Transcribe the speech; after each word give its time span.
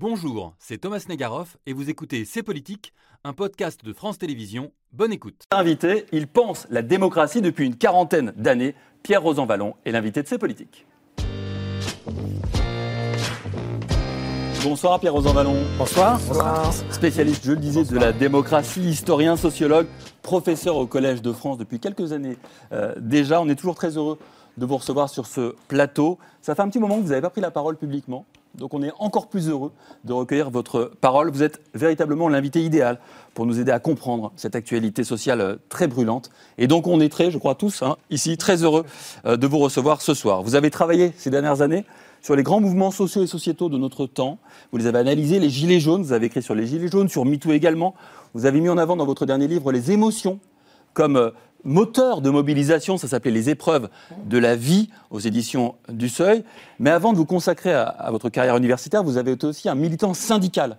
Bonjour, 0.00 0.54
c'est 0.58 0.78
Thomas 0.78 1.04
Negaroff 1.10 1.58
et 1.66 1.74
vous 1.74 1.90
écoutez 1.90 2.24
C'est 2.24 2.42
Politique, 2.42 2.94
un 3.22 3.34
podcast 3.34 3.84
de 3.84 3.92
France 3.92 4.16
Télévisions. 4.16 4.72
Bonne 4.92 5.12
écoute. 5.12 5.42
Invité, 5.50 6.06
il 6.10 6.26
pense 6.26 6.66
la 6.70 6.80
démocratie 6.80 7.42
depuis 7.42 7.66
une 7.66 7.76
quarantaine 7.76 8.32
d'années. 8.34 8.74
Pierre 9.02 9.22
Rosanvallon 9.22 9.74
est 9.84 9.92
l'invité 9.92 10.22
de 10.22 10.26
C'est 10.26 10.38
Politique. 10.38 10.86
Bonsoir 14.64 15.00
Pierre 15.00 15.12
Rosanvallon. 15.12 15.56
Bonsoir. 15.76 16.18
Spécialiste, 16.90 17.44
je 17.44 17.52
le 17.52 17.58
disais, 17.58 17.84
de 17.84 17.98
la 17.98 18.12
démocratie, 18.12 18.80
historien, 18.80 19.36
sociologue, 19.36 19.86
professeur 20.22 20.78
au 20.78 20.86
Collège 20.86 21.20
de 21.20 21.34
France 21.34 21.58
depuis 21.58 21.78
quelques 21.78 22.12
années. 22.12 22.38
Euh, 22.72 22.94
déjà, 22.96 23.42
on 23.42 23.50
est 23.50 23.54
toujours 23.54 23.74
très 23.74 23.98
heureux 23.98 24.18
de 24.56 24.64
vous 24.64 24.78
recevoir 24.78 25.10
sur 25.10 25.26
ce 25.26 25.54
plateau. 25.68 26.18
Ça 26.40 26.54
fait 26.54 26.62
un 26.62 26.70
petit 26.70 26.78
moment 26.78 26.96
que 26.96 27.02
vous 27.02 27.10
n'avez 27.10 27.20
pas 27.20 27.28
pris 27.28 27.42
la 27.42 27.50
parole 27.50 27.76
publiquement. 27.76 28.24
Donc 28.54 28.74
on 28.74 28.82
est 28.82 28.92
encore 28.98 29.28
plus 29.28 29.48
heureux 29.48 29.72
de 30.04 30.12
recueillir 30.12 30.50
votre 30.50 30.90
parole. 31.00 31.30
Vous 31.30 31.42
êtes 31.42 31.60
véritablement 31.74 32.28
l'invité 32.28 32.62
idéal 32.62 32.98
pour 33.34 33.46
nous 33.46 33.60
aider 33.60 33.70
à 33.70 33.78
comprendre 33.78 34.32
cette 34.36 34.56
actualité 34.56 35.04
sociale 35.04 35.40
euh, 35.40 35.56
très 35.68 35.86
brûlante. 35.86 36.30
Et 36.58 36.66
donc 36.66 36.86
on 36.86 37.00
est 37.00 37.08
très, 37.08 37.30
je 37.30 37.38
crois 37.38 37.54
tous, 37.54 37.82
hein, 37.82 37.96
ici, 38.10 38.36
très 38.36 38.62
heureux 38.62 38.84
euh, 39.24 39.36
de 39.36 39.46
vous 39.46 39.58
recevoir 39.58 40.02
ce 40.02 40.14
soir. 40.14 40.42
Vous 40.42 40.56
avez 40.56 40.70
travaillé 40.70 41.12
ces 41.16 41.30
dernières 41.30 41.62
années 41.62 41.84
sur 42.22 42.36
les 42.36 42.42
grands 42.42 42.60
mouvements 42.60 42.90
sociaux 42.90 43.22
et 43.22 43.26
sociétaux 43.26 43.68
de 43.68 43.78
notre 43.78 44.06
temps. 44.06 44.38
Vous 44.72 44.78
les 44.78 44.86
avez 44.86 44.98
analysés, 44.98 45.38
les 45.38 45.48
Gilets 45.50 45.80
jaunes, 45.80 46.02
vous 46.02 46.12
avez 46.12 46.26
écrit 46.26 46.42
sur 46.42 46.54
les 46.54 46.66
Gilets 46.66 46.88
jaunes, 46.88 47.08
sur 47.08 47.24
MeToo 47.24 47.52
également. 47.52 47.94
Vous 48.34 48.46
avez 48.46 48.60
mis 48.60 48.68
en 48.68 48.78
avant 48.78 48.96
dans 48.96 49.06
votre 49.06 49.26
dernier 49.26 49.48
livre 49.48 49.72
les 49.72 49.92
émotions 49.92 50.38
comme 50.92 51.16
euh, 51.16 51.30
moteur 51.64 52.20
de 52.20 52.30
mobilisation, 52.30 52.96
ça 52.96 53.08
s'appelait 53.08 53.30
Les 53.30 53.50
épreuves 53.50 53.88
de 54.26 54.38
la 54.38 54.56
vie 54.56 54.90
aux 55.10 55.20
éditions 55.20 55.74
du 55.88 56.08
Seuil. 56.08 56.44
Mais 56.78 56.90
avant 56.90 57.12
de 57.12 57.18
vous 57.18 57.26
consacrer 57.26 57.72
à, 57.72 58.08
votre 58.10 58.28
carrière 58.28 58.56
universitaire, 58.56 59.02
vous 59.02 59.16
avez 59.16 59.32
été 59.32 59.46
aussi 59.46 59.68
un 59.68 59.74
militant 59.74 60.14
syndical. 60.14 60.78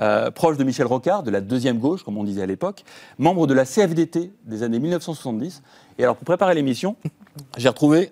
Euh, 0.00 0.32
proche 0.32 0.56
de 0.56 0.64
Michel 0.64 0.86
Rocard, 0.86 1.22
de 1.22 1.30
la 1.30 1.40
deuxième 1.40 1.78
gauche, 1.78 2.02
comme 2.02 2.18
on 2.18 2.24
disait 2.24 2.42
à 2.42 2.46
l'époque, 2.46 2.84
membre 3.18 3.46
de 3.46 3.54
la 3.54 3.64
CFDT 3.64 4.32
des 4.44 4.62
années 4.64 4.80
1970. 4.80 5.62
Et 5.98 6.02
alors, 6.02 6.16
pour 6.16 6.24
préparer 6.24 6.56
l'émission, 6.56 6.96
j'ai 7.56 7.68
retrouvé 7.68 8.10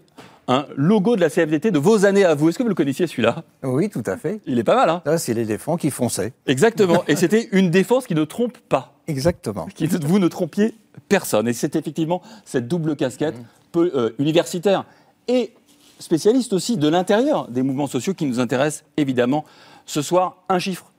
un 0.48 0.66
logo 0.76 1.16
de 1.16 1.20
la 1.20 1.30
CFDT 1.30 1.70
de 1.70 1.78
vos 1.78 2.04
années 2.04 2.24
à 2.24 2.34
vous. 2.34 2.48
Est-ce 2.48 2.58
que 2.58 2.62
vous 2.62 2.68
le 2.68 2.74
connaissiez 2.74 3.06
celui-là? 3.06 3.42
Oui, 3.62 3.88
tout 3.88 4.02
à 4.06 4.16
fait. 4.16 4.40
Il 4.46 4.58
est 4.58 4.64
pas 4.64 4.76
mal, 4.76 4.90
hein? 4.90 5.02
Ah, 5.04 5.18
C'est 5.18 5.34
les 5.34 5.44
défenses 5.44 5.80
qui 5.80 5.90
fonçaient. 5.90 6.32
Exactement. 6.46 7.02
Et 7.08 7.16
c'était 7.16 7.48
une 7.52 7.70
défense 7.70 8.06
qui 8.06 8.14
ne 8.14 8.24
trompe 8.24 8.58
pas. 8.68 8.94
Exactement. 9.08 9.66
Qui 9.66 9.86
vous 9.86 10.18
ne 10.18 10.28
trompiez 10.28 10.74
personne. 11.08 11.48
Et 11.48 11.52
c'est 11.52 11.76
effectivement 11.76 12.22
cette 12.44 12.68
double 12.68 12.96
casquette, 12.96 13.36
peu, 13.72 13.90
euh, 13.94 14.10
universitaire 14.18 14.84
et 15.28 15.52
spécialiste 15.98 16.52
aussi 16.52 16.76
de 16.76 16.88
l'intérieur 16.88 17.48
des 17.48 17.62
mouvements 17.62 17.86
sociaux 17.86 18.14
qui 18.14 18.26
nous 18.26 18.40
intéressent 18.40 18.84
évidemment. 18.96 19.44
Ce 19.86 20.02
soir, 20.02 20.42
un 20.48 20.58
chiffre 20.58 20.92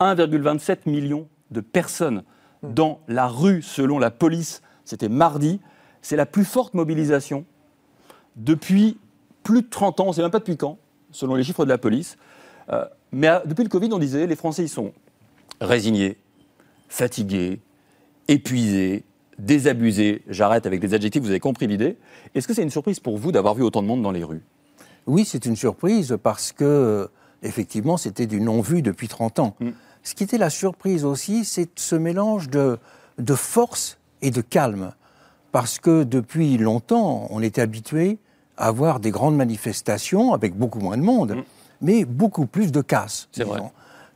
1,27 0.00 0.88
million 0.88 1.28
de 1.50 1.60
personnes 1.60 2.22
dans 2.62 3.00
la 3.08 3.26
rue 3.26 3.62
selon 3.62 3.98
la 3.98 4.10
police. 4.10 4.62
C'était 4.84 5.08
mardi. 5.08 5.60
C'est 6.02 6.16
la 6.16 6.26
plus 6.26 6.44
forte 6.44 6.74
mobilisation 6.74 7.44
depuis 8.36 8.98
plus 9.42 9.62
de 9.62 9.68
30 9.68 10.00
ans, 10.00 10.04
on 10.04 10.08
ne 10.08 10.12
sait 10.12 10.22
même 10.22 10.30
pas 10.30 10.38
depuis 10.38 10.56
quand, 10.56 10.78
selon 11.12 11.34
les 11.34 11.44
chiffres 11.44 11.64
de 11.64 11.70
la 11.70 11.78
police. 11.78 12.16
Euh, 12.70 12.84
mais 13.12 13.28
euh, 13.28 13.40
depuis 13.44 13.62
le 13.62 13.68
Covid, 13.68 13.90
on 13.92 13.98
disait 13.98 14.26
les 14.26 14.36
Français, 14.36 14.64
ils 14.64 14.68
sont 14.68 14.92
résignés, 15.60 16.18
fatigués, 16.88 17.60
épuisés, 18.26 19.04
désabusés. 19.38 20.22
J'arrête 20.28 20.66
avec 20.66 20.82
les 20.82 20.94
adjectifs, 20.94 21.22
vous 21.22 21.30
avez 21.30 21.40
compris 21.40 21.66
l'idée. 21.66 21.96
Est-ce 22.34 22.48
que 22.48 22.54
c'est 22.54 22.62
une 22.62 22.70
surprise 22.70 23.00
pour 23.00 23.18
vous 23.18 23.32
d'avoir 23.32 23.54
vu 23.54 23.62
autant 23.62 23.82
de 23.82 23.86
monde 23.86 24.02
dans 24.02 24.10
les 24.10 24.24
rues? 24.24 24.42
Oui, 25.06 25.24
c'est 25.24 25.46
une 25.46 25.56
surprise 25.56 26.16
parce 26.22 26.52
que, 26.52 27.08
effectivement, 27.42 27.96
c'était 27.96 28.26
du 28.26 28.40
non-vu 28.40 28.82
depuis 28.82 29.08
30 29.08 29.38
ans. 29.38 29.56
Mm. 29.60 29.70
Ce 30.02 30.14
qui 30.14 30.24
était 30.24 30.38
la 30.38 30.50
surprise 30.50 31.04
aussi, 31.04 31.44
c'est 31.44 31.68
ce 31.78 31.96
mélange 31.96 32.48
de, 32.50 32.78
de 33.18 33.34
force 33.34 33.98
et 34.22 34.30
de 34.30 34.40
calme. 34.40 34.92
Parce 35.52 35.78
que 35.78 36.02
depuis 36.02 36.58
longtemps, 36.58 37.26
on 37.30 37.40
était 37.42 37.60
habitué 37.60 38.18
à 38.56 38.66
avoir 38.66 39.00
des 39.00 39.10
grandes 39.10 39.36
manifestations 39.36 40.32
avec 40.32 40.56
beaucoup 40.56 40.80
moins 40.80 40.96
de 40.96 41.02
monde, 41.02 41.36
mm. 41.36 41.42
mais 41.80 42.04
beaucoup 42.04 42.46
plus 42.46 42.72
de 42.72 42.80
casse. 42.80 43.28
C'est 43.32 43.44
vrai. 43.44 43.60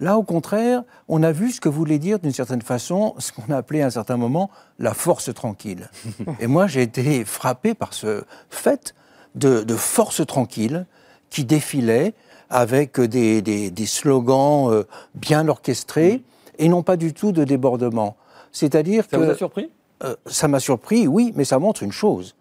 Là, 0.01 0.17
au 0.17 0.23
contraire, 0.23 0.83
on 1.09 1.23
a 1.23 1.33
vu 1.33 1.51
ce 1.51 1.61
que 1.61 1.69
voulait 1.69 1.99
dire 1.99 2.19
d'une 2.19 2.33
certaine 2.33 2.63
façon 2.63 3.15
ce 3.19 3.33
qu'on 3.33 3.53
a 3.53 3.57
appelé 3.57 3.83
à 3.83 3.87
un 3.87 3.91
certain 3.91 4.17
moment 4.17 4.51
la 4.79 4.95
force 4.95 5.33
tranquille. 5.35 5.91
Et 6.41 6.47
moi, 6.47 6.67
j'ai 6.67 6.83
été 6.83 7.25
frappé 7.25 7.75
par 7.75 7.95
ce 7.95 8.23
fait 8.49 8.95
de, 9.35 9.65
force 9.75 10.25
tranquille 10.27 10.87
qui 11.31 11.45
défilait 11.45 12.15
avec 12.51 13.01
des, 13.01 13.87
slogans 13.87 14.71
euh, 14.71 14.85
bien 15.15 15.49
orchestrés 15.49 16.19
mm. 16.19 16.23
et 16.59 16.69
non 16.69 16.83
pas 16.83 16.97
du 16.97 17.13
tout 17.13 17.33
de 17.33 17.45
débordement. 17.45 18.17
C'est-à-dire 18.53 19.07
que... 19.07 19.17
Ça 19.17 19.19
vous 19.19 19.31
a 19.31 19.35
surpris? 19.35 19.71
euh, 20.05 20.15
Ça 20.27 20.49
m'a 20.49 20.61
surpris, 20.61 21.07
oui, 21.07 21.33
mais 21.35 21.45
ça 21.45 21.59
montre 21.59 21.83
une 21.83 21.93
chose 21.93 22.35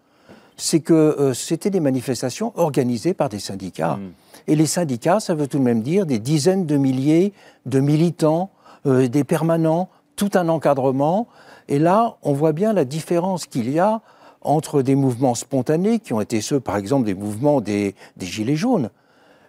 c'est 0.58 0.80
que 0.80 0.94
euh, 0.94 1.34
c'était 1.34 1.70
des 1.70 1.80
manifestations 1.80 2.52
organisées 2.56 3.14
par 3.14 3.30
des 3.30 3.40
syndicats. 3.40 3.96
Hmm. 3.96 4.12
Et 4.48 4.56
les 4.56 4.66
syndicats, 4.66 5.20
ça 5.20 5.36
veut 5.36 5.48
tout 5.48 5.60
de 5.60 5.64
même 5.64 5.82
dire 5.82 6.06
des 6.06 6.20
dizaines 6.20 6.66
de 6.66 6.78
milliers 6.78 7.34
de 7.66 7.80
militants, 7.80 8.50
euh, 8.88 9.08
des 9.08 9.24
permanents, 9.24 9.90
tout 10.16 10.32
un 10.34 10.50
encadrement. 10.50 11.28
Et 11.68 11.80
là, 11.80 12.18
on 12.24 12.34
voit 12.34 12.54
bien 12.54 12.74
la 12.74 12.86
différence 12.86 13.46
qu'il 13.46 13.70
y 13.70 13.80
a 13.80 14.02
entre 14.42 14.82
des 14.82 14.96
mouvements 14.96 15.36
spontanés, 15.36 16.00
qui 16.00 16.14
ont 16.14 16.22
été 16.22 16.42
ceux, 16.42 16.60
par 16.60 16.78
exemple, 16.78 17.06
des 17.06 17.16
mouvements 17.16 17.62
des, 17.62 17.96
Gilets 18.20 18.56
jaunes. 18.56 18.90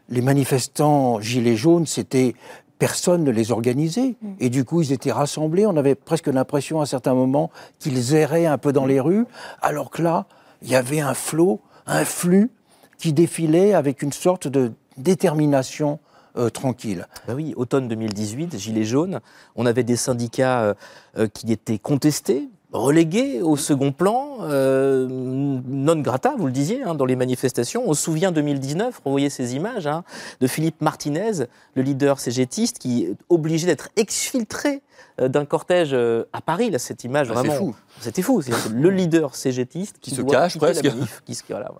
Les 0.08 0.22
manifestants 0.22 1.20
Gilets 1.20 1.56
jaunes, 1.56 1.86
c'était 1.86 2.34
personne 2.78 3.24
ne 3.24 3.30
les 3.30 3.50
organisait. 3.50 4.16
Hmm. 4.20 4.34
Et 4.40 4.50
du 4.50 4.64
coup, 4.64 4.82
ils 4.82 4.92
étaient 4.92 5.12
rassemblés. 5.12 5.64
On 5.64 5.76
avait 5.76 5.94
presque 5.94 6.26
l'impression 6.26 6.82
à 6.82 6.86
certains 6.86 7.14
moments 7.14 7.50
qu'ils 7.78 8.14
erraient 8.14 8.46
un 8.46 8.58
peu 8.58 8.72
dans 8.72 8.84
les 8.84 9.00
rues. 9.00 9.24
Alors 9.62 9.90
que 9.90 10.02
là, 10.02 10.26
il 10.62 10.68
y 10.68 10.76
avait 10.76 11.00
un 11.00 11.14
flot, 11.14 11.60
un 11.86 12.04
flux 12.04 12.50
qui 12.98 13.12
défilait 13.12 13.74
avec 13.74 14.02
une 14.02 14.12
sorte 14.12 14.48
de 14.48 14.72
détermination 14.96 16.00
euh, 16.36 16.50
tranquille. 16.50 17.06
Ben 17.26 17.34
oui, 17.34 17.54
automne 17.56 17.88
2018, 17.88 18.58
Gilets 18.58 18.84
jaunes, 18.84 19.20
on 19.56 19.66
avait 19.66 19.84
des 19.84 19.96
syndicats 19.96 20.62
euh, 20.62 20.74
euh, 21.16 21.28
qui 21.28 21.50
étaient 21.52 21.78
contestés, 21.78 22.48
relégués 22.72 23.40
au 23.40 23.56
second 23.56 23.92
plan, 23.92 24.38
non 24.40 25.96
grata, 25.96 26.34
vous 26.36 26.46
le 26.46 26.52
disiez, 26.52 26.82
hein, 26.82 26.94
dans 26.94 27.06
les 27.06 27.16
manifestations. 27.16 27.84
On 27.86 27.94
se 27.94 28.02
souvient 28.02 28.32
2019, 28.32 29.00
revoyez 29.04 29.30
ces 29.30 29.54
images, 29.54 29.86
hein, 29.86 30.04
de 30.40 30.46
Philippe 30.46 30.80
Martinez, 30.80 31.46
le 31.74 31.82
leader 31.82 32.20
cégétiste, 32.20 32.78
qui 32.78 33.04
est 33.04 33.16
obligé 33.28 33.66
d'être 33.66 33.88
exfiltré 33.96 34.82
euh, 35.20 35.28
d'un 35.28 35.44
cortège 35.44 35.90
euh, 35.92 36.24
à 36.32 36.40
Paris, 36.40 36.70
là, 36.70 36.78
cette 36.78 37.04
image 37.04 37.28
ah, 37.30 37.34
vraiment. 37.34 37.74
C'était 38.00 38.22
fou. 38.22 38.42
C'est 38.42 38.52
le 38.70 38.90
leader 38.90 39.34
cégétiste 39.34 39.96
qui, 40.00 40.10
se 40.10 40.22
cache 40.22 40.58
presque. 40.58 40.86
qui, 41.24 41.38
voilà, 41.48 41.72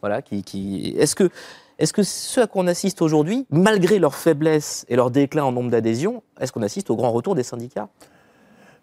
voilà, 0.00 0.22
qui, 0.22 0.42
qui... 0.42 0.94
Est-ce 0.98 1.14
que, 1.14 1.30
est-ce 1.78 1.92
que 1.92 2.02
ce 2.02 2.40
à 2.40 2.46
quoi 2.46 2.62
on 2.62 2.66
assiste 2.66 3.00
aujourd'hui, 3.00 3.46
malgré 3.50 3.98
leur 3.98 4.14
faiblesse 4.14 4.84
et 4.88 4.96
leur 4.96 5.10
déclin 5.10 5.44
en 5.44 5.52
nombre 5.52 5.70
d'adhésions, 5.70 6.22
est-ce 6.40 6.52
qu'on 6.52 6.62
assiste 6.62 6.90
au 6.90 6.96
grand 6.96 7.12
retour 7.12 7.34
des 7.34 7.42
syndicats? 7.42 7.88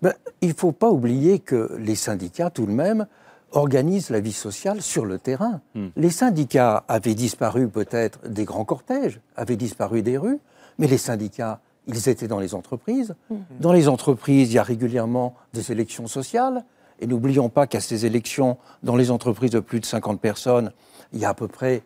Ben, 0.02 0.14
Il 0.42 0.50
ne 0.50 0.54
faut 0.54 0.72
pas 0.72 0.90
oublier 0.90 1.40
que 1.40 1.76
les 1.78 1.96
syndicats, 1.96 2.50
tout 2.50 2.66
de 2.66 2.72
même, 2.72 3.08
organisent 3.52 4.10
la 4.10 4.20
vie 4.20 4.32
sociale 4.32 4.82
sur 4.82 5.06
le 5.06 5.20
terrain. 5.20 5.62
Hmm. 5.76 5.88
Les 5.96 6.10
syndicats 6.10 6.84
avaient 6.88 7.16
disparu 7.16 7.68
peut-être 7.68 8.28
des 8.28 8.46
grands 8.46 8.66
cortèges, 8.66 9.20
avaient 9.36 9.58
disparu 9.58 10.02
des 10.02 10.18
rues, 10.18 10.40
mais 10.80 10.88
les 10.88 10.98
syndicats 10.98 11.60
ils 11.88 12.10
étaient 12.10 12.28
dans 12.28 12.40
les 12.40 12.54
entreprises. 12.54 13.16
Mhm. 13.30 13.44
Dans 13.60 13.74
les 13.74 13.88
entreprises, 13.88 14.52
il 14.52 14.56
y 14.56 14.60
a 14.60 14.64
régulièrement 14.64 15.36
des 15.54 15.72
élections 15.72 16.08
sociales. 16.08 16.64
Et 17.00 17.08
n'oublions 17.08 17.50
pas 17.50 17.66
qu'à 17.66 17.80
ces 17.80 18.06
élections, 18.06 18.58
dans 18.84 18.96
les 18.96 19.10
entreprises 19.10 19.52
de 19.52 19.60
plus 19.60 19.80
de 19.80 19.86
50 19.86 20.22
personnes, 20.22 20.72
il 21.14 21.20
y 21.20 21.26
a 21.26 21.30
à 21.30 21.34
peu 21.34 21.48
près, 21.48 21.82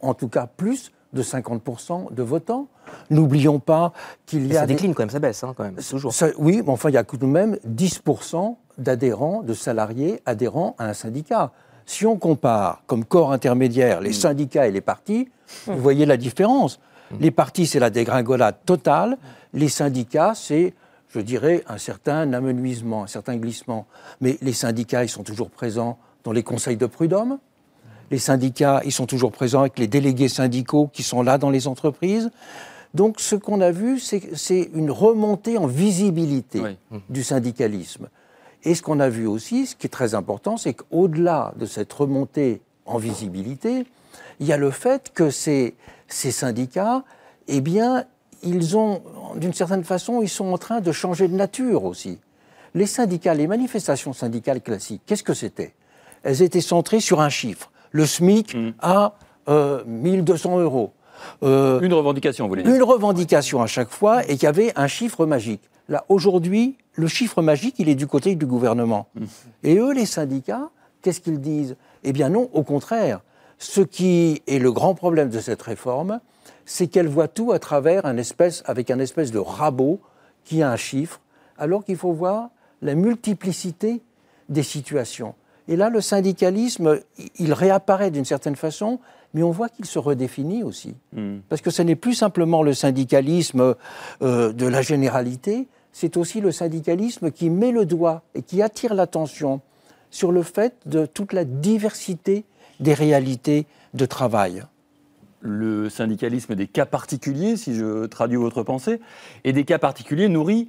en 0.00 0.14
tout 0.14 0.28
cas 0.28 0.46
plus 0.46 0.90
de 1.18 1.22
50% 1.22 2.14
de 2.14 2.22
votants. 2.22 2.68
N'oublions 3.10 3.58
pas 3.58 3.92
qu'il 4.26 4.46
y 4.46 4.56
a... 4.56 4.60
Ça 4.60 4.66
décline 4.66 4.94
quand 4.94 5.02
même, 5.02 5.10
ça 5.10 5.18
baisse, 5.18 5.44
hein, 5.44 5.52
quand 5.56 5.64
même, 5.64 5.76
toujours. 5.76 6.12
oui, 6.38 6.62
mais 6.64 6.70
enfin, 6.70 6.88
il 6.88 6.94
y 6.94 6.98
a 6.98 7.04
tout 7.04 7.16
de 7.16 7.26
même 7.26 7.58
10% 7.68 8.56
d'adhérents, 8.78 9.42
de 9.42 9.54
salariés 9.54 10.22
adhérents 10.24 10.74
à 10.78 10.86
un 10.86 10.94
syndicat. 10.94 11.52
Si 11.84 12.06
on 12.06 12.16
compare 12.16 12.82
comme 12.86 13.04
corps 13.04 13.32
intermédiaire 13.32 14.00
les 14.00 14.10
mm. 14.10 14.14
syndicats 14.14 14.66
et 14.66 14.70
les 14.70 14.80
partis, 14.80 15.28
vous 15.66 15.78
voyez 15.78 16.06
la 16.06 16.16
différence. 16.16 16.80
Les 17.20 17.30
partis, 17.30 17.66
c'est 17.66 17.78
la 17.78 17.88
dégringolade 17.90 18.56
totale. 18.66 19.16
Les 19.54 19.68
syndicats, 19.68 20.34
c'est, 20.34 20.74
je 21.08 21.20
dirais, 21.20 21.64
un 21.66 21.78
certain 21.78 22.32
amenuisement, 22.34 23.04
un 23.04 23.06
certain 23.06 23.36
glissement. 23.36 23.86
Mais 24.20 24.36
les 24.42 24.52
syndicats, 24.52 25.04
ils 25.04 25.08
sont 25.08 25.24
toujours 25.24 25.50
présents 25.50 25.98
dans 26.24 26.32
les 26.32 26.42
conseils 26.42 26.76
de 26.76 26.84
prud'homme. 26.84 27.38
Les 28.10 28.18
syndicats, 28.18 28.80
ils 28.84 28.92
sont 28.92 29.06
toujours 29.06 29.32
présents 29.32 29.60
avec 29.60 29.78
les 29.78 29.86
délégués 29.86 30.28
syndicaux 30.28 30.88
qui 30.92 31.02
sont 31.02 31.22
là 31.22 31.38
dans 31.38 31.50
les 31.50 31.68
entreprises. 31.68 32.30
Donc, 32.94 33.20
ce 33.20 33.36
qu'on 33.36 33.60
a 33.60 33.70
vu, 33.70 34.00
c'est 34.00 34.70
une 34.74 34.90
remontée 34.90 35.58
en 35.58 35.66
visibilité 35.66 36.62
du 37.10 37.22
syndicalisme. 37.22 38.08
Et 38.64 38.74
ce 38.74 38.82
qu'on 38.82 38.98
a 39.00 39.08
vu 39.08 39.26
aussi, 39.26 39.66
ce 39.66 39.76
qui 39.76 39.86
est 39.86 39.90
très 39.90 40.14
important, 40.14 40.56
c'est 40.56 40.74
qu'au-delà 40.74 41.52
de 41.56 41.66
cette 41.66 41.92
remontée 41.92 42.62
en 42.86 42.98
visibilité, 42.98 43.86
il 44.40 44.46
y 44.46 44.52
a 44.52 44.56
le 44.56 44.70
fait 44.70 45.12
que 45.12 45.30
ces, 45.30 45.74
ces 46.08 46.30
syndicats, 46.30 47.04
eh 47.46 47.60
bien, 47.60 48.04
ils 48.42 48.76
ont, 48.76 49.02
d'une 49.36 49.52
certaine 49.52 49.84
façon, 49.84 50.22
ils 50.22 50.28
sont 50.28 50.52
en 50.52 50.58
train 50.58 50.80
de 50.80 50.92
changer 50.92 51.28
de 51.28 51.34
nature 51.34 51.84
aussi. 51.84 52.18
Les 52.74 52.86
syndicats, 52.86 53.34
les 53.34 53.46
manifestations 53.46 54.12
syndicales 54.12 54.60
classiques, 54.60 55.02
qu'est-ce 55.06 55.22
que 55.22 55.34
c'était? 55.34 55.74
Elles 56.22 56.42
étaient 56.42 56.60
centrées 56.60 57.00
sur 57.00 57.20
un 57.20 57.28
chiffre. 57.28 57.70
Le 57.98 58.06
SMIC 58.06 58.54
Mm. 58.54 58.70
à 58.80 59.14
euh, 59.48 59.82
1200 59.86 60.60
euros. 60.60 60.92
Euh, 61.42 61.80
Une 61.80 61.92
revendication, 61.94 62.44
vous 62.44 62.50
voulez 62.50 62.62
dire 62.62 62.72
une 62.74 62.82
revendication 62.84 63.60
à 63.60 63.66
chaque 63.66 63.90
fois 63.90 64.22
et 64.24 64.34
qu'il 64.36 64.44
y 64.44 64.46
avait 64.46 64.72
un 64.76 64.86
chiffre 64.86 65.26
magique. 65.26 65.62
Là, 65.88 66.04
aujourd'hui, 66.08 66.76
le 66.94 67.08
chiffre 67.08 67.42
magique, 67.42 67.74
il 67.78 67.88
est 67.88 67.96
du 67.96 68.06
côté 68.06 68.36
du 68.36 68.46
gouvernement. 68.46 69.08
Et 69.64 69.78
eux, 69.78 69.92
les 69.92 70.06
syndicats, 70.06 70.68
qu'est-ce 71.02 71.20
qu'ils 71.20 71.40
disent? 71.40 71.74
Eh 72.04 72.12
bien 72.12 72.28
non, 72.28 72.48
au 72.52 72.62
contraire. 72.62 73.20
Ce 73.58 73.80
qui 73.80 74.42
est 74.46 74.60
le 74.60 74.70
grand 74.70 74.94
problème 74.94 75.28
de 75.30 75.40
cette 75.40 75.62
réforme, 75.62 76.20
c'est 76.66 76.86
qu'elle 76.86 77.08
voit 77.08 77.26
tout 77.26 77.50
à 77.50 77.58
travers 77.58 78.06
un 78.06 78.16
espèce, 78.16 78.62
avec 78.66 78.88
un 78.92 79.00
espèce 79.00 79.32
de 79.32 79.40
rabot 79.40 79.98
qui 80.44 80.62
a 80.62 80.70
un 80.70 80.76
chiffre, 80.76 81.20
alors 81.58 81.84
qu'il 81.84 81.96
faut 81.96 82.12
voir 82.12 82.50
la 82.80 82.94
multiplicité 82.94 84.02
des 84.48 84.62
situations. 84.62 85.34
Et 85.68 85.76
là, 85.76 85.90
le 85.90 86.00
syndicalisme, 86.00 87.00
il 87.38 87.52
réapparaît 87.52 88.10
d'une 88.10 88.24
certaine 88.24 88.56
façon, 88.56 88.98
mais 89.34 89.42
on 89.42 89.50
voit 89.50 89.68
qu'il 89.68 89.84
se 89.84 89.98
redéfinit 89.98 90.62
aussi. 90.62 90.94
Hmm. 91.12 91.38
Parce 91.48 91.60
que 91.60 91.70
ce 91.70 91.82
n'est 91.82 91.96
plus 91.96 92.14
simplement 92.14 92.62
le 92.62 92.72
syndicalisme 92.72 93.74
euh, 94.22 94.52
de 94.52 94.66
la 94.66 94.80
généralité, 94.80 95.68
c'est 95.92 96.16
aussi 96.16 96.40
le 96.40 96.52
syndicalisme 96.52 97.30
qui 97.30 97.50
met 97.50 97.70
le 97.70 97.84
doigt 97.84 98.22
et 98.34 98.42
qui 98.42 98.62
attire 98.62 98.94
l'attention 98.94 99.60
sur 100.10 100.32
le 100.32 100.42
fait 100.42 100.74
de 100.86 101.04
toute 101.04 101.34
la 101.34 101.44
diversité 101.44 102.44
des 102.80 102.94
réalités 102.94 103.66
de 103.94 104.06
travail. 104.06 104.62
le 105.40 105.88
syndicalisme 105.88 106.56
des 106.56 106.66
cas 106.66 106.84
particuliers, 106.84 107.56
si 107.56 107.74
je 107.74 108.06
traduis 108.06 108.36
votre 108.36 108.64
pensée, 108.64 109.00
et 109.44 109.52
des 109.52 109.64
cas 109.64 109.78
particuliers 109.78 110.28
nourris 110.28 110.68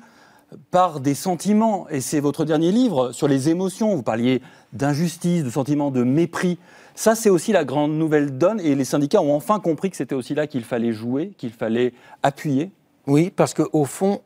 par 0.71 0.99
des 0.99 1.13
sentiments. 1.15 1.87
Et 1.89 2.01
c'est 2.01 2.19
votre 2.19 2.45
dernier 2.45 2.71
livre 2.71 3.11
sur 3.11 3.27
les 3.27 3.49
émotions. 3.49 3.95
Vous 3.95 4.03
parliez 4.03 4.41
d'injustice, 4.73 5.43
de 5.43 5.49
sentiments 5.49 5.91
de 5.91 6.03
mépris. 6.03 6.57
Ça, 6.95 7.15
c'est 7.15 7.29
aussi 7.29 7.51
la 7.51 7.63
grande 7.65 7.93
nouvelle 7.93 8.37
donne. 8.37 8.59
Et 8.59 8.75
les 8.75 8.85
syndicats 8.85 9.21
ont 9.21 9.33
enfin 9.35 9.59
compris 9.59 9.89
que 9.89 9.97
c'était 9.97 10.15
aussi 10.15 10.35
là 10.35 10.47
qu'il 10.47 10.63
fallait 10.63 10.93
jouer, 10.93 11.31
qu'il 11.37 11.51
fallait 11.51 11.93
appuyer. 12.23 12.71
Oui, 13.07 13.31
parce 13.35 13.53
qu'au 13.53 13.85
fond, 13.85 14.21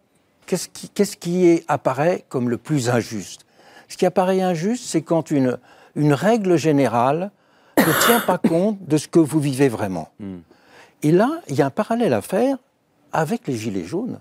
qu'est-ce 0.45 0.67
qui, 0.69 0.89
qu'est-ce 0.89 1.15
qui 1.17 1.45
est- 1.45 1.63
apparaît 1.67 2.25
comme 2.29 2.49
le 2.49 2.57
plus 2.57 2.89
injuste? 2.89 3.45
Ce 3.87 3.97
qui 3.97 4.05
apparaît 4.05 4.41
injuste, 4.41 4.85
c'est 4.87 5.01
quand 5.03 5.29
une, 5.29 5.57
une 5.95 6.13
règle 6.13 6.57
générale 6.57 7.31
ne 7.77 8.05
tient 8.05 8.19
pas 8.21 8.37
compte 8.49 8.77
de 8.87 8.97
ce 8.97 9.07
que 9.07 9.19
vous 9.19 9.39
vivez 9.39 9.69
vraiment. 9.69 10.09
Et 11.03 11.11
là, 11.11 11.41
il 11.49 11.55
y 11.55 11.61
a 11.61 11.65
un 11.67 11.69
parallèle 11.69 12.13
à 12.13 12.21
faire 12.21 12.57
avec 13.11 13.47
les 13.47 13.55
Gilets 13.55 13.83
jaunes. 13.85 14.19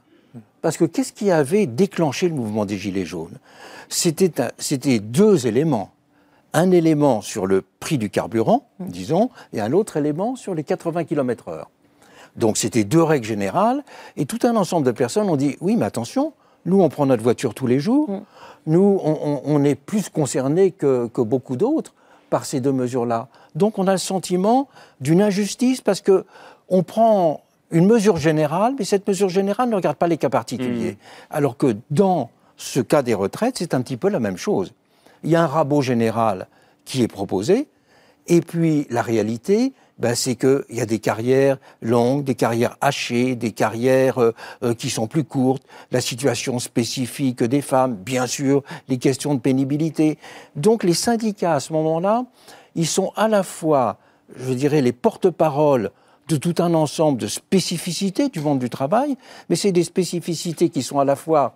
Parce 0.62 0.76
que 0.76 0.85
qu'est-ce 0.85 1.12
qui 1.12 1.31
avait 1.31 1.67
déclenché 1.67 2.29
le 2.29 2.35
mouvement 2.35 2.64
des 2.64 2.79
Gilets 2.79 3.05
jaunes? 3.05 3.38
C'était 3.88 4.99
deux 5.00 5.47
éléments. 5.47 5.91
Un 6.55 6.70
élément 6.70 7.20
sur 7.23 7.47
le 7.47 7.64
prix 7.81 7.99
du 7.99 8.11
carburant, 8.11 8.67
disons, 8.79 9.31
et 9.53 9.61
un 9.61 9.73
autre 9.73 9.97
élément 9.97 10.37
sur 10.37 10.55
les 10.55 10.64
80 10.64 11.05
km/h. 11.05 11.64
Donc 12.37 12.56
c'était 12.56 12.85
deux 12.85 13.03
règles 13.03 13.26
générales, 13.26 13.82
et 14.17 14.25
tout 14.26 14.38
un 14.44 14.56
ensemble 14.56 14.87
de 14.87 14.93
personnes 14.93 15.29
ont 15.29 15.37
dit 15.37 15.56
oui, 15.61 15.76
mais 15.76 15.85
attention, 15.87 16.32
nous 16.65 16.81
on 16.81 16.88
prend 16.88 17.06
notre 17.06 17.23
voiture 17.23 17.55
tous 17.55 17.67
les 17.67 17.79
jours, 17.79 18.08
nous 18.67 19.00
on, 19.03 19.19
on- 19.23 19.43
on 19.44 19.65
est 19.65 19.75
plus 19.75 20.08
concernés 20.11 20.70
que, 20.70 21.08
que 21.08 21.20
beaucoup 21.23 21.56
d'autres 21.56 21.94
par 22.31 22.44
ces 22.47 22.61
deux 22.61 22.73
mesures-là. 22.73 23.29
Donc 23.55 23.79
on 23.79 23.87
a 23.87 23.93
le 23.93 23.99
sentiment 23.99 24.69
d'une 25.00 25.20
injustice 25.23 25.81
parce 25.82 26.00
que 26.00 26.25
on 26.69 26.82
prend 26.82 27.43
une 27.73 27.87
mesure 27.87 28.19
générale, 28.19 28.75
mais 28.79 28.85
cette 28.85 29.09
mesure 29.09 29.31
générale 29.31 29.69
ne 29.71 29.75
regarde 29.75 29.97
pas 29.97 30.07
les 30.07 30.19
cas 30.19 30.29
particuliers. 30.29 30.99
Alors 31.31 31.57
que 31.57 31.77
dans 31.91 32.31
ce 32.57 32.81
cas 32.81 33.03
des 33.03 33.15
retraites, 33.15 33.57
c'est 33.59 33.75
un 33.75 33.81
petit 33.81 33.97
peu 33.97 34.09
la 34.09 34.21
même 34.21 34.37
chose. 34.37 34.73
Il 35.25 35.31
y 35.31 35.37
a 35.37 35.43
un 35.43 35.47
rabot 35.47 35.83
général 35.83 36.49
qui 36.85 37.03
est 37.03 37.09
proposé, 37.09 37.69
et 38.29 38.41
puis 38.41 38.87
la 38.91 39.03
réalité, 39.03 39.73
ben, 39.99 40.15
c'est 40.15 40.37
qu'il 40.37 40.65
y 40.71 40.81
a 40.81 40.87
des 40.87 40.99
carrières 40.99 41.59
longues, 41.81 42.25
des 42.25 42.35
carrières 42.35 42.77
hachées, 42.81 43.37
des 43.37 43.53
carrières 43.53 44.19
euh, 44.19 44.35
euh, 44.63 44.75
qui 44.75 44.91
sont 44.91 45.07
plus 45.07 45.25
courtes, 45.25 45.65
la 45.91 46.01
situation 46.01 46.59
spécifique 46.59 47.43
des 47.43 47.63
femmes, 47.63 47.95
bien 47.95 48.27
sûr, 48.27 48.63
les 48.89 48.99
questions 48.99 49.35
de 49.35 49.41
pénibilité. 49.41 50.19
Donc 50.57 50.85
les 50.85 50.95
syndicats, 50.95 51.55
à 51.55 51.61
ce 51.61 51.73
moment-là, 51.73 52.25
ils 52.75 52.87
sont 52.87 53.13
à 53.17 53.29
la 53.29 53.43
fois, 53.43 53.99
je 54.37 54.53
dirais, 54.53 54.81
les 54.81 54.93
porte-paroles 54.93 55.91
de 56.32 56.38
tout 56.38 56.62
un 56.62 56.75
ensemble 56.75 57.20
de 57.20 57.26
spécificités 57.26 58.29
du 58.29 58.40
monde 58.40 58.58
du 58.58 58.70
travail, 58.70 59.17
mais 59.49 59.56
c'est 59.56 59.73
des 59.73 59.84
spécificités 59.84 60.69
qui 60.70 60.82
sont 60.82 60.99
à 60.99 61.05
la 61.05 61.17
fois 61.17 61.55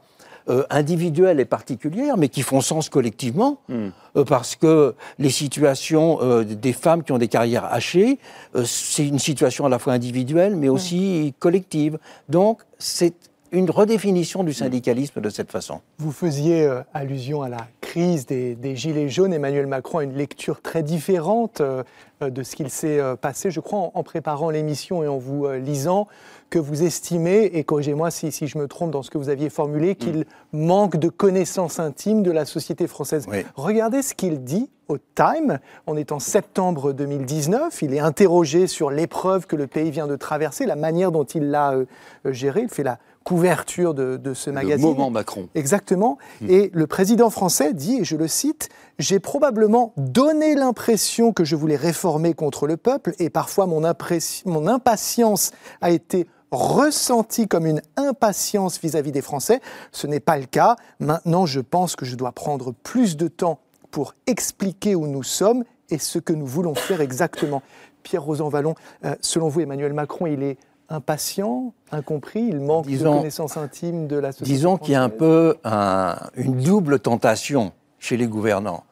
euh, 0.49 0.65
individuelles 0.71 1.41
et 1.41 1.45
particulières, 1.45 2.17
mais 2.17 2.29
qui 2.29 2.43
font 2.43 2.61
sens 2.61 2.89
collectivement, 2.89 3.59
euh, 3.71 3.91
parce 4.25 4.55
que 4.55 4.95
les 5.19 5.31
situations 5.31 6.19
euh, 6.23 6.45
des 6.45 6.73
femmes 6.73 7.03
qui 7.03 7.13
ont 7.13 7.19
des 7.19 7.29
carrières 7.29 7.65
hachées, 7.65 8.19
euh, 8.55 8.65
c'est 8.65 9.07
une 9.07 9.19
situation 9.19 9.65
à 9.67 9.69
la 9.69 9.79
fois 9.79 9.95
individuelle, 9.95 10.55
mais 10.55 10.69
aussi 10.69 11.35
collective. 11.39 11.99
Donc, 12.29 12.61
c'est 12.79 13.15
une 13.53 13.71
redéfinition 13.71 14.45
du 14.45 14.53
syndicalisme 14.53 15.21
de 15.21 15.31
cette 15.31 15.51
façon. 15.51 15.81
Vous 15.99 16.13
faisiez 16.13 16.65
euh, 16.65 16.83
allusion 16.95 17.43
à 17.43 17.49
la 17.49 17.67
crise 17.97 18.27
des, 18.27 18.55
des 18.55 18.77
Gilets 18.77 19.09
jaunes. 19.09 19.33
Emmanuel 19.33 19.67
Macron 19.67 19.99
a 19.99 20.05
une 20.05 20.13
lecture 20.13 20.61
très 20.61 20.83
différente 20.83 21.63
euh, 21.63 21.83
euh, 22.23 22.29
de 22.29 22.43
ce 22.43 22.55
qu'il 22.55 22.69
s'est 22.69 23.01
euh, 23.01 23.17
passé, 23.17 23.51
je 23.51 23.61
crois, 23.61 23.79
en, 23.79 23.93
en 23.95 24.03
préparant 24.03 24.51
l'émission 24.51 25.03
et 25.03 25.09
en 25.09 25.17
vous 25.17 25.49
lisant, 25.49 26.07
que 26.51 26.59
vous 26.59 26.83
estimez, 26.83 27.45
et 27.55 27.65
corrigez-moi 27.65 28.11
si, 28.11 28.31
si 28.33 28.49
je 28.49 28.59
me 28.59 28.69
trompe 28.69 28.91
dans 28.91 29.03
ce 29.03 29.11
que 29.11 29.17
vous 29.17 29.31
aviez 29.31 29.49
formulé, 29.49 29.95
qu'il 29.95 30.27
manque 30.53 30.97
de 30.97 31.09
connaissances 31.09 31.81
intimes 31.81 32.23
de 32.23 32.31
la 32.31 32.45
société 32.45 32.87
française. 32.87 33.27
Oui. 33.31 33.47
Regardez 33.57 34.03
ce 34.03 34.15
qu'il 34.15 34.45
dit 34.45 34.69
au 34.89 34.99
Time. 34.99 35.59
On 35.87 35.97
est 35.97 36.13
en 36.13 36.19
septembre 36.19 36.93
2019. 36.93 37.83
Il 37.83 37.95
est 37.95 38.01
interrogé 38.01 38.67
sur 38.67 38.91
l'épreuve 38.91 39.47
que 39.47 39.57
le 39.57 39.67
pays 39.67 39.91
vient 39.91 40.07
de 40.07 40.17
traverser, 40.17 40.67
la 40.67 40.77
manière 40.77 41.13
dont 41.13 41.25
il 41.25 41.51
l'a 41.51 41.73
euh, 41.73 41.87
gérée. 42.27 42.63
Il 42.63 42.69
fait 42.69 42.85
la 42.85 42.99
couverture 43.27 43.93
de, 43.93 44.17
de 44.17 44.35
ce 44.35 44.51
Le 44.51 44.55
magazine. 44.55 44.87
moment 44.87 45.11
Macron. 45.11 45.49
Exactement. 45.57 46.17
Et 46.49 46.71
le 46.73 46.87
président 46.87 47.29
français 47.29 47.75
dit, 47.75 47.97
et 47.97 48.05
je 48.05 48.17
le 48.17 48.29
cite, 48.29 48.69
J'ai 49.01 49.19
probablement 49.19 49.93
donné 49.97 50.55
l'impression 50.55 51.33
que 51.33 51.45
je 51.45 51.57
voulais 51.57 51.77
réformer 51.77 52.35
contre 52.35 52.69
le 52.69 52.77
peuple, 52.77 53.15
et 53.19 53.29
parfois 53.29 53.67
mon, 53.67 53.85
impatience 53.85 55.51
a 55.81 55.91
été 55.91 56.29
ressentie 56.53 57.49
comme 57.49 57.67
une 57.67 57.83
impatience 57.97 58.81
vis-à-vis 58.81 59.11
des 59.11 59.23
Français. 59.23 59.61
Ce 59.91 60.07
n'est 60.07 60.21
pas 60.21 60.39
le 60.39 60.47
cas. 60.47 60.77
Maintenant, 61.01 61.47
je 61.47 61.61
pense 61.61 61.97
que 61.97 62.07
je 62.07 62.15
dois 62.15 62.31
prendre 62.31 62.73
plus 62.85 63.17
de 63.17 63.27
temps 63.27 63.59
pour 63.91 64.15
expliquer 64.29 64.95
où 64.95 65.09
nous 65.09 65.25
sommes 65.25 65.65
et 65.91 65.99
ce 65.99 66.21
que 66.21 66.33
nous 66.33 66.47
voulons 66.47 66.77
faire 66.77 67.01
exactement. 67.01 67.63
Pierre 68.05 68.23
Rosan 68.23 68.49
Vallon, 68.49 68.77
euh, 69.05 69.17
selon 69.21 69.49
vous, 69.49 69.61
Emmanuel 69.61 69.93
Macron, 69.95 70.27
il 70.27 70.45
est 70.45 70.59
impatient, 70.89 71.73
incompris, 71.91 72.47
il 72.49 72.61
manque 72.61 72.87
de 72.89 72.99
connaissances 73.03 73.57
intimes 73.57 74.07
de 74.07 74.17
la 74.17 74.33
société 74.33 74.53
Disons 74.53 74.77
qu'il 74.79 74.93
y 74.93 74.97
a 74.97 75.03
un 75.03 75.09
peu 75.09 75.57
un- 75.65 76.17
une 76.37 76.61
double 76.63 77.01
tentation 77.01 77.73
chez 77.99 78.17
les 78.17 78.27
gouvernants. 78.27 78.85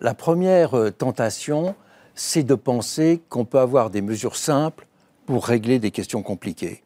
La 0.00 0.14
première 0.14 0.76
euh, 0.76 0.90
tentation, 0.90 1.74
c'est 2.14 2.42
de 2.42 2.54
penser 2.54 3.22
qu'on 3.28 3.44
peut 3.44 3.58
avoir 3.60 3.90
des 3.90 4.02
mesures 4.02 4.36
simples 4.36 4.86
pour 5.26 5.46
régler 5.46 5.78
des 5.78 5.90
questions 5.90 6.22
compliquées. 6.22 6.82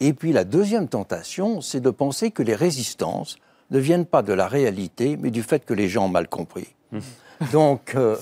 Et 0.00 0.12
puis 0.12 0.32
la 0.32 0.44
deuxième 0.44 0.88
tentation, 0.88 1.60
c'est 1.60 1.80
de 1.80 1.90
penser 1.90 2.30
que 2.30 2.42
les 2.42 2.54
résistances 2.54 3.36
ne 3.70 3.78
viennent 3.78 4.06
pas 4.06 4.22
de 4.22 4.32
la 4.32 4.46
réalité, 4.48 5.16
mais 5.20 5.30
du 5.30 5.42
fait 5.42 5.64
que 5.64 5.72
les 5.74 5.88
gens 5.88 6.06
ont 6.06 6.08
mal 6.08 6.28
compris. 6.28 6.74
Donc, 7.52 7.94
euh, 7.94 8.16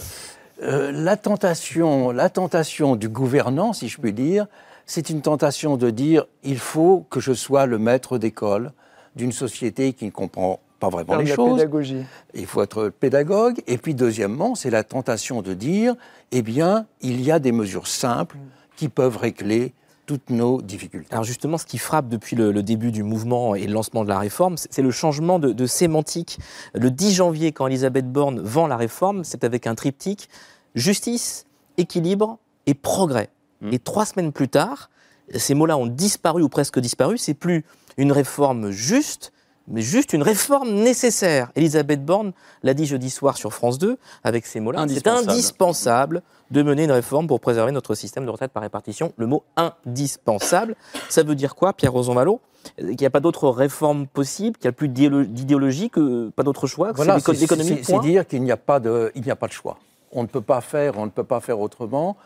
euh, 0.63 0.93
la, 0.93 1.17
tentation, 1.17 2.11
la 2.13 2.31
tentation 2.31 2.95
du 2.97 3.09
gouvernant, 3.09 3.73
si 3.73 3.89
je 3.89 4.01
puis 4.01 4.13
dire, 4.13 4.47
c'est 4.87 5.11
une 5.11 5.23
tentation 5.23 5.77
de 5.77 5.91
dire 5.91 6.27
il 6.43 6.59
faut 6.59 7.07
que 7.11 7.21
je 7.21 7.33
sois 7.33 7.67
le 7.67 7.79
maître 7.79 8.19
d'école 8.19 8.73
d'une 9.17 9.33
société 9.33 9.93
qui 9.93 10.07
ne 10.07 10.11
comprend 10.11 10.61
pas 10.81 10.89
vraiment 10.89 11.17
les 11.17 11.27
la 11.27 11.35
choses. 11.35 11.59
pédagogie. 11.59 12.03
Il 12.35 12.47
faut 12.47 12.63
être 12.63 12.89
pédagogue. 12.89 13.63
Et 13.67 13.79
puis, 13.79 13.95
deuxièmement, 13.95 14.55
c'est 14.55 14.71
la 14.71 14.83
tentation 14.83 15.43
de 15.43 15.55
dire 15.55 15.95
eh 16.33 16.43
bien, 16.43 16.87
il 17.01 17.21
y 17.21 17.31
a 17.31 17.39
des 17.39 17.53
mesures 17.53 17.87
simples 17.87 18.37
qui 18.77 18.89
peuvent 18.89 19.17
régler 19.17 19.75
toutes 20.07 20.31
nos 20.31 20.61
difficultés. 20.61 21.13
Alors 21.13 21.25
justement, 21.25 21.59
ce 21.59 21.65
qui 21.65 21.79
frappe 21.79 22.09
depuis 22.09 22.35
le, 22.35 22.51
le 22.51 22.63
début 22.65 22.91
du 22.91 23.05
mouvement 23.05 23.55
et 23.55 23.67
le 23.67 23.73
lancement 23.73 24.03
de 24.03 24.09
la 24.09 24.19
réforme, 24.19 24.57
c'est 24.57 24.73
c'est 24.73 24.83
le 24.83 24.91
changement 24.91 25.39
de, 25.39 25.53
de 25.53 25.67
sémantique. 25.67 26.39
Le 26.75 26.91
10 26.91 27.13
janvier, 27.15 27.53
quand 27.53 27.69
Elisabeth 27.69 28.11
Borne 28.11 28.41
vend 28.41 28.67
la 28.67 28.77
réforme, 28.77 29.23
c'est 29.23 29.45
avec 29.45 29.67
un 29.69 29.75
triptyque 29.77 30.29
justice, 30.75 31.45
équilibre 31.77 32.39
et 32.67 32.75
progrès. 32.75 33.29
Et 33.71 33.79
trois 33.79 34.05
semaines 34.07 34.33
plus 34.33 34.49
tard, 34.49 34.91
ces 35.35 35.55
mots-là 35.55 35.77
ont 35.77 35.87
disparu 35.87 36.43
ou 36.43 36.49
presque 36.49 36.79
disparu. 36.81 37.19
C'est 37.19 37.35
plus 37.35 37.65
une 37.97 38.11
réforme 38.11 38.71
juste, 38.71 39.33
mais 39.69 39.83
juste 39.83 40.13
une 40.13 40.23
réforme 40.23 40.71
nécessaire. 40.73 41.51
Elisabeth 41.55 42.05
Borne 42.05 42.33
l'a 42.63 42.75
dit 42.75 42.87
jeudi 42.87 43.11
soir 43.11 43.37
sur 43.37 43.53
France 43.53 43.79
2 43.79 43.99
avec 44.25 44.47
ces 44.47 44.59
mots-là. 44.61 44.85
C'est 44.89 45.07
Indispensable. 45.07 46.23
de 46.51 46.63
mener 46.63 46.85
une 46.85 46.93
réforme 46.93 47.27
pour 47.29 47.41
préserver 47.41 47.73
notre 47.73 47.95
système 47.95 48.27
de 48.27 48.31
retraite 48.31 48.51
par 48.53 48.63
répartition. 48.63 49.13
Le 49.17 49.27
mot 49.27 49.43
indispensable, 49.57 50.75
ça 51.09 51.23
veut 51.23 51.35
dire 51.35 51.55
quoi, 51.55 51.73
Pierre 51.73 51.93
Rosanvallon 51.93 52.41
Qu'il 52.77 52.97
n'y 52.99 53.07
a 53.07 53.11
pas 53.11 53.21
d'autre 53.21 53.49
réforme 53.49 54.07
possible, 54.07 54.57
qu'il 54.59 54.67
n'y 54.69 54.71
a 54.71 54.73
plus 54.73 54.89
d'idéolo- 54.89 55.25
d'idéologie, 55.25 55.89
que 55.89 56.29
pas 56.31 56.43
d'autre 56.43 56.67
choix, 56.67 56.91
que 56.91 56.97
Voilà, 56.97 57.19
c'est 57.21 57.33
l'économie? 57.33 57.81
dire 58.03 58.27
qu'il 58.27 58.43
n'y 58.43 58.53
a 58.53 58.57
pas 58.57 58.81
de, 58.81 59.11
il 59.15 59.23
n'y 59.23 59.31
a 59.31 59.37
pas 59.37 59.47
de 59.47 59.53
choix. 59.53 59.79
On 60.11 60.23
ne 60.23 60.29
peut 60.29 60.43
pas 60.43 60.61
faire, 60.61 60.99
on 60.99 61.07
ne 61.07 61.11
peut 61.11 61.25
pas 61.25 61.41
faire 61.41 61.59
autrement. 61.61 62.17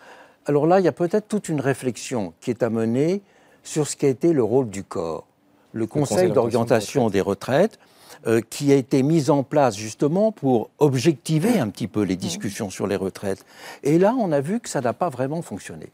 Alors 0.46 0.66
là, 0.66 0.80
il 0.80 0.84
y 0.84 0.88
a 0.88 0.92
peut-être 0.92 1.28
toute 1.28 1.48
une 1.48 1.60
réflexion 1.60 2.32
qui 2.40 2.50
est 2.50 2.62
à 2.62 2.70
mener 2.70 3.20
sur 3.62 3.86
ce 3.86 3.96
qui 3.96 4.06
a 4.06 4.08
été 4.08 4.32
le 4.32 4.44
rôle 4.44 4.70
du 4.70 4.84
corps, 4.84 5.26
le 5.72 5.86
Conseil 5.86 6.16
Conseil 6.16 6.32
d'orientation 6.32 7.10
des 7.10 7.20
retraites, 7.20 7.78
euh, 8.26 8.40
qui 8.48 8.72
a 8.72 8.76
été 8.76 9.02
mis 9.02 9.28
en 9.28 9.42
place 9.42 9.76
justement 9.76 10.32
pour 10.32 10.70
objectiver 10.78 11.58
un 11.58 11.68
petit 11.68 11.88
peu 11.88 12.02
les 12.02 12.16
discussions 12.16 12.70
sur 12.70 12.86
les 12.86 12.96
retraites. 12.96 13.44
Et 13.82 13.98
là, 13.98 14.14
on 14.18 14.32
a 14.32 14.40
vu 14.40 14.60
que 14.60 14.68
ça 14.68 14.80
n'a 14.80 14.92
pas 14.92 15.08
vraiment 15.08 15.42
fonctionné 15.42 15.90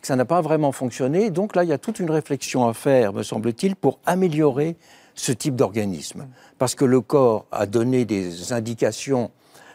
que 0.00 0.06
ça 0.06 0.16
n'a 0.16 0.24
pas 0.24 0.40
vraiment 0.40 0.72
fonctionné. 0.72 1.30
Donc 1.30 1.54
là, 1.54 1.64
il 1.64 1.70
y 1.70 1.72
a 1.72 1.78
toute 1.78 2.00
une 2.00 2.10
réflexion 2.10 2.66
à 2.66 2.74
faire, 2.74 3.12
me 3.12 3.22
semble-t-il, 3.22 3.76
pour 3.76 3.98
améliorer 4.06 4.76
ce 5.14 5.32
type 5.32 5.56
d'organisme. 5.56 6.26
Parce 6.58 6.74
que 6.74 6.84
le 6.84 7.00
corps 7.00 7.46
a 7.52 7.66
donné 7.66 8.04
des 8.04 8.52
indications 8.52 9.30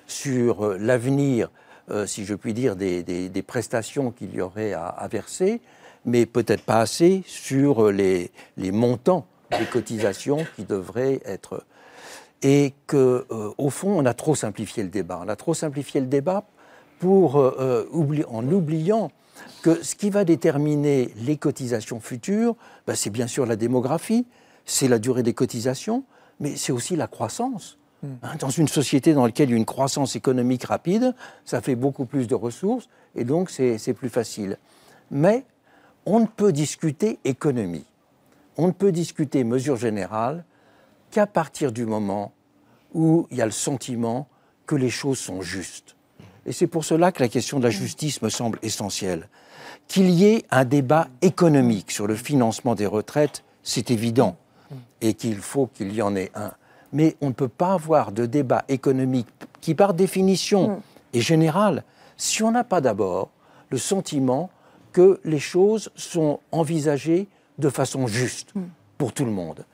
sur 0.07 0.65
euh, 0.65 0.77
l'avenir, 0.79 1.49
euh, 1.91 2.05
si 2.05 2.25
je 2.25 2.33
puis 2.33 2.53
dire, 2.53 2.75
des, 2.75 3.03
des- 3.03 3.41
prestations 3.41 4.11
qu'il 4.11 4.33
y 4.35 4.41
aurait 4.41 4.73
à, 4.73 5.07
verser, 5.11 5.61
mais 6.05 6.25
peut-être 6.25 6.63
pas 6.63 6.79
assez 6.79 7.23
sur 7.27 7.91
les, 7.91 8.31
les 8.57 8.71
montants 8.71 9.25
des 9.57 9.65
cotisations 9.65 10.45
qui 10.55 10.63
devraient 10.63 11.21
être 11.25 11.63
et 12.41 12.73
que, 12.87 13.25
euh, 13.31 13.51
au 13.57 13.69
fond, 13.69 13.97
on 13.97 14.05
a 14.05 14.13
trop 14.13 14.35
simplifié 14.35 14.83
le 14.83 14.89
débat. 14.89 15.19
On 15.23 15.29
a 15.29 15.35
trop 15.35 15.53
simplifié 15.53 16.01
le 16.01 16.07
débat 16.07 16.43
pour, 16.99 17.37
euh, 17.37 17.85
en 18.27 18.47
oubliant 18.51 19.11
que 19.61 19.83
ce 19.83 19.95
qui 19.95 20.09
va 20.09 20.23
déterminer 20.25 21.11
les 21.17 21.37
cotisations 21.37 21.99
futures, 21.99 22.55
ben, 22.87 22.95
c'est 22.95 23.09
bien 23.09 23.27
sûr 23.27 23.45
la 23.45 23.55
démographie, 23.55 24.25
c'est 24.65 24.87
la 24.87 24.99
durée 24.99 25.23
des 25.23 25.33
cotisations, 25.33 26.03
mais 26.39 26.55
c'est 26.55 26.71
aussi 26.71 26.95
la 26.95 27.07
croissance. 27.07 27.77
Hein, 28.03 28.35
Dans 28.39 28.49
une 28.49 28.67
société 28.67 29.13
dans 29.13 29.25
laquelle 29.25 29.49
il 29.49 29.53
y 29.53 29.55
a 29.55 29.57
une 29.57 29.65
croissance 29.65 30.15
économique 30.15 30.65
rapide, 30.65 31.15
ça 31.43 31.61
fait 31.61 31.75
beaucoup 31.75 32.05
plus 32.05 32.27
de 32.27 32.35
ressources 32.35 32.87
et 33.15 33.23
donc 33.23 33.49
c'est 33.49 33.93
plus 33.93 34.09
facile. 34.09 34.57
Mais 35.11 35.45
on 36.05 36.19
ne 36.19 36.27
peut 36.27 36.51
discuter 36.51 37.19
économie, 37.23 37.85
on 38.57 38.67
ne 38.67 38.71
peut 38.71 38.91
discuter 38.91 39.43
mesures 39.43 39.77
générales 39.77 40.43
qu'à 41.11 41.25
partir 41.25 41.71
du 41.71 41.85
moment 41.85 42.33
où 42.93 43.27
il 43.31 43.37
y 43.37 43.41
a 43.41 43.45
le 43.45 43.51
sentiment 43.51 44.27
que 44.65 44.75
les 44.75 44.89
choses 44.89 45.19
sont 45.19 45.41
justes. 45.41 45.95
Et 46.45 46.51
c'est 46.51 46.67
pour 46.67 46.85
cela 46.85 47.11
que 47.11 47.21
la 47.21 47.29
question 47.29 47.59
de 47.59 47.63
la 47.63 47.69
justice 47.69 48.21
me 48.21 48.29
semble 48.29 48.59
essentielle. 48.61 49.29
Qu'il 49.87 50.09
y 50.09 50.25
ait 50.25 50.45
un 50.51 50.65
débat 50.65 51.07
économique 51.21 51.91
sur 51.91 52.07
le 52.07 52.15
financement 52.15 52.75
des 52.75 52.85
retraites, 52.85 53.43
c'est 53.63 53.91
évident, 53.91 54.37
et 55.01 55.13
qu'il 55.15 55.37
faut 55.37 55.67
qu'il 55.67 55.93
y 55.93 56.01
en 56.01 56.15
ait 56.15 56.31
un. 56.35 56.51
Mais 56.95 57.17
on 57.19 57.27
ne 57.27 57.33
peut 57.33 57.49
pas 57.49 57.73
avoir 57.73 58.13
de 58.13 58.25
débat 58.25 58.63
économique 58.69 59.27
qui, 59.59 59.75
par 59.75 59.93
définition, 59.93 60.81
est 61.13 61.19
général 61.19 61.83
si 62.15 62.41
on 62.41 62.51
n'a 62.51 62.63
pas 62.63 62.79
d'abord 62.79 63.31
le 63.69 63.77
sentiment 63.77 64.49
que 64.93 65.19
les 65.25 65.39
choses 65.39 65.91
sont 65.95 66.39
envisagées 66.53 67.27
de 67.57 67.67
façon 67.67 68.07
juste 68.07 68.53
pour 68.97 69.11
tout 69.11 69.25
le 69.25 69.31
monde. 69.31 69.65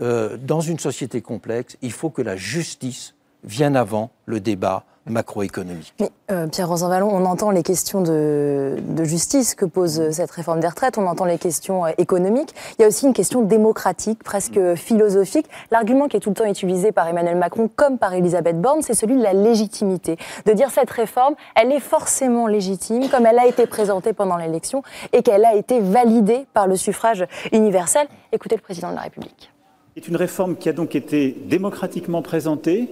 Euh, 0.00 0.38
dans 0.38 0.62
une 0.62 0.78
société 0.78 1.20
complexe, 1.20 1.76
il 1.82 1.92
faut 1.92 2.08
que 2.08 2.22
la 2.22 2.36
justice 2.36 3.14
vienne 3.44 3.76
avant 3.76 4.10
le 4.26 4.40
débat 4.40 4.84
macroéconomique. 5.06 5.94
Mais 6.00 6.10
euh, 6.30 6.46
Pierre 6.46 6.68
Rosanvallon, 6.68 7.08
on 7.12 7.24
entend 7.24 7.50
les 7.50 7.62
questions 7.62 8.02
de, 8.02 8.76
de 8.80 9.04
justice 9.04 9.54
que 9.54 9.64
pose 9.64 10.10
cette 10.10 10.30
réforme 10.30 10.60
des 10.60 10.68
retraites, 10.68 10.96
on 10.98 11.06
entend 11.06 11.24
les 11.24 11.38
questions 11.38 11.86
euh, 11.86 11.90
économiques. 11.98 12.54
Il 12.78 12.82
y 12.82 12.84
a 12.84 12.88
aussi 12.88 13.06
une 13.06 13.12
question 13.12 13.42
démocratique, 13.42 14.22
presque 14.22 14.74
philosophique. 14.74 15.46
L'argument 15.70 16.06
qui 16.06 16.16
est 16.16 16.20
tout 16.20 16.30
le 16.30 16.36
temps 16.36 16.44
utilisé 16.44 16.92
par 16.92 17.08
Emmanuel 17.08 17.36
Macron 17.36 17.68
comme 17.74 17.98
par 17.98 18.14
Elisabeth 18.14 18.60
Borne, 18.60 18.82
c'est 18.82 18.94
celui 18.94 19.16
de 19.16 19.22
la 19.22 19.32
légitimité. 19.32 20.16
De 20.46 20.52
dire 20.52 20.70
cette 20.70 20.90
réforme, 20.90 21.34
elle 21.56 21.72
est 21.72 21.80
forcément 21.80 22.46
légitime, 22.46 23.08
comme 23.08 23.26
elle 23.26 23.38
a 23.38 23.46
été 23.46 23.66
présentée 23.66 24.12
pendant 24.12 24.36
l'élection 24.36 24.82
et 25.12 25.22
qu'elle 25.22 25.44
a 25.44 25.54
été 25.54 25.80
validée 25.80 26.46
par 26.54 26.68
le 26.68 26.76
suffrage 26.76 27.26
universel. 27.52 28.06
Écoutez 28.30 28.54
le 28.54 28.62
président 28.62 28.90
de 28.90 28.96
la 28.96 29.02
République. 29.02 29.52
C'est 29.94 30.08
une 30.08 30.16
réforme 30.16 30.56
qui 30.56 30.70
a 30.70 30.72
donc 30.72 30.94
été 30.94 31.36
démocratiquement 31.46 32.22
présentée, 32.22 32.88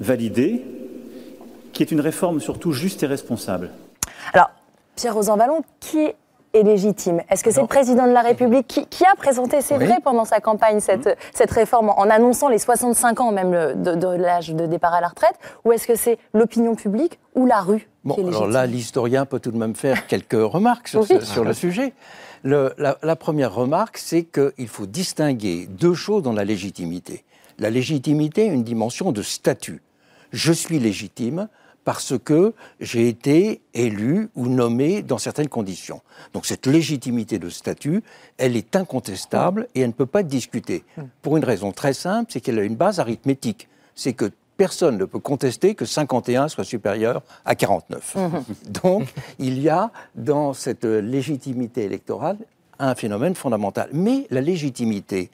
validée, 0.00 0.64
qui 1.72 1.82
est 1.82 1.90
une 1.90 2.00
réforme 2.00 2.40
surtout 2.40 2.72
juste 2.72 3.02
et 3.02 3.06
responsable. 3.06 3.70
Alors, 4.32 4.50
Pierre 4.96 5.14
Rosanvallon, 5.14 5.62
qui 5.80 5.98
est 6.54 6.62
légitime? 6.62 7.20
Est-ce 7.28 7.44
que 7.44 7.50
c'est 7.50 7.60
le 7.60 7.66
président 7.66 8.06
de 8.06 8.12
la 8.12 8.22
République 8.22 8.66
qui, 8.66 8.86
qui 8.86 9.04
a 9.04 9.14
présenté, 9.14 9.60
c'est 9.60 9.76
Oui. 9.76 9.84
vrai, 9.84 9.96
pendant 10.02 10.24
sa 10.24 10.40
campagne, 10.40 10.80
cette, 10.80 11.18
cette 11.34 11.50
réforme 11.50 11.90
en 11.90 12.08
annonçant 12.08 12.48
les 12.48 12.58
65 12.58 13.20
ans 13.20 13.30
même 13.32 13.52
le- 13.52 13.74
de, 13.74 13.94
de 13.94 14.06
l'âge 14.08 14.48
de 14.54 14.66
départ 14.66 14.94
à 14.94 15.00
la 15.02 15.08
retraite? 15.08 15.34
Ou 15.66 15.72
est-ce 15.72 15.86
que 15.86 15.94
c'est 15.96 16.18
l'opinion 16.32 16.74
publique 16.74 17.18
ou 17.34 17.44
la 17.46 17.60
rue 17.60 17.88
Bon, 18.04 18.14
qui 18.14 18.20
est 18.22 18.26
alors 18.28 18.46
là, 18.46 18.64
l'historien 18.66 19.26
peut 19.26 19.38
tout 19.40 19.50
de 19.50 19.58
même 19.58 19.74
faire 19.74 20.06
quelques 20.08 20.32
remarques 20.32 20.88
sur, 20.88 21.00
Oui. 21.02 21.08
ce- 21.08 21.20
sur 21.26 21.44
le 21.44 21.52
sujet. 21.52 21.92
Le- 22.42 22.72
la, 22.78 22.96
la 23.02 23.16
première 23.16 23.52
remarque, 23.54 23.98
c'est 23.98 24.22
qu'il 24.24 24.68
faut 24.68 24.86
distinguer 24.86 25.66
deux 25.68 25.94
choses 25.94 26.22
dans 26.22 26.32
la 26.32 26.44
légitimité. 26.44 27.24
La 27.58 27.68
légitimité 27.70 28.48
a 28.48 28.52
une 28.52 28.64
dimension 28.64 29.12
de 29.12 29.20
statut. 29.22 29.82
Je 30.32 30.52
suis 30.52 30.78
légitime 30.78 31.48
parce 31.86 32.18
que 32.18 32.52
j'ai 32.80 33.08
été 33.08 33.60
élu 33.72 34.28
ou 34.34 34.48
nommé 34.48 35.02
dans 35.02 35.18
certaines 35.18 35.48
conditions. 35.48 36.00
Donc 36.34 36.44
cette 36.44 36.66
légitimité 36.66 37.38
de 37.38 37.48
statut, 37.48 38.02
elle 38.38 38.56
est 38.56 38.74
incontestable 38.74 39.68
et 39.74 39.82
elle 39.82 39.88
ne 39.88 39.92
peut 39.92 40.04
pas 40.04 40.20
être 40.20 40.26
discutée. 40.26 40.84
Pour 41.22 41.36
une 41.36 41.44
raison 41.44 41.70
très 41.70 41.92
simple, 41.92 42.32
c'est 42.32 42.40
qu'elle 42.40 42.58
a 42.58 42.64
une 42.64 42.74
base 42.74 42.98
arithmétique. 42.98 43.68
C'est 43.94 44.14
que 44.14 44.32
personne 44.56 44.98
ne 44.98 45.04
peut 45.04 45.20
contester 45.20 45.76
que 45.76 45.84
51 45.84 46.48
soit 46.48 46.64
supérieur 46.64 47.22
à 47.44 47.54
49. 47.54 48.16
Donc 48.82 49.14
il 49.38 49.60
y 49.60 49.68
a 49.68 49.92
dans 50.16 50.54
cette 50.54 50.84
légitimité 50.84 51.84
électorale 51.84 52.38
un 52.80 52.96
phénomène 52.96 53.36
fondamental. 53.36 53.90
Mais 53.92 54.26
la 54.30 54.40
légitimité 54.40 55.30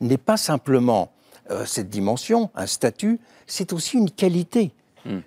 n'est 0.00 0.16
pas 0.16 0.38
simplement 0.38 1.10
euh, 1.50 1.64
cette 1.66 1.90
dimension, 1.90 2.50
un 2.54 2.66
statut, 2.66 3.18
c'est 3.50 3.72
aussi 3.72 3.96
une 3.96 4.10
qualité. 4.10 4.72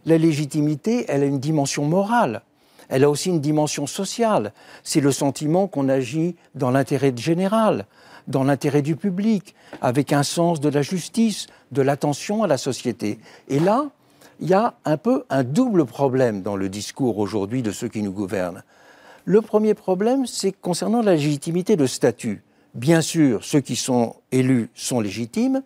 La 0.06 0.18
légitimité, 0.18 1.06
elle 1.08 1.24
a 1.24 1.26
une 1.26 1.40
dimension 1.40 1.86
morale. 1.86 2.42
Elle 2.90 3.04
a 3.04 3.10
aussi 3.10 3.30
une 3.30 3.42
dimension 3.42 3.88
sociale. 3.88 4.54
C'est 4.84 5.02
le 5.02 5.12
sentiment 5.12 5.68
qu'on 5.68 5.90
agit 5.90 6.36
dans 6.54 6.70
l'intérêt 6.70 7.14
général, 7.16 7.86
dans 8.28 8.44
l'intérêt 8.44 8.82
du 8.82 8.96
public, 8.96 9.56
avec 9.82 10.14
un 10.14 10.24
sens 10.24 10.60
de 10.60 10.70
la 10.70 10.84
justice, 10.84 11.48
de 11.72 11.82
l'attention 11.82 12.44
à 12.44 12.48
la 12.48 12.58
société. 12.58 13.20
Et 13.48 13.60
là, 13.60 13.90
il 14.40 14.50
y 14.50 14.54
a 14.54 14.76
un 14.86 14.98
peu 14.98 15.26
un 15.30 15.44
double 15.44 15.86
problème 15.86 16.42
dans 16.42 16.56
le 16.56 16.70
discours 16.70 17.18
aujourd'hui 17.18 17.62
de 17.62 17.72
ceux 17.72 17.88
qui 17.88 18.04
nous 18.04 18.12
gouvernent. 18.12 18.64
Le 19.26 19.42
premier 19.42 19.74
problème, 19.74 20.28
c'est 20.28 20.52
concernant 20.52 21.02
la 21.02 21.16
légitimité 21.16 21.76
de 21.76 21.88
statut. 21.88 22.44
Bien 22.76 23.02
sûr, 23.02 23.44
ceux 23.44 23.62
qui 23.62 23.76
sont 23.76 24.16
élus 24.32 24.70
sont 24.76 25.00
légitimes, 25.00 25.64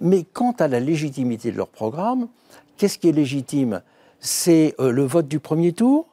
mais 0.00 0.24
quant 0.24 0.52
à 0.58 0.68
la 0.68 0.80
légitimité 0.80 1.52
de 1.52 1.56
leur 1.56 1.68
programme, 1.68 2.28
qu'est-ce 2.76 2.98
qui 2.98 3.08
est 3.08 3.12
légitime? 3.12 3.82
C'est 4.20 4.74
euh, 4.78 4.92
le 4.92 5.02
vote 5.02 5.28
du 5.28 5.40
premier 5.40 5.72
tour 5.72 6.06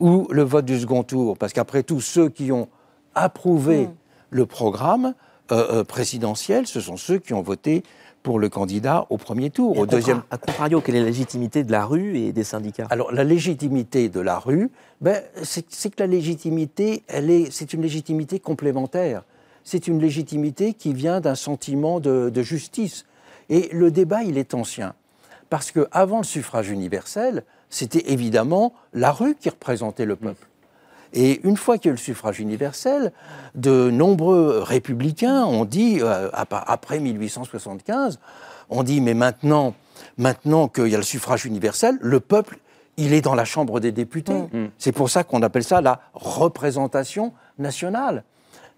ou 0.00 0.28
le 0.30 0.42
vote 0.42 0.64
du 0.64 0.78
second 0.78 1.02
tour? 1.02 1.36
Parce 1.36 1.52
qu'après 1.52 1.82
tout, 1.82 2.00
ceux 2.00 2.28
qui 2.28 2.52
ont 2.52 2.68
approuvé 3.14 3.88
le 4.30 4.46
programme 4.46 5.14
euh, 5.50 5.80
euh, 5.80 5.84
présidentiel, 5.84 6.66
ce 6.66 6.80
sont 6.80 6.96
ceux 6.96 7.18
qui 7.18 7.34
ont 7.34 7.42
voté 7.42 7.82
pour 8.22 8.38
le 8.38 8.48
candidat 8.48 9.06
au 9.10 9.16
premier 9.16 9.50
tour. 9.50 9.76
Et 9.76 9.80
Au 9.80 9.84
à, 9.84 9.86
deuxième, 9.86 10.22
à 10.30 10.38
contrario, 10.38 10.80
quelle 10.80 10.96
est 10.96 11.00
la 11.00 11.06
légitimité 11.06 11.64
de 11.64 11.72
la 11.72 11.84
rue 11.84 12.18
et 12.18 12.32
des 12.32 12.44
syndicats? 12.44 12.86
Alors 12.90 13.12
la 13.12 13.24
légitimité 13.24 14.08
de 14.08 14.20
la 14.20 14.38
rue, 14.38 14.70
ben, 15.00 15.22
c'est 15.42 15.66
c'est 15.68 15.90
que 15.90 16.02
la 16.02 16.06
légitimité, 16.06 17.04
elle 17.08 17.30
est, 17.30 17.50
c'est 17.50 17.72
une 17.72 17.82
légitimité 17.82 18.40
complémentaire. 18.40 19.22
C'est 19.70 19.86
une 19.86 20.00
légitimité 20.00 20.72
qui 20.72 20.94
vient 20.94 21.20
d'un 21.20 21.34
sentiment 21.34 22.00
de, 22.00 22.30
de 22.30 22.42
justice. 22.42 23.04
Et 23.50 23.68
le 23.70 23.90
débat, 23.90 24.22
il 24.22 24.38
est 24.38 24.54
ancien. 24.54 24.94
Parce 25.50 25.72
que 25.72 25.86
avant 25.92 26.16
le 26.18 26.24
suffrage 26.24 26.70
universel, 26.70 27.44
c'était 27.68 28.10
évidemment 28.10 28.72
la 28.94 29.12
rue 29.12 29.34
qui 29.34 29.50
représentait 29.50 30.06
le 30.06 30.16
peuple. 30.16 30.46
Et 31.12 31.46
une 31.46 31.58
fois 31.58 31.76
qu'il 31.76 31.88
y 31.88 31.90
a 31.90 31.92
eu 31.92 31.96
le 31.96 31.98
suffrage 31.98 32.40
universel, 32.40 33.12
de 33.56 33.90
nombreux 33.90 34.60
républicains 34.60 35.44
ont 35.44 35.66
dit, 35.66 35.98
euh, 36.00 36.30
ap- 36.32 36.64
après 36.66 36.98
1875, 36.98 38.20
on 38.70 38.82
dit, 38.82 39.02
mais 39.02 39.12
maintenant, 39.12 39.74
maintenant 40.16 40.68
qu'il 40.68 40.88
y 40.88 40.94
a 40.94 40.98
le 40.98 41.02
suffrage 41.02 41.44
universel, 41.44 41.98
le 42.00 42.20
peuple, 42.20 42.58
il 42.96 43.12
est 43.12 43.20
dans 43.20 43.34
la 43.34 43.44
Chambre 43.44 43.80
des 43.80 43.92
députés. 43.92 44.32
C'est 44.78 44.92
pour 44.92 45.10
ça 45.10 45.24
qu'on 45.24 45.42
appelle 45.42 45.64
ça 45.64 45.82
la 45.82 46.00
représentation 46.14 47.34
nationale. 47.58 48.24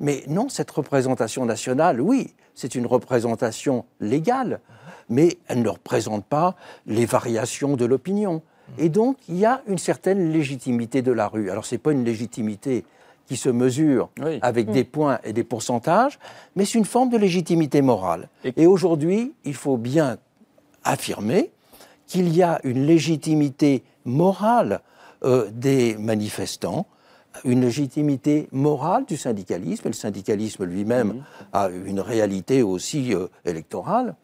Mais 0.00 0.24
non, 0.28 0.48
cette 0.48 0.70
représentation 0.70 1.44
nationale, 1.44 2.00
oui, 2.00 2.34
c'est 2.54 2.74
une 2.74 2.86
représentation 2.86 3.84
légale, 4.00 4.60
mais 5.08 5.38
elle 5.48 5.62
ne 5.62 5.68
représente 5.68 6.24
pas 6.24 6.56
les 6.86 7.04
variations 7.06 7.76
de 7.76 7.84
l'opinion. 7.84 8.42
Et 8.78 8.88
donc, 8.88 9.16
il 9.28 9.36
y 9.36 9.44
a 9.44 9.62
une 9.66 9.78
certaine 9.78 10.32
légitimité 10.32 11.02
de 11.02 11.12
la 11.12 11.26
rue. 11.28 11.50
Alors, 11.50 11.64
ce 11.66 11.74
n'est 11.74 11.78
pas 11.80 11.92
une 11.92 12.04
légitimité 12.04 12.84
qui 13.26 13.36
se 13.36 13.48
mesure 13.48 14.08
Oui. 14.22 14.38
avec 14.42 14.70
des 14.70 14.84
points 14.84 15.18
et 15.24 15.32
des 15.32 15.44
pourcentages, 15.44 16.18
mais 16.56 16.64
c'est 16.64 16.78
une 16.78 16.84
forme 16.84 17.10
de 17.10 17.16
légitimité 17.16 17.82
morale. 17.82 18.28
Et- 18.44 18.52
Et, 18.62 18.66
aujourd'hui, 18.66 19.34
il 19.44 19.54
faut 19.54 19.76
bien 19.76 20.18
affirmer 20.84 21.50
qu'il 22.06 22.34
y 22.34 22.42
a 22.42 22.60
une 22.64 22.86
légitimité 22.86 23.82
morale 24.04 24.80
euh, 25.22 25.50
des 25.52 25.96
manifestants, 25.98 26.86
une 27.44 27.60
légitimité 27.62 28.48
morale 28.52 29.04
du 29.06 29.16
syndicalisme, 29.16 29.86
et 29.86 29.90
le 29.90 29.94
syndicalisme 29.94 30.64
lui-même 30.64 31.22
a 31.52 31.68
une 31.68 32.00
réalité 32.00 32.62
aussi 32.62 33.14
euh, 33.14 33.26
électorale, 33.44 34.14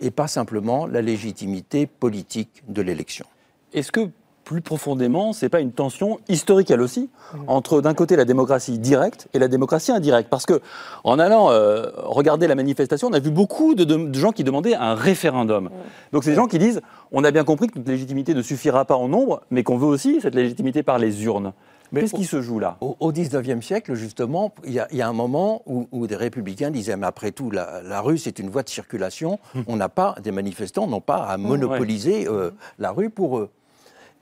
et 0.00 0.10
pas 0.10 0.26
simplement 0.28 0.86
la 0.86 1.00
légitimité 1.02 1.86
politique 1.86 2.62
de 2.68 2.82
l'élection. 2.82 3.24
Est-ce 3.72 3.92
que 3.92 4.10
plus 4.44 4.60
profondément, 4.60 5.32
c'est 5.32 5.48
pas 5.48 5.58
une 5.60 5.72
tension 5.72 6.20
historique 6.28 6.70
elle 6.70 6.80
aussi 6.80 7.10
entre 7.48 7.80
d'un 7.80 7.94
côté 7.94 8.14
la 8.14 8.24
démocratie 8.24 8.78
directe 8.78 9.26
et 9.34 9.40
la 9.40 9.48
démocratie 9.48 9.90
indirecte? 9.90 10.28
Parce 10.30 10.46
que 10.46 10.60
en 11.02 11.18
allant 11.18 11.50
euh, 11.50 11.86
regarder 11.96 12.46
la 12.46 12.54
manifestation, 12.54 13.08
on 13.08 13.12
a 13.12 13.18
vu 13.18 13.30
beaucoup 13.32 13.74
de, 13.74 13.82
de- 13.82 14.06
de 14.08 14.14
gens 14.18 14.30
qui 14.30 14.44
demandaient 14.44 14.76
un 14.76 14.94
référendum. 14.94 15.70
Donc 16.12 16.22
c'est 16.22 16.30
des 16.30 16.36
gens 16.36 16.46
qui 16.46 16.58
disent 16.60 16.80
on 17.10 17.24
a 17.24 17.32
bien 17.32 17.42
compris 17.42 17.66
que 17.66 17.78
notre 17.78 17.90
légitimité 17.90 18.34
ne 18.34 18.42
suffira 18.42 18.84
pas 18.84 18.94
en 18.96 19.08
nombre, 19.08 19.40
mais 19.50 19.64
qu'on 19.64 19.78
veut 19.78 19.88
aussi 19.88 20.20
cette 20.20 20.36
légitimité 20.36 20.84
par 20.84 20.98
les 20.98 21.24
urnes. 21.24 21.52
Mais 21.92 22.00
Qu'est-ce 22.02 22.14
qui 22.14 22.24
se 22.24 22.42
joue 22.42 22.58
là? 22.58 22.76
Au, 22.80 23.12
19e 23.12 23.62
siècle, 23.62 23.94
justement, 23.94 24.52
il 24.64 24.72
y, 24.72 24.80
a- 24.80 24.88
il 24.90 24.98
y 24.98 25.02
a 25.02 25.08
un 25.08 25.12
moment 25.12 25.62
où, 25.66 25.86
où 25.92 26.06
des 26.06 26.16
républicains 26.16 26.70
disaient, 26.70 26.96
mais 26.96 27.06
après 27.06 27.30
tout, 27.32 27.50
la, 27.50 27.82
la 27.82 28.00
rue, 28.00 28.18
c'est 28.18 28.38
une 28.38 28.50
voie 28.50 28.62
de 28.62 28.68
circulation. 28.68 29.38
On 29.66 29.76
n'a 29.76 29.88
pas, 29.88 30.16
des 30.22 30.32
manifestants 30.32 30.86
n'ont 30.86 31.00
pas 31.00 31.18
à 31.24 31.36
monopoliser 31.36 32.26
euh, 32.28 32.50
la 32.78 32.90
rue 32.90 33.10
pour 33.10 33.38
eux. 33.38 33.50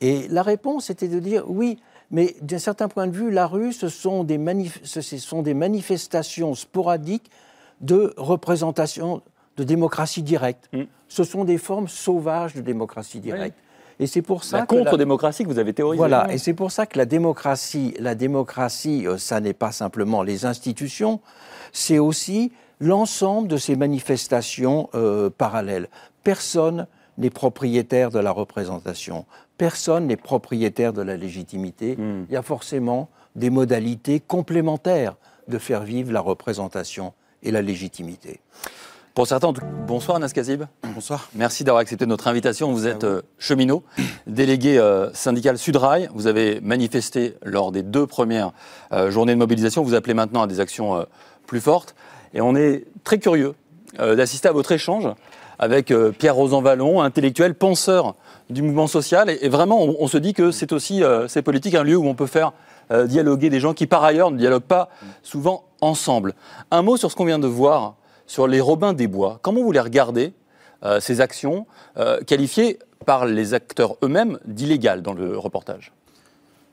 Et 0.00 0.28
la 0.28 0.42
réponse 0.42 0.90
était 0.90 1.09
de 1.09 1.18
dire, 1.21 1.44
oui, 1.49 1.78
mais 2.11 2.37
d'un 2.42 2.59
certain 2.59 2.88
point 2.88 3.06
de 3.06 3.12
vue, 3.16 3.30
la 3.30 3.47
rue, 3.47 3.73
ce 3.73 3.88
sont 3.88 4.25
des, 4.25 4.38
manif- 4.38 4.80
ce 4.85 5.00
ce 5.00 5.16
sont 5.18 5.42
des 5.42 5.54
manifestations 5.54 6.54
sporadiques 6.54 7.30
de 7.80 8.12
représentation 8.16 9.23
de 9.56 9.64
démocratie 9.64 10.23
directe. 10.23 10.68
Mm. 10.73 10.83
Ce 11.09 11.25
sont 11.25 11.44
des 11.44 11.59
formes 11.59 11.88
sauvages 11.88 12.54
de 12.54 12.61
démocratie 12.61 13.21
directe. 13.21 13.56
Et 14.01 14.07
c'est 14.07 14.23
pour 14.23 14.45
ça 14.45 14.59
La 14.59 14.67
contre-démocratie 14.67 15.45
que 15.45 15.49
vous 15.49 15.59
avez 15.59 15.73
théorisée. 15.73 15.99
voilà, 15.99 16.33
et 16.33 16.39
c'est 16.39 16.55
pour 16.55 16.73
ça 16.73 16.87
que 16.87 16.99
la 16.99 17.07
démocratie, 17.07 17.95
la 17.99 18.15
démocratie, 18.15 19.07
euh, 19.07 19.19
ça 19.19 19.41
n'est 19.41 19.53
pas 19.53 19.73
simplement 19.73 20.23
les 20.23 20.47
institutions, 20.47 21.21
c'est 21.73 21.99
aussi 21.99 22.53
l'ensemble 22.81 23.49
de 23.49 23.57
ces 23.57 23.77
manifestations 23.77 24.89
euh, 24.95 25.31
parallèles. 25.31 25.89
Personne 26.23 26.87
n'est 27.19 27.31
propriétaire 27.31 28.11
de 28.11 28.19
la 28.19 28.33
représentation, 28.33 29.25
personne 29.57 30.07
n'est 30.07 30.17
propriétaire 30.17 30.93
de 30.93 31.03
la 31.03 31.17
légitimité. 31.17 31.97
Hmm. 31.97 32.25
Il 32.29 32.35
y 32.35 32.37
a 32.37 32.43
forcément 32.43 33.09
des 33.37 33.51
modalités 33.51 34.21
complémentaires 34.21 35.17
de 35.49 35.59
faire 35.59 35.83
vivre 35.83 36.13
la 36.13 36.21
représentation 36.21 37.13
et 37.43 37.51
la 37.51 37.63
légitimité. 37.63 38.41
Pour 39.14 39.28
certains, 39.28 39.47
en 39.49 39.52
tout- 39.52 39.62
bonsoir 39.87 40.16
Anas 40.16 40.30
Kazib. 40.35 40.64
Bonsoir. 40.92 41.28
Merci 41.37 41.62
d'avoir 41.62 41.80
accepté 41.83 42.04
notre 42.04 42.26
invitation. 42.26 42.73
Vous 42.73 42.88
êtes 42.88 43.04
euh, 43.04 43.23
cheminot, 43.38 43.85
délégué 44.26 44.76
euh, 44.76 45.12
syndical 45.12 45.56
Sudrail. 45.56 46.09
Vous 46.14 46.26
avez 46.26 46.61
manifesté 46.61 47.35
lors 47.44 47.71
des 47.71 47.85
deux 47.85 48.09
premières 48.09 48.50
euh, 48.92 49.12
journées 49.12 49.35
de 49.35 49.38
mobilisation. 49.38 49.85
Vous 49.85 49.94
appelez 49.94 50.14
maintenant 50.14 50.42
à 50.42 50.47
des 50.49 50.59
actions 50.59 50.97
euh, 50.97 51.04
plus 51.47 51.61
fortes. 51.61 51.94
Et 52.33 52.40
on 52.40 52.56
est 52.56 52.87
très 53.04 53.18
curieux 53.18 53.54
euh, 54.00 54.16
d'assister 54.16 54.49
à 54.49 54.52
votre 54.52 54.73
échange 54.73 55.09
avec 55.61 55.92
euh, 55.92 56.11
Pierre 56.11 56.35
Rosan-Vallon, 56.35 57.00
intellectuel, 57.00 57.54
penseur 57.54 58.16
du 58.50 58.62
mouvement 58.62 58.88
social. 58.88 59.30
Et, 59.30 59.38
et 59.42 59.49
vraiment, 59.49 59.80
on, 59.80 59.94
on 60.00 60.09
se 60.09 60.18
dit 60.18 60.33
que 60.35 60.50
c'est 60.50 60.73
aussi, 60.73 61.04
euh, 61.04 61.28
c'est 61.28 61.42
politique, 61.42 61.76
un 61.76 61.85
lieu 61.85 61.97
où 61.97 62.09
on 62.09 62.16
peut 62.16 62.26
faire 62.26 62.52
euh, 62.90 63.06
dialoguer 63.06 63.49
des 63.49 63.61
gens 63.61 63.75
qui, 63.75 63.87
par 63.87 64.02
ailleurs, 64.02 64.33
ne 64.33 64.38
dialoguent 64.38 64.62
pas 64.62 64.88
souvent 65.23 65.66
ensemble. 65.80 66.35
Un 66.73 66.83
mot 66.83 66.97
sur 66.97 67.12
ce 67.12 67.16
qu'on 67.16 67.25
vient 67.26 67.38
de 67.38 67.47
voir 67.47 67.94
sur 68.26 68.47
les 68.47 68.61
Robins 68.61 68.93
des 68.93 69.07
Bois. 69.07 69.38
Comment 69.43 69.62
vous 69.62 69.73
les 69.73 69.81
regardez, 69.81 70.33
euh, 70.84 71.00
ces 71.00 71.21
actions, 71.21 71.67
euh, 71.97 72.21
qualifiées 72.21 72.78
par 73.06 73.26
les 73.26 73.54
acteurs 73.54 73.97
eux-mêmes 74.02 74.39
d'illégales 74.45 75.02
dans 75.02 75.13
le 75.13 75.37
reportage? 75.39 75.93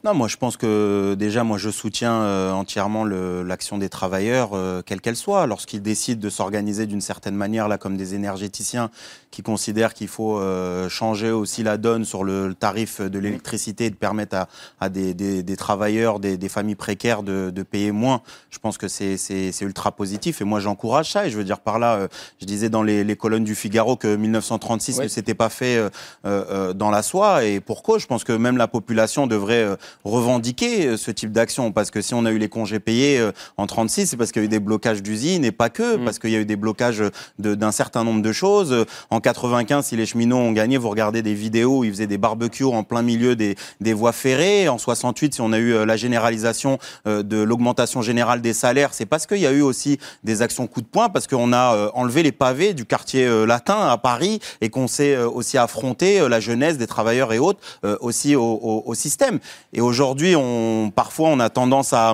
Non, 0.04 0.16
moi 0.16 0.28
je 0.28 0.36
pense 0.38 0.58
que 0.58 1.14
déjà, 1.14 1.44
moi 1.44 1.60
je 1.60 1.70
soutiens 1.70 2.14
euh, 2.24 2.52
entièrement 2.52 3.06
l'action 3.06 3.78
des 3.78 3.88
travailleurs, 3.88 4.52
euh, 4.56 4.82
quelle 4.84 5.00
qu'elle 5.00 5.16
soit, 5.16 5.46
lorsqu'ils 5.46 5.84
décident 5.84 6.20
de 6.20 6.30
s'organiser 6.32 6.88
d'une 6.88 7.02
certaine 7.02 7.36
manière, 7.36 7.68
là, 7.68 7.78
comme 7.78 7.98
des 7.98 8.16
énergéticiens 8.16 8.90
qui 9.30 9.44
considèrent 9.44 9.94
qu'il 9.94 10.08
faut 10.08 10.40
euh, 10.40 10.90
changer 10.90 11.30
aussi 11.30 11.62
la 11.62 11.78
donne 11.78 12.04
sur 12.04 12.24
le, 12.24 12.48
le 12.48 12.54
tarif 12.56 13.00
de 13.00 13.20
l'électricité 13.20 13.86
et 13.86 13.90
de 13.92 13.96
permettre 13.96 14.36
à, 14.36 14.48
à 14.80 14.90
des, 14.90 15.14
des- 15.14 15.44
des 15.44 15.56
travailleurs, 15.56 16.20
des, 16.20 16.36
des 16.36 16.50
familles 16.50 16.76
précaires 16.76 17.22
de, 17.22 17.52
de 17.52 17.64
payer 17.64 17.92
moins. 17.92 18.22
Je 18.50 18.58
pense 18.58 18.80
que 18.80 18.88
c'est 18.88 19.62
ultra 19.62 19.92
positif 19.92 20.42
et 20.42 20.46
moi 20.46 20.60
j'encourage 20.60 21.12
ça. 21.12 21.28
Et 21.28 21.30
je 21.30 21.38
veux 21.38 21.44
dire 21.44 21.60
par 21.60 21.78
là, 21.78 21.94
euh, 21.96 22.08
je 22.42 22.48
disais 22.48 22.70
dans 22.70 22.82
les, 22.82 23.04
les 23.04 23.16
colonnes 23.16 23.44
du 23.44 23.54
Figaro 23.54 23.96
que 23.98 24.16
1936 24.16 24.98
Ouais. 24.98 25.04
ne 25.04 25.10
s'était 25.10 25.36
pas 25.36 25.50
fait 25.50 25.78
euh, 25.78 25.90
euh, 26.26 26.74
dans 26.74 26.90
la 26.90 27.04
soie 27.04 27.44
et 27.46 27.60
pourquoi 27.60 28.00
Je 28.00 28.08
pense 28.08 28.24
que 28.24 28.34
même 28.34 28.58
la 28.58 28.68
population 28.68 29.28
devrait 29.28 29.64
euh, 29.64 29.76
revendiquer 30.04 30.88
euh, 30.88 30.98
ce 30.98 31.12
type 31.12 31.32
d'action 31.32 31.72
parce 31.72 31.92
que 31.92 32.02
si 32.02 32.14
on 32.14 32.26
a 32.26 32.32
eu 32.32 32.38
les 32.38 32.50
congés 32.50 32.80
payés 32.80 33.20
euh, 33.20 33.32
en 33.58 33.66
36, 33.68 34.08
c'est 34.08 34.18
parce 34.18 34.32
qu'il 34.32 34.42
y 34.42 34.46
a 34.46 34.48
eu 34.48 34.50
des 34.50 34.60
blocages 34.60 35.02
d'usines 35.02 35.46
et 35.46 35.52
pas 35.52 35.70
que, 35.70 35.98
Mm. 35.98 36.06
parce 36.06 36.20
qu'il 36.20 36.30
y 36.32 36.36
a 36.36 36.40
eu 36.40 36.46
des 36.46 36.56
blocages 36.56 37.04
de- 37.40 37.56
d'un 37.56 37.72
certain 37.72 38.04
nombre 38.04 38.22
de 38.22 38.32
choses. 38.32 38.86
En 39.10 39.20
95, 39.20 39.86
si 39.86 39.96
les 39.96 40.06
cheminots 40.06 40.38
ont 40.38 40.52
gagné, 40.52 40.78
vous 40.78 40.90
regardez 40.90 41.22
des 41.22 41.34
vidéos 41.34 41.80
où 41.80 41.84
ils 41.84 41.92
faisaient 41.92 42.08
des 42.08 42.18
barbecues 42.18 42.64
en 42.66 42.84
plein 42.84 43.02
milieu 43.02 43.36
des, 43.36 43.56
des 43.80 43.94
voies 43.94 44.12
ferrées. 44.14 44.70
En 44.70 44.78
68, 44.78 45.36
si 45.36 45.42
on 45.42 45.52
a 45.54 45.58
eu 45.58 45.74
euh, 45.74 45.86
la 45.86 45.98
généralisation 45.98 46.78
de 47.06 47.38
l'augmentation 47.42 48.02
générale 48.02 48.42
des 48.42 48.54
salaires, 48.54 48.94
c'est 48.94 49.06
parce 49.06 49.26
qu'il 49.26 49.40
y 49.40 49.48
a 49.48 49.52
eu 49.52 49.62
aussi 49.62 49.98
des 50.24 50.42
actions 50.42 50.68
coup 50.68 50.82
de 50.82 50.86
poing, 50.88 51.10
parce 51.10 51.28
qu'on 51.28 51.54
a 51.54 51.92
enlevé 51.94 52.24
les 52.24 52.32
pavés 52.32 52.74
du 52.74 52.86
quartier 52.86 53.28
latin 53.46 53.88
à 53.90 53.98
Paris 53.98 54.40
et 54.62 54.70
qu'on 54.70 54.88
s'est 54.88 55.18
aussi 55.18 55.58
affronté 55.58 56.28
la 56.30 56.40
jeunesse 56.40 56.78
des 56.78 56.88
travailleurs 56.88 57.34
et 57.34 57.40
autres 57.40 57.60
aussi 58.00 58.36
au, 58.36 58.44
au- 58.44 58.84
au 58.86 58.94
système. 58.94 59.40
Et 59.74 59.81
aujourd'hui, 59.82 60.36
on, 60.36 60.92
parfois, 60.96 61.30
on 61.30 61.40
a 61.40 61.50
tendance 61.50 61.94
à, 61.94 62.14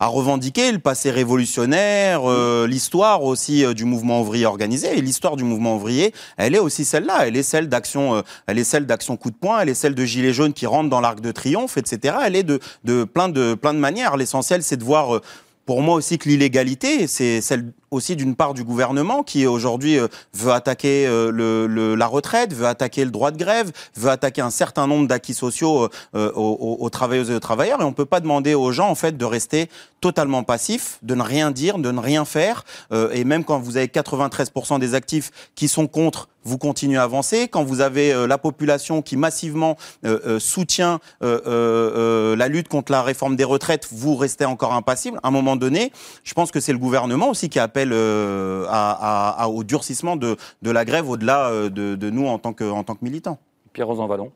revendiquer 0.00 0.72
le 0.72 0.80
passé 0.80 1.10
révolutionnaire, 1.12 2.22
euh, 2.28 2.66
l'histoire 2.66 3.22
aussi 3.22 3.64
euh, 3.64 3.72
du 3.72 3.84
mouvement 3.84 4.20
ouvrier 4.20 4.46
organisé. 4.46 4.98
Et 4.98 5.00
l'histoire 5.00 5.36
du 5.36 5.44
mouvement 5.44 5.76
ouvrier, 5.76 6.12
elle 6.36 6.56
est 6.56 6.58
aussi 6.58 6.84
celle-là. 6.84 7.28
Elle 7.28 7.36
est 7.36 7.44
celle 7.44 7.68
d'action, 7.68 8.16
euh, 8.16 8.22
elle 8.48 8.58
est 8.58 8.64
celle 8.64 8.86
d'action 8.86 9.16
coup 9.16 9.30
de 9.30 9.36
poing. 9.36 9.60
Elle 9.60 9.68
est 9.68 9.74
celle 9.74 9.94
de 9.94 10.04
gilets 10.04 10.32
jaunes 10.32 10.54
qui 10.54 10.66
rentrent 10.66 10.90
dans 10.90 11.00
l'arc 11.00 11.20
de 11.20 11.30
triomphe, 11.30 11.76
etc. 11.76 12.16
Elle 12.24 12.34
est 12.34 12.42
de, 12.42 12.58
plein 13.04 13.28
de 13.28 13.54
plein 13.54 13.74
de 13.74 13.78
manières. 13.78 14.16
L'essentiel, 14.16 14.64
c'est 14.64 14.76
de 14.76 14.84
voir. 14.84 15.20
pour 15.66 15.82
moi 15.82 15.94
aussi 15.94 16.18
que 16.18 16.28
l'illégalité, 16.28 17.06
c'est 17.06 17.40
celle 17.40 17.72
aussi 17.92 18.16
d'une 18.16 18.34
part 18.34 18.54
du 18.54 18.64
gouvernement 18.64 19.22
qui 19.22 19.46
aujourd'hui 19.46 19.98
euh, 19.98 20.08
veut 20.34 20.50
attaquer 20.52 21.06
euh, 21.06 21.30
le, 21.30 21.66
le- 21.66 21.94
la 21.94 22.06
retraite, 22.06 22.52
veut 22.52 22.66
attaquer 22.66 23.04
le 23.04 23.10
droit 23.10 23.30
de 23.30 23.36
grève, 23.38 23.70
veut 23.96 24.10
attaquer 24.10 24.40
un 24.40 24.50
certain 24.50 24.86
nombre 24.86 25.06
d'acquis 25.06 25.34
sociaux 25.34 25.88
euh, 26.16 26.32
aux, 26.34 26.40
aux- 26.60 26.84
aux 26.84 26.90
travailleuses 26.90 27.30
et 27.30 27.34
aux 27.34 27.40
travailleurs. 27.40 27.80
Et 27.80 27.84
on 27.84 27.92
peut 27.92 28.04
pas 28.06 28.20
demander 28.20 28.54
aux 28.54 28.72
gens 28.72 28.88
en 28.88 28.94
fait 28.96 29.16
de 29.16 29.24
rester 29.24 29.68
totalement 30.00 30.42
passifs, 30.42 30.98
de 31.02 31.14
ne 31.14 31.22
rien 31.22 31.50
dire, 31.52 31.78
de 31.78 31.90
ne 31.92 32.00
rien 32.00 32.24
faire. 32.24 32.64
Et 33.12 33.22
même 33.22 33.44
quand 33.44 33.60
vous 33.60 33.76
avez 33.76 33.86
93% 33.86 34.80
des 34.80 34.94
actifs 34.96 35.30
qui 35.54 35.68
sont 35.68 35.86
contre, 35.86 36.28
vous 36.42 36.58
continuez 36.58 36.96
à 36.98 37.04
avancer. 37.04 37.46
Quand 37.46 37.62
vous 37.62 37.80
avez 37.80 38.12
euh, 38.12 38.26
la 38.26 38.36
population 38.36 39.00
qui 39.00 39.16
massivement 39.16 39.76
euh, 40.04 40.18
euh, 40.26 40.38
soutient 40.40 40.98
la 41.22 42.48
lutte 42.48 42.68
contre 42.68 42.90
la 42.90 43.02
réforme 43.02 43.36
des 43.36 43.44
retraites, 43.44 43.86
vous 43.92 44.16
restez 44.16 44.44
encore 44.44 44.72
impassible. 44.74 45.18
À 45.22 45.28
un 45.28 45.30
moment 45.30 45.54
donné, 45.56 45.92
je 46.24 46.34
pense 46.34 46.50
que 46.50 46.58
c'est 46.60 46.72
le 46.72 46.78
gouvernement 46.78 47.28
aussi 47.30 47.48
qui 47.48 47.58
appelle 47.60 47.81
euh, 47.92 48.64
à- 48.68 49.30
à- 49.32 49.42
à- 49.44 49.48
au 49.48 49.64
durcissement 49.64 50.14
de, 50.16 50.36
de 50.62 50.70
la 50.70 50.84
grève 50.84 51.08
au-delà 51.08 51.48
euh, 51.50 51.68
de, 51.70 51.96
de 51.96 52.10
nous 52.10 52.26
en 52.28 52.38
tant 52.38 52.52
que, 52.52 52.64
en 52.70 52.84
tant 52.84 52.94
que 52.94 53.04
militants. 53.04 53.38
Pierre 53.72 53.88
Rosan-Vallon. 53.88 54.30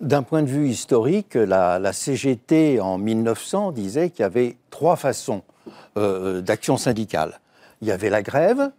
D'un 0.00 0.22
point 0.22 0.42
de 0.42 0.48
vue 0.48 0.68
historique, 0.68 1.34
la, 1.34 1.78
la 1.78 1.92
CGT 1.92 2.80
en 2.80 2.98
1900 2.98 3.70
disait 3.72 4.10
qu'il 4.10 4.20
y 4.22 4.26
avait 4.26 4.56
trois 4.70 4.96
façons 4.96 5.42
euh, 5.96 6.40
d'action 6.40 6.76
syndicale. 6.76 7.40
Il 7.80 7.88
y 7.88 7.92
avait 7.92 8.10
la 8.10 8.22
grève, 8.22 8.70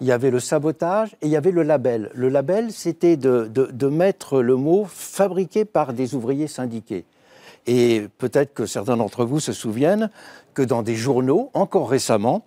il 0.00 0.06
y 0.06 0.12
avait 0.12 0.30
le 0.30 0.38
sabotage 0.38 1.14
et 1.22 1.26
il 1.26 1.30
y 1.30 1.36
avait 1.36 1.50
le 1.50 1.62
label. 1.64 2.10
Le 2.14 2.28
label, 2.28 2.70
c'était 2.70 3.16
de, 3.16 3.50
de- 3.52 3.70
de 3.72 3.86
mettre 3.88 4.40
le 4.40 4.54
mot 4.54 4.86
fabriqué 4.88 5.64
par 5.64 5.92
des 5.92 6.14
ouvriers 6.14 6.46
syndiqués. 6.46 7.04
Et 7.66 8.06
peut-être 8.18 8.54
que 8.54 8.64
certains 8.64 8.96
d'entre 8.96 9.24
vous 9.24 9.40
se 9.40 9.52
souviennent 9.52 10.08
que 10.54 10.62
dans 10.62 10.82
des 10.82 10.94
journaux, 10.94 11.50
encore 11.52 11.90
récemment, 11.90 12.44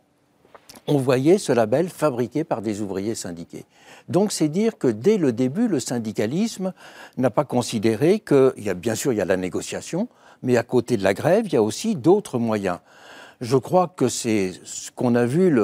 on 0.91 0.97
voyait 0.97 1.38
ce 1.38 1.54
label 1.54 1.88
fabriqué 1.89 2.43
par 2.43 2.62
des 2.62 2.82
ouvriers 2.82 3.15
syndiqués. 3.15 3.65
Donc 4.10 4.32
c'est 4.32 4.49
dire 4.49 4.77
que 4.77 4.88
dès 4.88 5.17
le 5.17 5.32
début, 5.32 5.67
le 5.67 5.80
syndicalisme 5.80 6.73
n'a 7.17 7.30
pas 7.30 7.45
considéré 7.45 8.19
que, 8.19 8.54
il 8.58 8.63
y 8.65 8.69
a, 8.69 8.73
bien 8.73 8.95
sûr, 8.95 9.13
il 9.13 9.17
y 9.17 9.21
a 9.21 9.25
la 9.25 9.38
négociation, 9.38 10.10
mais 10.43 10.58
à 10.58 10.63
côté 10.63 10.97
de 10.97 11.04
la 11.04 11.13
grève, 11.13 11.45
il 11.47 11.54
y 11.54 11.58
a 11.58 11.63
aussi 11.63 11.95
d'autres 11.95 12.39
moyens. 12.39 12.80
Je 13.39 13.58
crois 13.58 13.88
que 13.95 14.10
c'est 14.10 14.54
ce 14.63 14.91
qu'on 14.91 15.15
a 15.15 15.25
vu, 15.25 15.56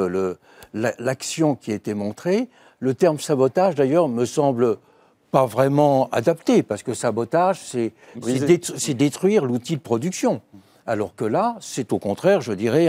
l'action 0.73 1.55
qui 1.55 1.71
a 1.71 1.75
été 1.75 1.93
montrée. 1.93 2.49
Le 2.79 2.93
terme 2.93 3.19
sabotage, 3.19 3.75
d'ailleurs, 3.75 4.07
me 4.07 4.25
semble 4.25 4.77
pas 5.31 5.45
vraiment 5.45 6.09
adapté, 6.11 6.63
parce 6.63 6.83
que 6.83 6.93
sabotage, 6.93 7.59
c'est 7.61 8.93
détruire 8.93 9.45
l'outil 9.45 9.75
de 9.75 9.81
production. 9.81 10.41
Alors 10.85 11.15
que 11.15 11.25
là, 11.25 11.57
c'est 11.59 11.91
au 11.91 11.99
contraire, 11.99 12.39
je 12.39 12.53
dirais, 12.53 12.87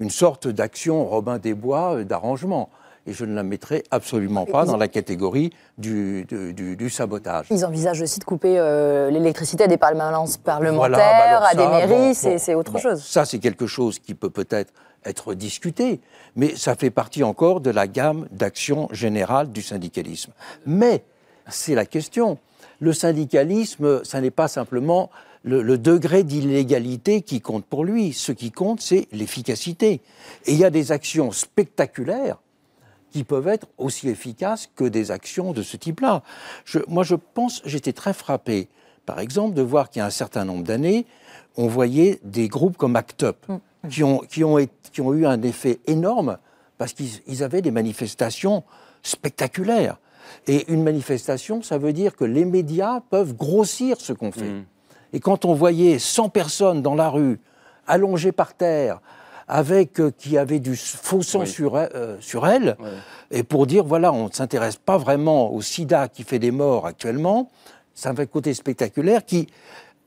une 0.00 0.10
sorte 0.10 0.48
d'action 0.48 1.04
Robin 1.06 1.38
des 1.38 1.54
Bois 1.54 1.96
euh, 1.96 2.04
d'arrangement 2.04 2.68
et 3.06 3.12
je 3.12 3.24
ne 3.24 3.34
la 3.34 3.42
mettrai 3.42 3.84
absolument 3.90 4.46
pas 4.46 4.64
dans 4.64 4.76
la 4.76 4.88
catégorie 4.88 5.52
du, 5.78 6.26
du, 6.26 6.90
sabotage. 6.90 7.46
Ils 7.50 7.64
envisagent 7.64 8.02
aussi 8.02 8.18
de 8.18 8.24
couper 8.24 8.58
euh, 8.58 9.10
l'électricité 9.10 9.64
à 9.64 9.68
des 9.68 9.76
permanences 9.76 10.36
parlementaires, 10.36 11.40
bah 11.40 11.48
à 11.48 11.54
des 11.54 11.68
mairies, 11.68 12.14
c'est 12.14 12.54
autre 12.54 12.78
chose. 12.78 13.02
Ça, 13.04 13.24
c'est 13.24 13.38
quelque 13.38 13.68
chose 13.68 14.00
qui 14.00 14.14
peut 14.14 14.30
peut-être 14.30 14.72
être 15.04 15.34
discuté, 15.34 16.00
mais 16.34 16.56
ça 16.56 16.74
fait 16.74 16.90
partie 16.90 17.22
encore 17.22 17.60
de 17.60 17.70
la 17.70 17.86
gamme 17.86 18.26
d'actions 18.32 18.88
générales 18.90 19.52
du 19.52 19.62
syndicalisme. 19.62 20.32
Mais, 20.66 21.04
c'est 21.48 21.76
la 21.76 21.86
question, 21.86 22.38
le 22.80 22.92
syndicalisme, 22.92 24.04
ça 24.04 24.20
n'est 24.20 24.32
pas 24.32 24.48
simplement 24.48 25.10
le, 25.46 25.78
degré 25.78 26.24
d'illégalité 26.24 27.22
qui 27.22 27.40
compte 27.40 27.64
pour 27.64 27.84
lui. 27.84 28.12
Ce 28.12 28.32
qui 28.32 28.50
compte, 28.50 28.80
c'est 28.80 29.06
l'efficacité. 29.12 30.00
Et 30.44 30.52
il 30.52 30.58
y 30.58 30.64
a 30.64 30.70
des 30.70 30.92
actions 30.92 31.30
spectaculaires 31.30 32.38
qui 33.10 33.22
peuvent 33.24 33.48
être 33.48 33.68
aussi 33.78 34.08
efficaces 34.08 34.68
que 34.74 34.84
des 34.84 35.10
actions 35.10 35.52
de 35.52 35.62
ce 35.62 35.76
type-là. 35.76 36.22
moi, 36.88 37.04
je 37.04 37.14
pense, 37.14 37.62
j'étais 37.64 37.92
très 37.92 38.12
frappé, 38.12 38.68
par 39.06 39.20
exemple, 39.20 39.54
de 39.54 39.62
voir 39.62 39.88
qu'il 39.88 40.00
y 40.00 40.02
a 40.02 40.06
un 40.06 40.10
certain 40.10 40.44
nombre 40.44 40.64
d'années, 40.64 41.06
on 41.56 41.68
voyait 41.68 42.18
des 42.24 42.48
groupes 42.48 42.76
comme 42.76 42.96
ACT 42.96 43.22
UP 43.22 43.48
mm, 43.48 43.88
qui, 43.88 44.02
ont, 44.02 44.18
qui, 44.18 44.44
ont, 44.44 44.58
qui 44.92 45.00
ont 45.00 45.14
eu 45.14 45.24
un 45.26 45.40
effet 45.42 45.78
énorme 45.86 46.38
parce 46.76 46.92
qu'ils 46.92 47.42
avaient 47.42 47.62
des 47.62 47.70
manifestations 47.70 48.64
spectaculaires. 49.02 49.98
Et 50.48 50.70
une 50.70 50.82
manifestation, 50.82 51.62
ça 51.62 51.78
veut 51.78 51.92
dire 51.92 52.16
que 52.16 52.24
les 52.24 52.44
médias 52.44 53.00
peuvent 53.00 53.34
grossir 53.34 54.00
ce 54.00 54.12
qu'on 54.12 54.32
fait. 54.32 54.50
Mm. 54.50 54.64
Et 55.12 55.20
quand 55.20 55.44
on 55.44 55.54
voyait 55.54 55.98
100 55.98 56.28
personnes 56.28 56.82
dans 56.82 56.94
la 56.94 57.08
rue, 57.08 57.38
allongées 57.86 58.32
par 58.32 58.54
terre, 58.54 59.00
avec 59.48 60.00
euh, 60.00 60.10
qui 60.16 60.38
avait 60.38 60.58
du 60.58 60.76
faux 60.76 61.22
sang 61.22 61.44
sur, 61.46 61.76
euh, 61.76 62.16
sur 62.20 62.46
elle, 62.46 62.76
et 63.30 63.42
pour 63.42 63.66
dire 63.66 63.84
voilà, 63.84 64.12
on 64.12 64.26
ne 64.26 64.32
s'intéresse 64.32 64.76
pas 64.76 64.98
vraiment 64.98 65.52
au 65.52 65.62
sida 65.62 66.08
qui 66.08 66.24
fait 66.24 66.38
des 66.38 66.50
morts 66.50 66.86
actuellement, 66.86 67.50
ça 67.94 68.10
avait 68.10 68.24
un 68.24 68.26
côté 68.26 68.54
spectaculaire 68.54 69.24
qui 69.24 69.46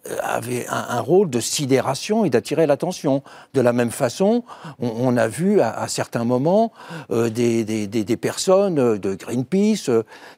euh, 0.09 0.15
avait 0.21 0.65
un, 0.67 0.99
rôle 0.99 1.29
de 1.29 1.39
sidération 1.39 2.25
et 2.25 2.29
d'attirer 2.29 2.67
l'attention. 2.67 3.23
De 3.53 3.62
la 3.62 3.73
même 3.73 3.91
façon, 3.91 4.43
on, 4.79 5.15
a 5.17 5.27
vu 5.27 5.62
à, 5.62 5.88
certains 5.88 6.23
moments 6.23 6.71
des, 7.09 7.63
des, 7.63 7.88
des, 7.88 8.17
personnes 8.17 8.97
de 8.97 9.15
Greenpeace 9.15 9.89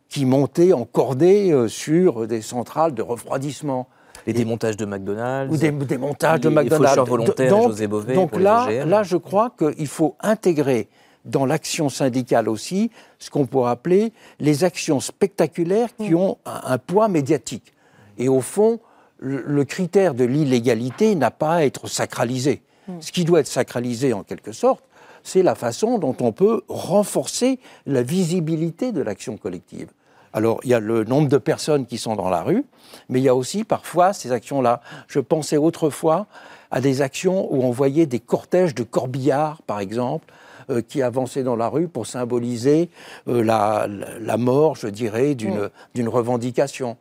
qui 0.10 0.26
montaient 0.26 0.74
en 0.74 0.86
cordée 0.86 1.68
sur 1.68 2.28
des 2.28 2.42
centrales 2.42 2.94
de 2.94 3.02
refroidissement. 3.02 3.88
Les 4.28 4.34
démontages 4.34 4.78
de 4.78 4.86
McDonald's. 4.86 5.54
Ou 5.54 5.58
des 5.58 5.72
démontages 5.72 6.40
de 6.42 6.50
McDonald's. 6.50 6.98
Les 6.98 7.04
volontaires 7.04 7.50
donc, 7.50 7.70
José 7.70 7.88
Bové. 7.88 8.14
Donc 8.14 8.38
là, 8.38 8.86
là, 8.86 9.04
je 9.04 9.18
crois 9.18 9.54
qu'il 9.58 9.88
faut 9.88 10.16
intégrer 10.22 10.88
dans 11.26 11.46
l'action 11.46 11.90
syndicale 11.90 12.50
aussi 12.50 12.92
ce 13.20 13.30
qu'on 13.30 13.46
pourrait 13.46 13.72
appeler 13.72 14.14
les 14.40 14.64
actions 14.64 15.00
spectaculaires 15.00 15.90
qui 15.96 16.12
mm. 16.12 16.18
ont 16.18 16.38
un, 16.46 16.78
poids 16.78 17.08
médiatique. 17.08 17.74
Et 18.18 18.28
au 18.28 18.42
fond, 18.42 18.80
le, 19.20 19.64
critère 19.64 20.14
de 20.14 20.24
l'illégalité 20.24 21.16
n'a 21.16 21.32
pas 21.32 21.56
à 21.56 21.64
être 21.64 21.88
sacralisé. 21.88 22.62
Mm. 22.88 22.94
Ce 23.02 23.12
qui 23.12 23.26
doit 23.26 23.42
être 23.42 23.48
sacralisé 23.48 24.14
en 24.14 24.24
quelque 24.24 24.52
sorte, 24.52 24.84
c'est 25.24 25.44
la 25.44 25.56
façon 25.56 26.00
dont 26.00 26.16
on 26.20 26.32
peut 26.32 26.62
renforcer 26.68 27.60
la 27.86 28.02
visibilité 28.02 28.92
de 28.92 29.02
l'action 29.02 29.38
collective. 29.38 29.90
Alors, 30.34 30.60
il 30.64 30.70
y 30.70 30.74
a 30.74 30.80
le 30.80 31.04
nombre 31.04 31.28
de 31.28 31.38
personnes 31.38 31.86
qui 31.86 31.98
sont 31.98 32.16
dans 32.16 32.30
la 32.30 32.42
rue, 32.42 32.64
mais 33.10 33.20
il 33.20 33.24
y 33.24 33.30
a 33.30 33.36
aussi 33.36 33.64
parfois 33.64 34.14
ces 34.14 34.32
actions-là. 34.32 34.82
Je 35.08 35.20
pensais 35.20 35.58
autrefois 35.58 36.28
à 36.72 36.80
des 36.80 37.02
actions 37.02 37.54
où 37.54 37.64
on 37.64 37.72
voyait 37.72 38.06
des 38.06 38.20
cortèges 38.20 38.74
de 38.74 38.84
corbillards, 38.84 39.62
par 39.64 39.80
exemple, 39.80 40.34
euh, 40.70 40.82
qui 40.82 41.02
avançaient 41.02 41.44
dans 41.44 41.56
la 41.56 41.68
rue 41.68 41.88
pour 41.88 42.08
symboliser 42.08 42.90
euh, 43.28 43.44
la, 43.44 44.38
mort, 44.38 44.76
je 44.76 44.88
dirais, 44.88 45.36
d'une 45.36 45.70
mm. 45.96 46.08
revendication. 46.08 46.98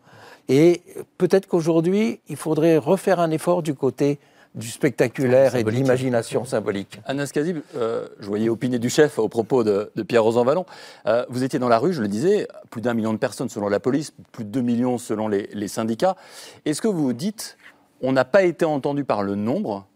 Et 0.48 0.82
peut-être 1.18 1.46
qu'aujourd'hui, 1.46 2.18
il 2.28 2.36
faudrait 2.36 2.78
refaire 2.78 3.20
un 3.20 3.30
effort 3.30 3.62
du 3.62 3.74
côté 3.74 4.18
du 4.54 4.68
spectaculaire 4.68 5.54
et 5.54 5.62
de 5.62 5.70
l'imagination 5.70 6.44
symbolique. 6.44 7.00
Anas 7.06 7.30
Kazib, 7.32 7.60
euh, 7.76 8.08
je 8.18 8.26
voyais 8.26 8.48
opiner 8.48 8.78
du 8.78 8.90
chef 8.90 9.18
au 9.18 9.28
propos 9.28 9.62
de, 9.62 9.92
Pierre-Rosan 10.08 10.44
Vallon. 10.44 10.66
Euh, 11.06 11.24
vous 11.28 11.44
étiez 11.44 11.58
dans 11.58 11.68
la 11.68 11.78
rue, 11.78 11.92
je 11.92 12.02
le 12.02 12.08
disais, 12.08 12.48
plus 12.70 12.80
d'un 12.80 12.94
million 12.94 13.12
de 13.12 13.18
personnes 13.18 13.48
selon 13.48 13.68
la 13.68 13.78
police, 13.78 14.12
plus 14.32 14.44
de 14.44 14.50
deux 14.50 14.62
millions 14.62 14.98
selon 14.98 15.28
les, 15.28 15.48
les 15.52 15.68
syndicats. 15.68 16.16
Est-ce 16.64 16.82
que 16.82 16.88
vous 16.88 17.02
vous 17.04 17.12
dites, 17.12 17.56
on 18.02 18.12
n'a 18.12 18.24
pas 18.24 18.42
été 18.42 18.64
entendu 18.64 19.04
par 19.04 19.22
le 19.22 19.36
nombre, 19.36 19.86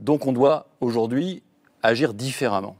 donc 0.00 0.26
on 0.26 0.32
doit 0.32 0.66
aujourd'hui 0.80 1.42
agir 1.82 2.14
différemment? 2.14 2.76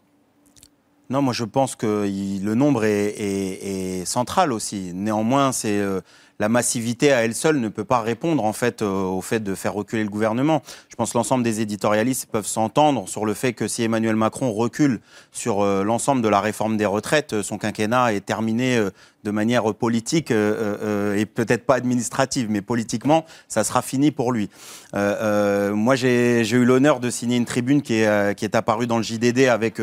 Non, 1.11 1.21
moi 1.23 1.35
je 1.35 1.45
pense 1.45 1.77
que 1.77 2.09
le 2.43 2.55
nombre 2.55 2.85
est, 2.85 3.09
est 3.11 4.05
central 4.05 4.53
aussi. 4.53 4.93
Néanmoins, 4.95 5.53
c'est 5.53 5.79
euh, 5.79 6.01
la 6.39 6.49
massivité 6.49 7.13
à 7.13 7.25
elle 7.25 7.35
seule 7.35 7.59
ne 7.59 7.69
peut 7.69 7.85
pas 7.85 8.01
répondre 8.01 8.45
en 8.45 8.53
fait 8.53 8.83
euh, 8.83 9.03
au 9.03 9.21
fait 9.21 9.41
de 9.41 9.55
faire 9.55 9.75
reculer 9.75 10.03
le 10.03 10.11
gouvernement. 10.11 10.63
Je 10.89 10.97
pense 10.97 11.13
que 11.13 11.19
l'ensemble 11.19 11.45
des 11.45 11.61
éditorialistes 11.61 12.29
peuvent 12.31 12.47
s'entendre 12.47 13.09
sur 13.09 13.25
le 13.25 13.35
fait 13.35 13.53
que 13.53 13.69
si 13.69 13.83
Emmanuel 13.83 14.17
Macron 14.17 14.53
recule 14.53 15.01
sur 15.33 15.63
euh, 15.63 15.85
l'ensemble 15.85 16.23
de 16.23 16.29
la 16.29 16.41
réforme 16.41 16.77
des 16.77 16.87
retraites, 16.87 17.43
son 17.43 17.59
quinquennat 17.59 18.15
est 18.15 18.25
terminé 18.25 18.81
de 19.25 19.31
manière 19.31 19.73
politique 19.75 20.31
et 20.31 21.27
peut-être 21.27 21.65
pas 21.65 21.77
administrative, 21.77 22.49
mais 22.51 22.61
politiquement, 22.61 23.25
ça 23.49 23.65
sera 23.65 23.81
fini 23.81 24.11
pour 24.11 24.33
lui. 24.33 24.51
moi, 24.93 25.95
j'ai 25.97 26.51
eu 26.51 26.65
l'honneur 26.65 27.01
de 27.01 27.09
signer 27.09 27.37
une 27.37 27.47
tribune 27.47 27.81
qui 27.81 27.95
est, 27.95 28.55
apparue 28.55 28.87
dans 28.87 28.99
le 28.99 29.03
JDD 29.03 29.47
avec 29.49 29.81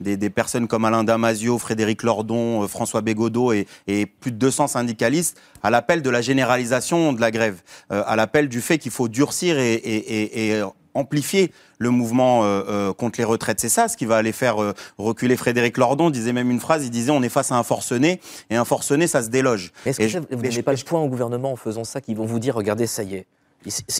des, 0.00 0.16
des 0.16 0.30
personnes 0.30 0.68
comme 0.68 0.84
Alain 0.84 1.02
Damasio, 1.02 1.58
Frédéric 1.58 2.04
Lordon, 2.04 2.66
François 2.68 3.00
Bégodeau 3.00 3.52
et, 3.52 3.66
et 3.88 4.06
plus 4.06 4.30
de 4.30 4.36
200 4.36 4.68
syndicalistes 4.68 5.40
à 5.64 5.70
l'appel 5.70 5.93
de 6.02 6.10
la 6.10 6.20
généralisation 6.20 7.12
de 7.12 7.20
la 7.20 7.30
grève, 7.30 7.62
euh, 7.92 8.02
à 8.06 8.16
l'appel 8.16 8.48
du 8.48 8.60
fait 8.60 8.78
qu'il 8.78 8.90
faut 8.90 9.08
durcir 9.08 9.58
et, 9.58 10.62
amplifier 10.96 11.50
le 11.78 11.90
mouvement 11.90 12.44
euh, 12.44 12.62
euh, 12.68 12.92
contre 12.92 13.18
les 13.18 13.24
retraites. 13.24 13.58
C'est 13.58 13.68
ça 13.68 13.88
ce 13.88 13.96
qui 13.96 14.06
va 14.06 14.16
aller 14.16 14.30
faire 14.30 14.56
reculer 14.96 15.36
Frédéric 15.36 15.76
Lordon. 15.76 16.10
disait 16.10 16.32
même 16.32 16.50
une 16.50 16.60
phrase, 16.60 16.84
il 16.84 16.90
disait 16.90 17.10
on 17.10 17.22
est 17.22 17.28
face 17.28 17.50
à 17.50 17.56
un 17.56 17.64
forcené 17.64 18.20
et 18.48 18.56
un 18.56 18.64
forcené 18.64 19.08
ça 19.08 19.22
se 19.22 19.28
déloge. 19.28 19.72
Est-ce 19.86 19.98
que 19.98 20.34
vous 20.34 20.42
n'avez 20.42 20.62
pas 20.62 20.72
le 20.72 20.84
point 20.84 21.00
au 21.00 21.08
gouvernement 21.08 21.52
en 21.52 21.56
faisant 21.56 21.84
ça 21.84 22.00
qu'ils 22.00 22.16
vont 22.16 22.26
vous 22.26 22.38
dire 22.38 22.54
regardez 22.54 22.86
ça 22.86 23.02
y 23.02 23.16
est, 23.16 23.26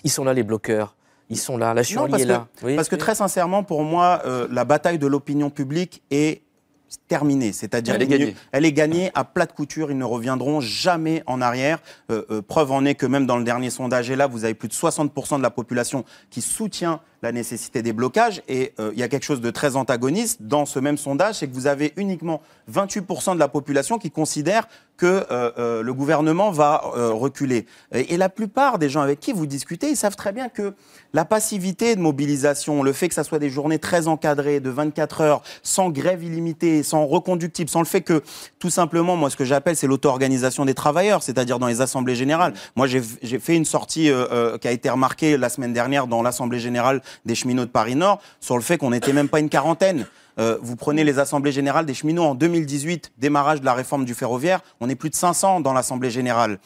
ils, 0.04 0.10
sont 0.10 0.24
là 0.24 0.34
les 0.34 0.44
bloqueurs. 0.44 0.94
Ils 1.30 1.38
sont 1.38 1.56
là, 1.56 1.74
la 1.74 1.82
Chienlit 1.82 2.22
est 2.22 2.26
là. 2.26 2.46
parce 2.76 2.88
que 2.88 2.96
très 2.96 3.16
sincèrement, 3.16 3.64
pour 3.64 3.82
moi, 3.82 4.22
la 4.50 4.64
bataille 4.64 4.98
de 4.98 5.06
l'opinion 5.08 5.50
publique 5.50 6.02
est 6.12 6.42
terminée. 7.08 7.52
C'est-à-dire 7.52 7.96
elle, 8.52 8.64
est 8.64 8.72
gagnée 8.72 9.10
à 9.14 9.24
plat 9.24 9.46
de 9.46 9.52
couture. 9.52 9.90
Ils 9.90 9.98
ne 9.98 10.04
reviendront 10.04 10.60
jamais 10.60 11.22
en 11.26 11.40
arrière. 11.40 11.80
Euh, 12.10 12.24
euh, 12.30 12.42
preuve 12.42 12.72
en 12.72 12.84
est 12.84 12.94
que 12.94 13.06
même 13.06 13.26
dans 13.26 13.36
le 13.36 13.44
dernier 13.44 13.70
sondage, 13.70 14.10
et 14.10 14.16
là, 14.16 14.26
vous 14.26 14.44
avez 14.44 14.54
plus 14.54 14.68
de 14.68 14.74
60% 14.74 15.38
de 15.38 15.42
la 15.42 15.50
population 15.50 16.04
qui 16.30 16.40
soutient 16.40 17.00
la 17.24 17.32
nécessité 17.32 17.82
des 17.82 17.92
blocages. 17.92 18.42
Et 18.48 18.72
euh, 18.78 18.90
il 18.94 19.00
y 19.00 19.02
a 19.02 19.08
quelque 19.08 19.24
chose 19.24 19.40
de 19.40 19.50
très 19.50 19.76
antagoniste 19.76 20.42
dans 20.42 20.66
ce 20.66 20.78
même 20.78 20.96
sondage, 20.96 21.36
c'est 21.36 21.48
que 21.48 21.54
vous 21.54 21.66
avez 21.66 21.92
uniquement 21.96 22.40
28% 22.72 23.34
de 23.34 23.38
la 23.38 23.48
population 23.48 23.98
qui 23.98 24.10
considère 24.10 24.68
que 24.96 25.26
le 25.82 25.92
gouvernement 25.92 26.52
va 26.52 26.76
reculer. 26.94 27.66
Et, 27.92 28.14
et, 28.14 28.16
la 28.16 28.28
plupart 28.28 28.78
des 28.78 28.88
gens 28.88 29.00
avec 29.00 29.18
qui 29.18 29.32
vous 29.32 29.44
discutez, 29.44 29.88
ils 29.88 29.96
savent 29.96 30.14
très 30.14 30.30
bien 30.30 30.48
que 30.48 30.72
la 31.14 31.24
passivité 31.24 31.94
de 31.94 32.00
mobilisation, 32.00 32.82
le 32.82 32.92
fait 32.92 33.08
que 33.08 33.14
ça 33.14 33.22
soit 33.22 33.38
des 33.38 33.48
journées 33.48 33.78
très 33.78 34.08
encadrées, 34.08 34.60
de 34.60 34.68
24 34.68 35.20
heures, 35.20 35.42
sans 35.62 35.90
grève 35.90 36.24
illimitée, 36.24 36.82
sans 36.82 37.06
reconductible, 37.06 37.70
sans 37.70 37.78
le 37.78 37.86
fait 37.86 38.02
que, 38.02 38.22
tout 38.58 38.70
simplement, 38.70 39.16
moi, 39.16 39.30
ce 39.30 39.36
que 39.36 39.44
j'appelle, 39.44 39.76
c'est 39.76 39.86
l'auto-organisation 39.86 40.64
des 40.64 40.74
travailleurs, 40.74 41.22
c'est-à-dire 41.22 41.58
dans 41.58 41.68
les 41.68 41.80
assemblées 41.80 42.16
générales. 42.16 42.54
Moi, 42.74 42.88
j'ai 42.88 43.00
fait 43.38 43.54
une 43.54 43.64
sortie 43.64 44.10
euh, 44.10 44.26
euh, 44.32 44.58
qui 44.58 44.66
a 44.66 44.72
été 44.72 44.90
remarquée 44.90 45.36
la 45.36 45.48
semaine 45.48 45.72
dernière 45.72 46.08
dans 46.08 46.22
l'Assemblée 46.22 46.58
générale 46.58 47.00
des 47.24 47.34
cheminots 47.34 47.64
de 47.64 47.70
Paris-Nord 47.70 48.20
sur 48.40 48.56
le 48.56 48.62
fait 48.62 48.78
qu'on 48.78 48.90
n'était 48.90 49.12
même 49.12 49.28
pas 49.28 49.40
une 49.40 49.48
quarantaine. 49.48 50.06
Euh, 50.38 50.58
vous 50.62 50.76
prenez 50.76 51.04
les 51.04 51.18
assemblées 51.18 51.52
générales 51.52 51.86
des 51.86 51.94
cheminots 51.94 52.24
en 52.24 52.34
2018, 52.34 53.12
démarrage 53.18 53.60
de 53.60 53.64
la 53.64 53.74
réforme 53.74 54.04
du 54.04 54.14
ferroviaire, 54.14 54.60
on 54.80 54.88
est 54.88 54.96
plus 54.96 55.10
de 55.10 55.14
500 55.14 55.60
dans 55.60 55.72
l'assemblée 55.72 56.10
générale. 56.10 56.58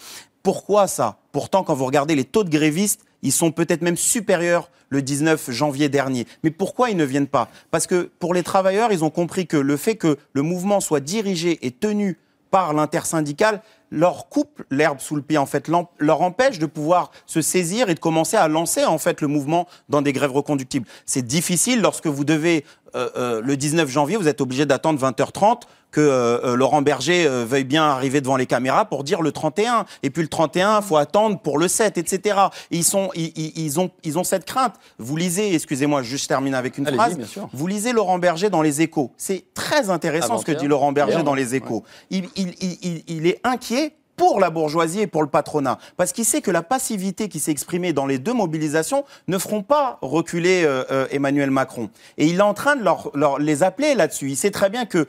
Pourquoi 0.43 0.87
ça? 0.87 1.19
Pourtant, 1.33 1.65
quand 1.65 1.75
vous 1.75 1.85
regardez 1.85 2.15
les 2.15 2.25
taux 2.25 2.45
de 2.45 2.51
grévistes, 2.51 3.03
ils 3.23 3.33
sont 3.33 3.51
peut-être 3.51 3.83
même 3.83 3.97
supérieurs 3.97 4.71
le 4.89 5.03
19 5.03 5.51
janvier 5.51 5.89
dernier. 5.89 6.27
Mais 6.43 6.51
pourquoi 6.51 6.91
ils 6.91 6.97
ne 6.97 7.05
viennent 7.05 7.27
pas? 7.27 7.49
Parce 7.71 7.87
que 7.87 8.11
pour 8.19 8.33
les 8.33 8.43
travailleurs, 8.43 8.93
ils 8.93 9.05
ont 9.05 9.11
compris 9.11 9.47
que 9.47 9.57
le 9.57 9.77
fait 9.77 9.97
que 9.97 10.17
le 10.33 10.43
mouvement 10.43 10.81
soit 10.81 11.01
dirigé 11.01 11.59
et 11.67 11.71
tenu 11.71 12.17
par 12.51 12.73
l'intersyndical 12.73 13.61
leur 13.91 14.29
coupe 14.29 14.63
l'herbe 14.71 15.01
sous 15.01 15.17
le 15.17 15.23
pied, 15.23 15.39
en 15.39 15.47
fait, 15.47 15.69
leur 15.99 16.23
empêche 16.23 16.59
de 16.59 16.67
pouvoir 16.67 17.11
se 17.27 17.41
saisir 17.41 17.89
et 17.89 17.95
de 17.95 18.01
commencer 18.01 18.37
à 18.37 18.49
lancer, 18.49 18.85
en 18.85 18.99
fait, 18.99 19.21
le 19.21 19.29
mouvement 19.29 19.67
dans 19.89 20.03
des 20.03 20.13
grèves 20.13 20.33
reconductibles. 20.33 20.87
C'est 21.07 21.27
difficile 21.27 21.81
lorsque 21.81 22.07
vous 22.07 22.25
devez, 22.25 22.65
euh, 22.95 23.09
euh, 23.17 23.41
le 23.43 23.57
19 23.57 23.89
janvier, 23.89 24.17
vous 24.17 24.29
êtes 24.29 24.41
obligé 24.41 24.67
d'attendre 24.67 25.01
20h30 25.01 25.63
que 25.91 26.01
euh, 26.03 26.55
Laurent 26.55 26.83
Berger 26.83 27.27
veuille 27.47 27.65
bien 27.65 27.85
arriver 27.85 28.21
devant 28.21 28.37
les 28.37 28.45
caméras 28.45 28.85
pour 28.85 29.05
dire 29.05 29.23
le 29.23 29.33
31. 29.33 29.87
Et 30.03 30.11
puis 30.11 30.21
le 30.23 30.29
31, 30.29 30.83
faut 30.83 30.99
attendre 30.99 31.39
pour 31.41 31.57
le 31.59 31.67
7, 31.67 31.97
etc. 31.97 32.39
Et 32.71 32.77
ils, 32.77 32.85
sont, 32.85 33.09
ils, 33.15 33.33
ils- 33.37 33.53
ils 33.59 33.81
ont, 33.81 33.91
ils 34.05 34.19
ont 34.19 34.25
cette 34.25 34.45
crainte. 34.45 34.75
Vous 34.99 35.17
lisez, 35.17 35.55
excusez-moi, 35.55 36.03
je 36.03 36.27
termine 36.27 36.55
avec 36.55 36.77
une 36.77 36.85
phrase. 36.95 37.13
Vous 37.55 37.67
lisez 37.67 37.93
Laurent 37.93 38.19
Berger 38.19 38.51
dans 38.51 38.61
Les 38.61 38.83
Échos. 38.83 39.13
C'est 39.17 39.45
très 39.55 39.89
intéressant 39.89 40.35
ce 40.39 40.45
que 40.45 40.53
dit 40.53 40.67
Laurent 40.69 40.93
Berger 40.93 41.23
dans. 41.23 41.35
Les 41.35 41.55
Échos. 41.55 41.85
Il, 42.11 42.29
il- 42.37 42.55
il- 42.61 42.79
il- 42.83 43.05
il 43.09 43.27
est 43.27 43.41
inquiet 43.45 43.95
pour 44.19 44.39
la 44.41 44.51
bourgeoisie 44.51 45.01
et 45.01 45.07
pour 45.07 45.23
le 45.23 45.29
patronat. 45.29 45.79
Parce 45.97 46.13
qu'il 46.13 46.27
sait 46.27 46.43
que 46.43 46.51
la 46.51 46.63
passivité 46.63 47.31
qui 47.31 47.41
s'est 47.41 47.51
exprimée 47.53 47.95
dans 47.95 48.05
les 48.05 48.19
deux 48.19 48.35
mobilisations 48.35 49.05
ne 49.29 49.39
feront 49.39 49.63
pas 49.63 49.99
reculer 50.03 50.65
euh, 50.65 50.85
euh, 50.91 51.07
Emmanuel 51.11 51.51
Macron. 51.51 51.89
Et 52.19 52.27
il 52.27 52.37
est 52.37 52.43
en 52.43 52.53
train 52.53 52.77
de 52.77 52.83
leur, 52.83 53.11
leur- 53.15 53.39
les 53.39 53.63
appeler 53.63 53.95
là-dessus. 53.95 54.29
Il 54.29 54.37
sait 54.37 54.51
très 54.51 54.69
bien 54.69 54.85
que 54.85 55.07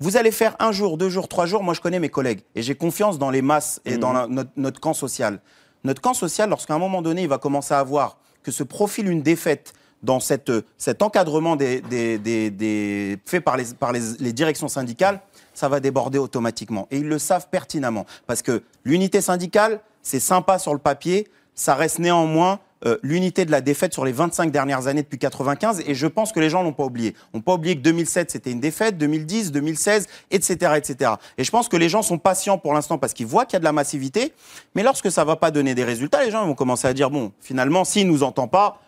vous 0.00 0.16
allez 0.16 0.30
faire 0.32 0.56
un 0.58 0.72
jour, 0.72 0.98
deux 0.98 1.08
jours, 1.10 1.28
trois 1.28 1.46
jours. 1.46 1.62
Moi, 1.62 1.74
je 1.74 1.80
connais 1.80 2.00
mes 2.00 2.08
collègues 2.08 2.40
et 2.56 2.62
j'ai 2.62 2.74
confiance 2.74 3.18
dans 3.18 3.30
les 3.30 3.42
masses 3.42 3.80
et 3.84 3.96
dans 3.98 4.12
la- 4.12 4.26
notre, 4.26 4.50
notre 4.56 4.80
camp 4.80 4.94
social. 4.94 5.40
Notre 5.84 6.00
camp 6.02 6.14
social, 6.14 6.50
lorsqu'à 6.50 6.74
un 6.74 6.78
moment 6.78 7.00
donné, 7.02 7.22
il 7.22 7.28
va 7.28 7.38
commencer 7.38 7.74
à 7.74 7.82
voir 7.84 8.18
que 8.42 8.50
se 8.50 8.62
profile 8.64 9.08
une 9.08 9.22
défaite 9.22 9.72
dans 10.02 10.20
cette, 10.20 10.52
cet 10.78 11.02
encadrement 11.02 11.56
des, 11.56 11.80
des- 11.80 12.18
des- 12.18 12.50
des- 12.50 13.18
fait 13.24 13.40
par, 13.40 13.56
les, 13.56 13.64
par 13.78 13.92
les, 13.92 14.00
les 14.20 14.32
directions 14.32 14.68
syndicales, 14.68 15.20
ça 15.54 15.68
va 15.68 15.80
déborder 15.80 16.18
automatiquement. 16.18 16.86
Et 16.90 16.98
ils 16.98 17.08
le 17.08 17.18
savent 17.18 17.48
pertinemment. 17.50 18.06
Parce 18.26 18.42
que 18.42 18.62
l'unité 18.84 19.20
syndicale, 19.20 19.80
c'est 20.02 20.20
sympa 20.20 20.58
sur 20.58 20.72
le 20.72 20.78
papier, 20.78 21.28
ça 21.54 21.74
reste 21.74 21.98
néanmoins 21.98 22.60
euh, 22.84 22.98
l'unité 23.02 23.46
de 23.46 23.50
la 23.50 23.62
défaite 23.62 23.94
sur 23.94 24.04
les 24.04 24.12
25 24.12 24.52
dernières 24.52 24.86
années 24.86 25.02
depuis 25.02 25.18
95. 25.18 25.82
Et 25.86 25.94
je 25.94 26.06
pense 26.06 26.30
que 26.30 26.40
les 26.40 26.50
gens 26.50 26.62
l'ont 26.62 26.74
pas 26.74 26.84
oublié. 26.84 27.14
On 27.32 27.40
pas 27.40 27.54
oublié 27.54 27.74
que 27.74 27.80
2007, 27.80 28.30
c'était 28.30 28.50
une 28.52 28.60
défaite, 28.60 28.98
2010, 28.98 29.50
2016, 29.50 30.06
etc., 30.30 30.72
etc. 30.76 31.12
Et 31.38 31.42
je 31.44 31.50
pense 31.50 31.70
que 31.70 31.76
les 31.78 31.88
gens 31.88 32.02
sont 32.02 32.18
patients 32.18 32.58
pour 32.58 32.74
l'instant 32.74 32.98
parce 32.98 33.14
qu'ils 33.14 33.26
voient 33.26 33.46
qu'il 33.46 33.54
y 33.54 33.56
a 33.56 33.60
de 33.60 33.64
la 33.64 33.72
massivité. 33.72 34.34
Mais 34.74 34.82
lorsque 34.82 35.10
ça 35.10 35.24
va 35.24 35.36
pas 35.36 35.50
donner 35.50 35.74
des 35.74 35.84
résultats, 35.84 36.22
les 36.22 36.30
gens 36.30 36.44
vont 36.46 36.54
commencer 36.54 36.86
à 36.86 36.92
dire, 36.92 37.10
bon, 37.10 37.32
finalement, 37.40 37.84
s'ils 37.86 38.06
nous 38.06 38.22
entend 38.22 38.46
pas, 38.46 38.78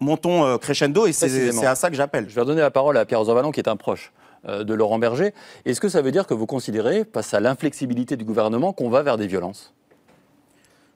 montons 0.00 0.44
euh, 0.44 0.58
crescendo. 0.58 1.06
Et 1.06 1.12
c'est 1.12 1.66
à 1.66 1.74
ça 1.74 1.90
que 1.90 1.96
j'appelle. 1.96 2.28
Je 2.28 2.34
vais 2.34 2.40
redonner 2.40 2.60
la 2.60 2.70
parole 2.70 2.96
à 2.96 3.04
Pierre 3.04 3.24
Zorvalon, 3.24 3.52
qui 3.52 3.60
est 3.60 3.68
un 3.68 3.76
proche 3.76 4.12
euh, 4.48 4.64
de 4.64 4.74
Laurent 4.74 4.98
Berger. 4.98 5.32
Est-ce 5.64 5.80
que 5.80 5.88
ça 5.88 6.02
veut 6.02 6.12
dire 6.12 6.26
que 6.26 6.34
vous 6.34 6.46
considérez, 6.46 7.04
face 7.12 7.34
à 7.34 7.40
l'inflexibilité 7.40 8.16
du 8.16 8.24
gouvernement, 8.24 8.72
qu'on 8.72 8.90
va 8.90 9.02
vers 9.02 9.16
des 9.16 9.26
violences? 9.26 9.74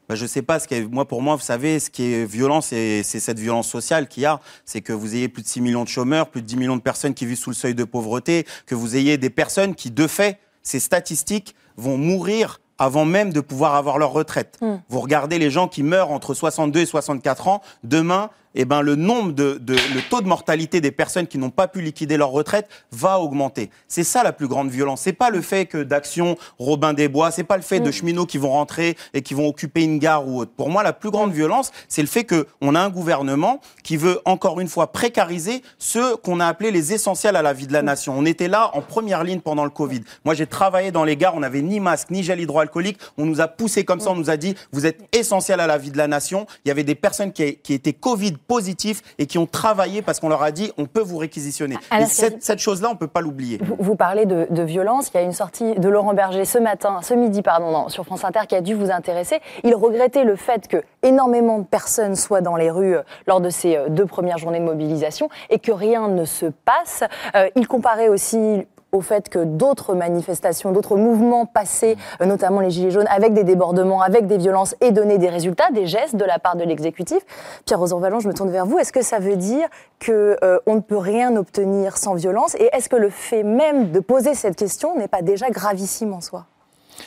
Bah, 0.09 0.17
je 0.17 0.27
sais 0.27 0.43
pas 0.43 0.59
ce 0.59 0.67
qui 0.67 0.75
est, 0.75 0.81
moi 0.81 1.07
pour 1.07 1.23
moi 1.23 1.37
vous 1.37 1.43
savez 1.43 1.79
ce 1.79 1.89
qui 1.89 2.13
est 2.13 2.25
violent 2.25 2.61
c'est 2.61 3.05
c'est 3.05 3.21
cette 3.21 3.39
violence 3.39 3.69
sociale 3.69 4.09
qu'il 4.09 4.25
y 4.25 4.27
a 4.27 4.41
c'est 4.65 4.81
que 4.81 4.93
vous 4.93 5.15
ayez 5.15 5.29
plus 5.29 5.45
de 5.45 5.47
6 5.47 5.61
millions 5.61 5.85
de 5.85 5.89
chômeurs 5.89 6.31
plus 6.31 6.43
de 6.43 6.49
10 6.49 6.57
millions 6.57 6.77
de 6.77 6.83
personnes 6.83 7.15
qui 7.15 7.27
vivent 7.27 7.39
sous 7.39 7.51
le 7.51 7.55
seuil 7.55 7.77
de 7.77 7.85
pauvreté 7.85 8.45
que 8.67 8.75
vous 8.75 8.97
ayez 8.97 9.19
des 9.19 9.31
personnes 9.31 9.77
qui 9.77 9.93
de 9.93 10.09
fait 10.09 10.41
ces 10.65 10.81
statistiques 10.81 11.55
vont 11.77 11.97
mourir 11.97 12.61
avant 12.81 13.05
même 13.05 13.33
de 13.33 13.41
pouvoir 13.41 13.75
avoir 13.75 13.99
leur 13.99 14.11
retraite. 14.11 14.59
Vous 14.89 15.01
regardez 15.01 15.39
les 15.39 15.51
gens 15.51 15.69
qui 15.69 15.83
meurent 15.83 16.11
entre 16.11 16.33
62 16.33 16.81
et 16.81 16.87
64 16.87 17.49
ans, 17.49 17.61
demain, 17.85 18.31
eh 18.55 18.65
ben, 18.65 18.83
le 18.83 18.97
nombre 18.97 19.33
de, 19.33 19.59
de- 19.61 19.75
le 19.75 20.09
taux 20.09 20.21
de 20.21 20.27
mortalité 20.27 20.81
des 20.81 20.91
personnes 20.91 21.27
qui 21.27 21.39
n'ont 21.39 21.51
pas 21.51 21.69
pu 21.69 21.81
liquider 21.81 22.17
leur 22.17 22.31
retraite 22.31 22.69
va 22.91 23.19
augmenter. 23.21 23.71
C'est 23.89 24.05
ça 24.05 24.23
la 24.23 24.33
plus 24.33 24.49
grande 24.49 24.71
violence. 24.71 25.01
C'est 25.03 25.13
pas 25.13 25.31
le 25.31 25.41
fait 25.41 25.67
que 25.67 25.83
d'Action, 25.83 26.37
Robin 26.59 26.93
des 26.93 27.09
Bois, 27.09 27.31
c'est 27.31 27.45
pas 27.45 27.57
le 27.57 27.63
fait 27.63 27.81
de 27.81 27.91
cheminots 27.91 28.27
qui 28.27 28.39
vont 28.39 28.51
rentrer 28.51 28.97
et 29.15 29.23
qui 29.23 29.35
vont 29.35 29.47
occuper 29.49 29.83
une 29.85 29.99
gare 29.99 30.27
ou 30.27 30.41
autre. 30.41 30.53
Pour 30.57 30.69
moi, 30.71 30.83
la 30.83 30.93
plus 30.93 31.11
grande 31.11 31.33
violence, 31.33 31.71
c'est 31.89 32.03
le 32.03 32.09
fait 32.09 32.25
que 32.25 32.47
on 32.61 32.75
a 32.75 32.81
un 32.81 32.91
gouvernement 32.91 33.61
qui 33.85 33.97
veut 33.97 34.21
encore 34.25 34.61
une 34.61 34.69
fois 34.69 34.93
précariser 34.93 35.63
ceux 35.79 36.17
qu'on 36.17 36.41
a 36.41 36.47
appelés 36.47 36.71
les 36.71 36.93
essentiels 36.93 37.37
à 37.37 37.43
la 37.43 37.53
vie 37.53 37.67
de 37.67 37.73
la 37.73 37.83
nation. 37.83 38.15
On 38.17 38.25
était 38.27 38.49
là 38.49 38.71
en 38.75 38.81
première 38.83 39.25
ligne 39.25 39.41
pendant 39.41 39.65
le 39.65 39.71
Covid. 39.71 40.03
Moi, 40.25 40.35
j'ai 40.35 40.47
travaillé 40.47 40.91
dans 40.91 41.05
les 41.05 41.17
gares, 41.17 41.35
on 41.37 41.41
n'avait 41.41 41.63
ni 41.63 41.81
masque, 41.81 42.11
ni 42.11 42.23
gel 42.23 42.41
hydroalcoolique. 42.41 42.99
On 43.17 43.27
nous 43.27 43.41
a 43.41 43.49
poussé 43.49 43.85
comme 43.85 44.01
ça, 44.01 44.11
on 44.11 44.17
nous 44.17 44.31
a 44.31 44.37
dit, 44.37 44.55
vous 44.73 44.87
êtes 44.87 45.01
essentiels 45.15 45.61
à 45.61 45.67
la 45.67 45.79
vie 45.79 45.91
de 45.91 45.97
la 45.99 46.09
nation. 46.09 46.47
Il 46.65 46.69
y 46.69 46.71
avait 46.71 46.85
des 46.85 46.95
personnes 46.95 47.33
qui, 47.33 47.57
qui 47.57 47.75
étaient 47.75 47.93
Covid 47.93 48.33
positifs 48.51 49.03
et 49.21 49.27
qui 49.27 49.39
ont 49.39 49.47
travaillé 49.47 50.03
parce 50.03 50.19
qu'on 50.19 50.29
leur 50.29 50.43
a 50.43 50.51
dit, 50.51 50.73
on 50.77 50.87
peut 50.87 51.03
vous 51.03 51.19
réquisitionner. 51.19 51.77
Et 51.97 52.07
cette, 52.07 52.43
cette 52.43 52.59
chose-là, 52.59 52.89
on 52.91 52.97
peut 52.97 53.07
pas 53.07 53.21
l'oublier. 53.21 53.61
Vous, 53.63 53.77
vous 53.79 53.95
parlez 53.95 54.27
de, 54.27 54.49
de 54.51 54.63
violence. 54.65 55.09
Il 55.15 55.19
y 55.19 55.21
a 55.21 55.23
une 55.23 55.33
sortie 55.33 55.77
de 55.77 55.89
Laurent 55.89 56.15
Berger 56.15 56.45
ce 56.45 56.59
matin, 56.59 56.99
ce 57.01 57.15
midi, 57.15 57.43
pardon, 57.43 57.71
non, 57.71 57.89
sur 57.89 58.05
France 58.05 58.25
Inter 58.25 58.41
qui 58.49 58.57
a 58.57 58.61
dû 58.61 58.75
vous 58.75 58.91
intéresser. 58.91 59.39
Il 59.63 59.77
regrettait 59.77 60.25
le 60.25 60.35
fait 60.35 60.67
que 60.67 60.83
énormément 61.05 61.59
de 61.61 61.65
personnes 61.65 62.17
soient 62.17 62.41
dans 62.41 62.57
les 62.57 62.73
rues 62.73 62.97
euh, 62.97 63.03
lors 63.29 63.41
de 63.41 63.51
ces 63.51 63.77
euh, 63.77 63.89
deux 63.89 64.07
premières 64.07 64.39
journées 64.39 64.59
de 64.59 64.65
mobilisation 64.65 65.29
et 65.49 65.61
que 65.61 65.71
rien 65.71 66.09
ne 66.09 66.25
se 66.25 66.47
passe. 66.47 67.05
Euh, 67.37 67.49
il 67.55 67.69
comparait 67.69 68.09
aussi 68.09 68.67
au 68.93 69.01
fait 69.01 69.29
que 69.29 69.45
d'autres 69.45 69.95
manifestations, 69.95 70.73
d'autres 70.73 70.97
mouvements 70.97 71.47
passés, 71.47 71.97
euh, 72.21 72.27
notamment 72.27 72.61
les 72.61 72.71
Gilets 72.71 72.91
jaunes, 72.91 73.09
avec 73.09 73.33
des 73.33 73.45
débordements, 73.45 74.03
avec 74.03 74.27
des 74.27 74.39
violences, 74.39 74.75
et 74.81 74.91
donné 74.93 75.19
des 75.19 75.29
résultats, 75.29 75.71
des 75.73 75.87
gestes 75.87 76.17
de 76.17 76.25
la 76.25 76.39
part 76.39 76.57
de 76.57 76.65
l'exécutif. 76.65 77.19
Pierre 77.67 77.79
Rosanvallon, 77.79 78.21
je 78.21 78.29
me 78.29 78.35
tourne 78.35 78.51
vers 78.51 78.67
vous. 78.67 78.79
Est-ce 78.79 78.93
que 78.93 79.03
ça 79.03 79.19
veut 79.19 79.37
dire 79.37 79.69
que 79.99 80.37
euh, 80.43 80.59
ne 80.67 80.81
peut 80.81 80.97
rien 80.97 81.37
obtenir 81.37 81.97
sans 81.97 82.15
violence? 82.15 82.55
Et 82.57 82.69
est-ce 82.73 82.89
que 82.89 82.97
le 82.97 83.11
fait 83.11 83.43
même 83.43 83.93
de 83.93 84.01
poser 84.01 84.35
cette 84.35 84.57
question 84.57 84.97
n'est 84.97 85.09
pas 85.09 85.23
déjà 85.23 85.51
gravissime 85.51 86.13
en 86.13 86.21
soi? 86.21 86.47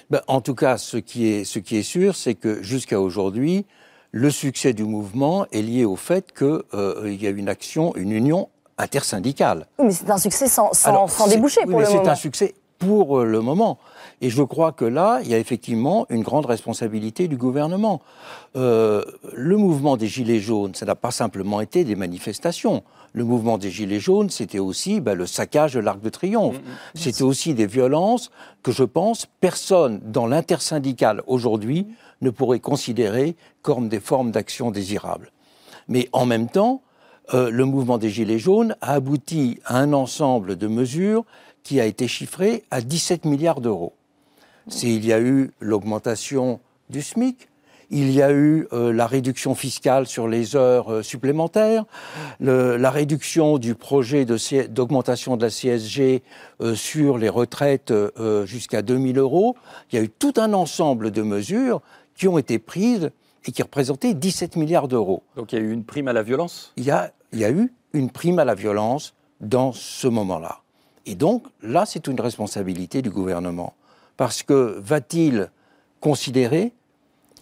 Ben, 0.10 0.22
en 0.28 0.42
tout 0.42 0.56
cas, 0.56 0.78
ce 0.78 0.98
qui 0.98 1.32
est, 1.32 1.44
ce 1.44 1.60
qui 1.60 1.78
est 1.78 1.84
sûr, 1.84 2.16
c'est 2.16 2.36
que 2.36 2.62
jusqu'à 2.64 3.00
aujourd'hui, 3.00 3.66
le 4.12 4.30
succès 4.30 4.74
du 4.74 4.84
mouvement 4.84 5.46
est 5.52 5.62
lié 5.62 5.86
au 5.86 5.96
fait 5.96 6.34
qu'il 6.34 7.18
y 7.20 7.28
a 7.28 7.30
une 7.30 7.50
action, 7.50 7.96
une 7.96 8.12
union 8.12 8.50
intersyndicale. 8.84 9.66
Oui, 9.80 9.86
mais 9.88 9.92
c'est 9.92 10.10
un 10.12 10.18
succès 10.18 10.48
sans, 10.48 10.74
sans, 10.74 10.90
Alors, 10.90 11.10
sans 11.10 11.26
c'est- 11.26 11.36
déboucher 11.36 11.62
oui, 11.66 11.72
pour 11.72 11.80
mais 11.80 11.86
le 11.86 11.92
C'est 11.92 11.98
moment. 11.98 12.10
un 12.12 12.16
succès 12.16 12.54
pour 12.80 13.20
euh, 13.20 13.26
le 13.26 13.40
moment. 13.42 13.78
Et 14.22 14.30
je 14.30 14.44
crois 14.44 14.72
que 14.72 14.86
là, 14.86 15.20
il 15.24 15.30
y 15.30 15.34
a 15.34 15.38
effectivement 15.40 16.06
une 16.10 16.22
grande 16.22 16.46
responsabilité 16.46 17.28
du 17.28 17.36
gouvernement. 17.38 18.02
Euh, 18.56 19.04
le 19.34 19.58
mouvement 19.58 19.98
des 19.98 20.08
Gilets 20.08 20.40
jaunes, 20.40 20.76
ça 20.76 20.86
n'a 20.86 20.96
pas 20.96 21.12
simplement 21.12 21.60
été 21.62 21.84
des 21.84 21.96
manifestations. 21.96 22.84
Le 23.14 23.24
mouvement 23.26 23.58
des 23.58 23.70
Gilets 23.70 24.00
jaunes, 24.00 24.30
c'était 24.30 24.60
aussi 24.60 25.00
ben, 25.02 25.14
le 25.16 25.26
saccage 25.26 25.74
de 25.74 25.80
l'Arc 25.80 26.00
de 26.02 26.10
Triomphe. 26.10 26.60
C'était 26.96 27.24
aussi 27.24 27.54
des 27.54 27.68
violences 27.68 28.32
que 28.64 28.72
je 28.72 28.84
pense 28.84 29.28
personne 29.40 30.00
dans 30.06 30.26
l'intersyndicale 30.26 31.22
aujourd'hui 31.28 31.88
ne 32.22 32.30
pourrait 32.30 32.60
considérer 32.60 33.36
comme 33.62 33.88
des 33.90 34.00
formes 34.00 34.32
d'action 34.32 34.72
désirables. 34.72 35.32
Mais 35.90 36.08
en 36.14 36.26
même 36.26 36.48
temps, 36.50 36.82
euh, 37.34 37.50
le 37.50 37.66
mouvement 37.66 37.98
des 37.98 38.10
Gilets 38.10 38.40
jaunes 38.40 38.76
a 38.82 38.94
abouti 38.94 39.60
à 39.66 39.78
un 39.78 39.94
ensemble 39.94 40.58
de 40.58 40.68
mesures 40.68 41.24
qui 41.64 41.80
a 41.80 41.86
été 41.86 42.08
chiffré 42.08 42.64
à 42.72 42.82
17 42.82 43.26
milliards 43.26 43.62
d'euros. 43.62 43.94
Il 44.82 45.06
y 45.06 45.14
a 45.14 45.20
eu 45.20 45.52
l'augmentation 45.60 46.60
du 46.90 47.02
SMIC, 47.02 47.50
il 47.90 48.12
y 48.12 48.22
a 48.22 48.32
eu 48.32 48.68
euh, 48.74 48.92
la 48.92 49.08
réduction 49.08 49.56
fiscale 49.56 50.08
sur 50.08 50.28
les 50.28 50.56
heures 50.56 50.92
euh, 50.92 51.04
supplémentaires, 51.04 51.86
la 52.40 52.92
réduction 52.92 53.58
du 53.58 53.76
projet 53.76 54.26
d'augmentation 54.26 55.38
de 55.38 55.44
la 55.44 55.50
CSG 55.50 56.24
sur 56.76 57.18
les 57.18 57.30
retraites 57.30 57.94
jusqu'à 58.46 58.82
2000 58.82 59.18
euros. 59.18 59.56
Il 59.92 59.96
y 59.96 60.00
a 60.00 60.04
eu 60.04 60.10
tout 60.10 60.34
un 60.38 60.54
ensemble 60.54 61.12
de 61.12 61.22
mesures 61.22 61.82
qui 62.16 62.28
ont 62.28 62.38
été 62.38 62.60
prises 62.60 63.12
et 63.46 63.52
qui 63.52 63.62
représentaient 63.62 64.14
17 64.14 64.56
milliards 64.56 64.88
d'euros 64.88 65.24
Donc 65.36 65.52
il 65.52 65.60
y 65.60 65.62
a 65.62 65.66
eu 65.66 65.72
une 65.72 65.84
prime 65.84 66.08
à 66.08 66.14
la 66.14 66.24
violence? 66.24 66.74
Il 66.78 66.84
y 66.84 66.92
a, 66.92 67.12
il 67.32 67.40
y 67.40 67.46
a 67.46 67.52
eu 67.52 67.74
une 67.94 68.10
prime 68.10 68.40
à 68.40 68.46
la 68.46 68.56
violence 68.56 69.14
dans 69.42 69.72
ce 69.72 70.08
moment-là. 70.08 70.60
Et 71.06 71.16
donc, 71.16 71.46
là, 71.62 71.86
c'est 71.86 72.08
une 72.08 72.20
responsabilité 72.20 73.02
du 73.02 73.10
gouvernement. 73.10 73.74
Parce 74.16 74.42
que 74.44 74.80
va-t-il 74.80 75.50
considérer 76.00 76.74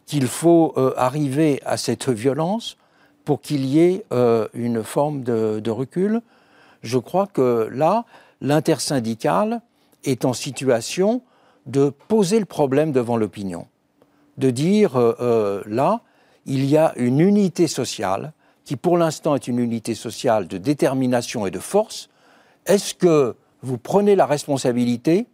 qu'il 0.05 0.27
faut 0.27 0.73
euh, 0.77 0.93
arriver 0.97 1.61
à 1.65 1.77
cette 1.77 2.09
violence 2.09 2.77
pour 3.23 3.41
qu'il 3.41 3.65
y 3.65 3.79
ait 3.79 4.03
euh, 4.11 4.47
une 4.53 4.83
forme 4.83 5.23
de, 5.23 5.59
de 5.59 5.71
recul? 5.71 6.21
Je 6.81 6.97
crois 6.97 7.27
que 7.27 7.69
là, 7.71 8.05
l'intersyndicale 8.41 9.61
est 10.03 10.25
en 10.25 10.33
situation 10.33 11.21
de 11.67 11.89
poser 12.07 12.39
le 12.39 12.45
problème 12.45 12.91
devant 12.91 13.17
l'opinion 13.17 13.67
de 14.41 14.49
dire 14.49 14.97
euh, 14.97 15.15
euh, 15.21 15.61
là, 15.65 16.01
il 16.45 16.65
y 16.65 16.75
a 16.75 16.93
une 16.97 17.21
unité 17.21 17.67
sociale 17.67 18.33
qui 18.65 18.75
pour 18.75 18.97
l'instant 18.97 19.35
est 19.35 19.47
une 19.47 19.59
unité 19.59 19.95
sociale 19.95 20.47
de 20.47 20.57
détermination 20.57 21.45
et 21.45 21.51
de 21.51 21.59
force. 21.59 22.09
Est-ce 22.65 22.93
que 22.93 23.35
vous 23.61 23.77
prenez 23.77 24.15
la 24.15 24.25
responsabilité 24.25 25.27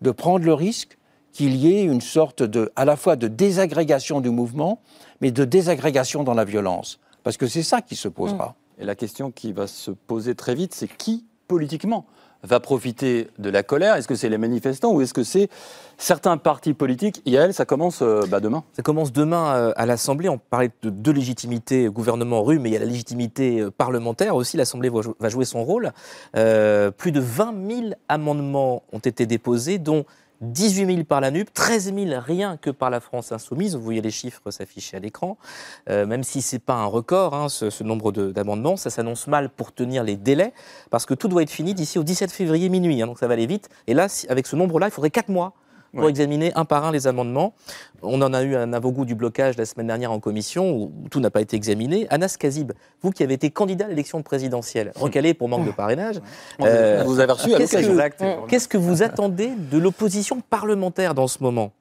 de 0.00 0.10
prendre 0.10 0.44
le 0.44 0.54
risque 0.54 0.96
qu'il 1.32 1.56
y 1.56 1.74
ait 1.74 1.84
une 1.84 2.00
sorte 2.00 2.42
de, 2.42 2.70
à 2.76 2.84
la 2.84 2.96
fois 2.96 3.16
de 3.16 3.28
désagrégation 3.28 4.20
du 4.20 4.30
mouvement, 4.30 4.80
mais 5.20 5.30
de 5.30 5.44
désagrégation 5.44 6.22
dans 6.22 6.34
la 6.34 6.44
violence? 6.44 7.00
Parce 7.24 7.36
que 7.36 7.46
c'est 7.46 7.62
ça 7.62 7.82
qui 7.82 7.96
se 7.96 8.08
posera. 8.08 8.54
Et 8.78 8.84
la 8.84 8.94
question 8.94 9.30
qui 9.30 9.52
va 9.52 9.66
se 9.66 9.90
poser 9.90 10.34
très 10.34 10.54
vite, 10.54 10.74
c'est 10.74 10.88
qui, 10.88 11.24
politiquement, 11.48 12.06
va 12.42 12.60
profiter 12.60 13.28
de 13.38 13.50
la 13.50 13.62
colère 13.62 13.96
Est-ce 13.96 14.08
que 14.08 14.14
c'est 14.14 14.28
les 14.28 14.38
manifestants 14.38 14.92
ou 14.92 15.00
est-ce 15.00 15.14
que 15.14 15.22
c'est 15.22 15.48
certains 15.96 16.36
partis 16.36 16.74
politiques? 16.74 17.22
Yael, 17.24 17.54
ça 17.54 17.64
commence 17.64 18.00
euh, 18.02 18.22
bah, 18.28 18.40
demain. 18.40 18.64
Ça 18.72 18.82
commence 18.82 19.12
demain 19.12 19.54
euh, 19.54 19.72
à 19.76 19.86
l'Assemblée. 19.86 20.28
On 20.28 20.38
parlait 20.38 20.70
de 20.82 20.90
deux 20.90 21.12
légitimités 21.12 21.86
gouvernement 21.86 22.42
rue, 22.42 22.58
mais 22.58 22.70
il 22.70 22.72
y 22.72 22.76
a 22.76 22.80
la 22.80 22.86
légitimité 22.86 23.60
euh, 23.60 23.70
parlementaire 23.70 24.34
aussi. 24.34 24.56
L'Assemblée 24.56 24.90
va 24.90 25.28
jouer 25.28 25.44
son 25.44 25.64
rôle. 25.64 25.92
plus 26.32 27.12
de 27.12 27.20
20 27.20 27.54
000 27.68 27.80
amendements 28.08 28.82
ont 28.92 28.98
été 28.98 29.26
déposés, 29.26 29.78
dont 29.78 30.04
18 30.42 30.86
000 30.86 31.04
par 31.04 31.20
la 31.20 31.30
NUP, 31.30 31.52
13 31.52 31.94
000 31.94 32.20
rien 32.20 32.56
que 32.56 32.70
par 32.70 32.90
la 32.90 33.00
France 33.00 33.32
insoumise. 33.32 33.74
Vous 33.76 33.82
voyez 33.82 34.00
les 34.00 34.10
chiffres 34.10 34.50
s'afficher 34.50 34.96
à 34.96 35.00
l'écran. 35.00 35.38
même 35.88 36.22
si 36.24 36.42
ce 36.42 36.56
n'est 36.56 36.60
pas 36.60 36.74
un 36.74 36.86
record, 36.86 37.34
hein, 37.34 37.48
ce, 37.48 37.82
nombre 37.82 38.12
d'amendements, 38.12 38.76
ça 38.76 38.90
s'annonce 38.90 39.26
mal 39.26 39.48
pour 39.50 39.72
tenir 39.72 40.04
les 40.04 40.16
délais, 40.16 40.52
parce 40.90 41.06
que 41.06 41.14
tout 41.14 41.28
doit 41.28 41.42
être 41.42 41.50
fini 41.50 41.74
d'ici 41.74 41.98
au 41.98 42.04
17 42.04 42.30
février 42.30 42.68
minuit. 42.68 43.00
Hein, 43.02 43.06
donc 43.06 43.18
ça 43.18 43.26
va 43.26 43.34
aller 43.34 43.46
vite. 43.46 43.68
Et 43.86 43.94
là, 43.94 44.08
avec 44.28 44.46
ce 44.46 44.56
nombre-là, 44.56 44.88
il 44.88 44.90
faudrait 44.90 45.10
4 45.10 45.28
mois 45.28 45.54
pour 45.96 46.08
examiner 46.08 46.52
un 46.54 46.64
par 46.64 46.84
un 46.84 46.92
les 46.92 47.06
amendements. 47.06 47.54
On 48.02 48.20
en 48.22 48.32
a 48.32 48.42
eu 48.42 48.56
un 48.56 48.72
avant-goût 48.72 49.04
du 49.04 49.14
blocage 49.14 49.56
la 49.56 49.66
semaine 49.66 49.86
dernière 49.86 50.12
en 50.12 50.20
commission 50.20 50.72
où 50.74 50.92
tout 51.10 51.20
n'a 51.20 51.30
pas 51.30 51.40
été 51.40 51.56
examiné. 51.56 52.06
Anas 52.10 52.36
Kazib, 52.38 52.72
vous 53.02 53.10
qui 53.10 53.22
avez 53.22 53.34
été 53.34 53.50
candidat 53.50 53.86
à 53.86 53.88
l'élection 53.88 54.22
présidentielle, 54.22 54.92
recalé 54.96 55.34
pour 55.34 55.48
manque 55.48 55.66
de 55.66 55.72
parrainage, 55.72 56.20
euh, 56.60 57.02
vous 57.04 57.20
avez 57.20 57.32
reçu 57.32 57.50
Qu'est-ce 58.48 58.68
que 58.68 58.78
vous 58.78 59.02
attendez 59.02 59.50
de 59.70 59.78
l'opposition 59.78 60.40
parlementaire 60.40 61.14
dans 61.14 61.28
ce 61.28 61.42
moment? 61.42 61.72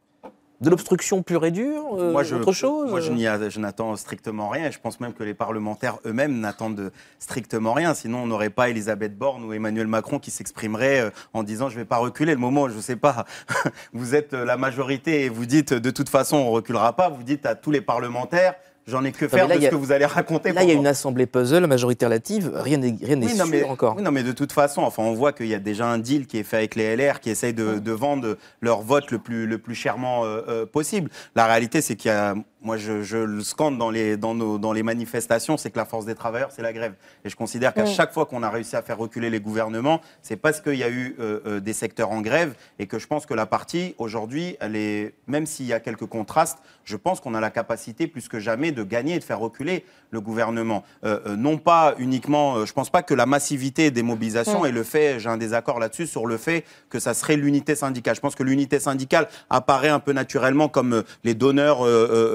De 0.62 0.70
l'obstruction 0.70 1.24
pure 1.24 1.46
et 1.46 1.52
dure 1.52 1.84
euh, 2.00 2.12
moi, 2.12 2.24
je, 2.24 2.36
Autre 2.36 2.54
chose 2.54 2.90
Moi, 2.90 3.02
je 3.02 3.60
n'attends 3.60 3.96
strictement 3.96 4.50
rien. 4.50 4.72
Je 4.72 4.80
pense 4.80 5.00
même 5.00 5.14
que 5.14 5.24
les 5.24 5.34
parlementaires 5.34 5.98
eux-mêmes 6.06 6.40
n'attendent 6.40 6.92
strictement 7.20 7.74
rien. 7.74 7.94
Sinon, 7.94 8.20
on 8.20 8.28
n'aurait 8.28 8.52
pas 8.52 8.70
Elisabeth 8.70 9.18
Borne 9.18 9.44
ou 9.44 9.54
Emmanuel 9.54 9.88
Macron 9.88 10.20
qui 10.20 10.32
s'exprimeraient 10.32 11.02
euh, 11.02 11.10
en 11.34 11.44
disant 11.44 11.70
je 11.70 11.76
ne 11.76 11.82
vais 11.82 11.86
pas 11.86 11.98
reculer. 11.98 12.34
Le 12.34 12.40
moment, 12.40 12.70
je 12.70 12.76
ne 12.76 12.82
sais 12.82 12.96
pas, 12.96 13.26
vous 13.94 14.16
êtes 14.16 14.34
la 14.34 14.56
majorité 14.56 15.26
et 15.26 15.30
vous 15.30 15.46
dites 15.46 15.74
de 15.74 15.90
toute 15.90 16.10
façon, 16.10 16.38
on 16.38 16.46
ne 16.46 16.56
reculera 16.56 16.96
pas. 16.96 17.10
Vous 17.10 17.24
dites 17.24 17.46
à 17.46 17.56
tous 17.56 17.72
les 17.72 17.82
parlementaires 17.82 18.56
J'en 18.88 19.04
ai 19.04 19.12
que 19.12 19.28
faire 19.28 19.48
de 19.48 19.54
ce 19.54 19.68
que 19.68 19.76
vous 19.76 19.92
allez 19.92 20.06
raconter. 20.06 20.54
Là, 20.54 20.64
il 20.64 20.70
y 20.70 20.72
a 20.72 20.76
une 20.76 20.88
assemblée 20.88 21.26
puzzle, 21.26 21.66
majorité 21.68 22.06
relative, 22.06 22.52
rien 22.56 22.78
n'est 22.78 22.96
rien 23.02 23.22
oui, 23.22 23.30
sûr 23.30 23.70
encore. 23.70 23.96
Oui, 23.96 24.04
non, 24.04 24.12
mais 24.12 24.24
de 24.24 24.32
toute 24.32 24.52
façon, 24.52 24.82
enfin, 24.82 25.04
on 25.04 25.14
voit 25.14 25.34
qu'il 25.34 25.48
y 25.48 25.54
a 25.54 25.60
déjà 25.60 25.86
un 25.86 26.00
deal 26.00 26.28
qui 26.28 26.38
est 26.38 26.44
fait 26.44 26.58
avec 26.58 26.76
les 26.76 26.96
LR 26.96 27.20
qui 27.20 27.30
essayent 27.30 27.54
de, 27.54 27.80
de 27.80 27.92
vendre 27.92 28.38
leur 28.62 28.82
vote 28.82 29.12
le 29.12 29.20
plus, 29.20 29.46
le 29.46 29.58
plus 29.58 29.76
chèrement 29.76 30.26
euh, 30.26 30.42
euh, 30.48 30.66
possible. 30.66 31.10
La 31.36 31.46
réalité, 31.46 31.82
c'est 31.82 31.96
qu'il 31.96 32.10
y 32.10 32.14
a 32.14 32.36
moi, 32.64 32.78
je, 32.78 33.18
le 33.18 33.42
scande 33.42 33.78
dans 33.80 33.90
les, 33.90 34.18
dans, 34.18 34.36
nos, 34.36 34.60
dans 34.60 34.72
les 34.72 34.84
manifestations, 34.84 35.58
c'est 35.58 35.72
que 35.72 35.80
la 35.80 35.86
force 35.86 36.06
des 36.06 36.14
travailleurs, 36.14 36.52
c'est 36.52 36.62
la 36.62 36.74
grève. 36.74 36.94
Et 37.26 37.30
je 37.30 37.36
considère 37.36 37.74
qu'à 37.74 37.88
chaque 37.88 38.14
fois 38.14 38.28
qu'on 38.28 38.44
a 38.44 38.50
réussi 38.50 38.76
à 38.76 38.84
faire 38.84 39.00
reculer 39.00 39.32
les 39.32 39.40
gouvernements, 39.40 40.00
c'est 40.22 40.36
parce 40.36 40.62
qu'il 40.62 40.76
y 40.76 40.84
a 40.84 40.90
eu 40.90 41.16
euh, 41.20 41.60
des 41.60 41.74
secteurs 41.74 42.12
en 42.12 42.22
grève 42.22 42.54
et 42.78 42.86
que 42.86 43.00
je 43.00 43.08
pense 43.08 43.26
que 43.26 43.34
la 43.34 43.48
partie, 43.48 43.96
aujourd'hui, 43.98 44.58
elle 44.60 44.76
est, 44.76 45.16
même 45.26 45.48
s'il 45.48 45.66
y 45.66 45.74
a 45.74 45.80
quelques 45.80 46.06
contrastes, 46.06 46.60
je 46.84 46.98
pense 46.98 47.20
qu'on 47.20 47.34
a 47.34 47.40
la 47.40 47.50
capacité 47.50 48.06
plus 48.06 48.28
que 48.28 48.40
jamais 48.40 48.71
de 48.72 48.84
gagner 48.84 49.16
et 49.16 49.20
de 49.20 49.24
faire 49.24 49.40
reculer 49.40 49.86
le 50.12 50.20
gouvernement. 50.20 50.84
Euh, 51.06 51.36
non 51.38 51.58
pas 51.58 51.96
uniquement, 51.98 52.66
je 52.66 52.74
pense 52.74 52.90
pas 52.90 53.02
que 53.02 53.14
la 53.14 53.26
massivité 53.26 53.92
des 53.92 54.04
mobilisations 54.04 54.66
et 54.66 54.72
le 54.72 54.84
fait, 54.84 55.20
j'ai 55.20 55.30
un 55.30 55.38
désaccord 55.38 55.80
là-dessus, 55.80 56.08
sur 56.08 56.26
le 56.26 56.38
fait 56.38 56.66
que 56.90 57.00
ça 57.00 57.14
serait 57.14 57.38
l'unité 57.38 57.76
syndicale. 57.76 58.16
Je 58.16 58.22
pense 58.22 58.36
que 58.36 58.44
l'unité 58.44 58.80
syndicale 58.80 59.28
apparaît 59.50 59.90
un 59.90 60.00
peu 60.00 60.12
naturellement 60.12 60.68
comme 60.68 61.04
les 61.24 61.34
donneurs 61.34 61.86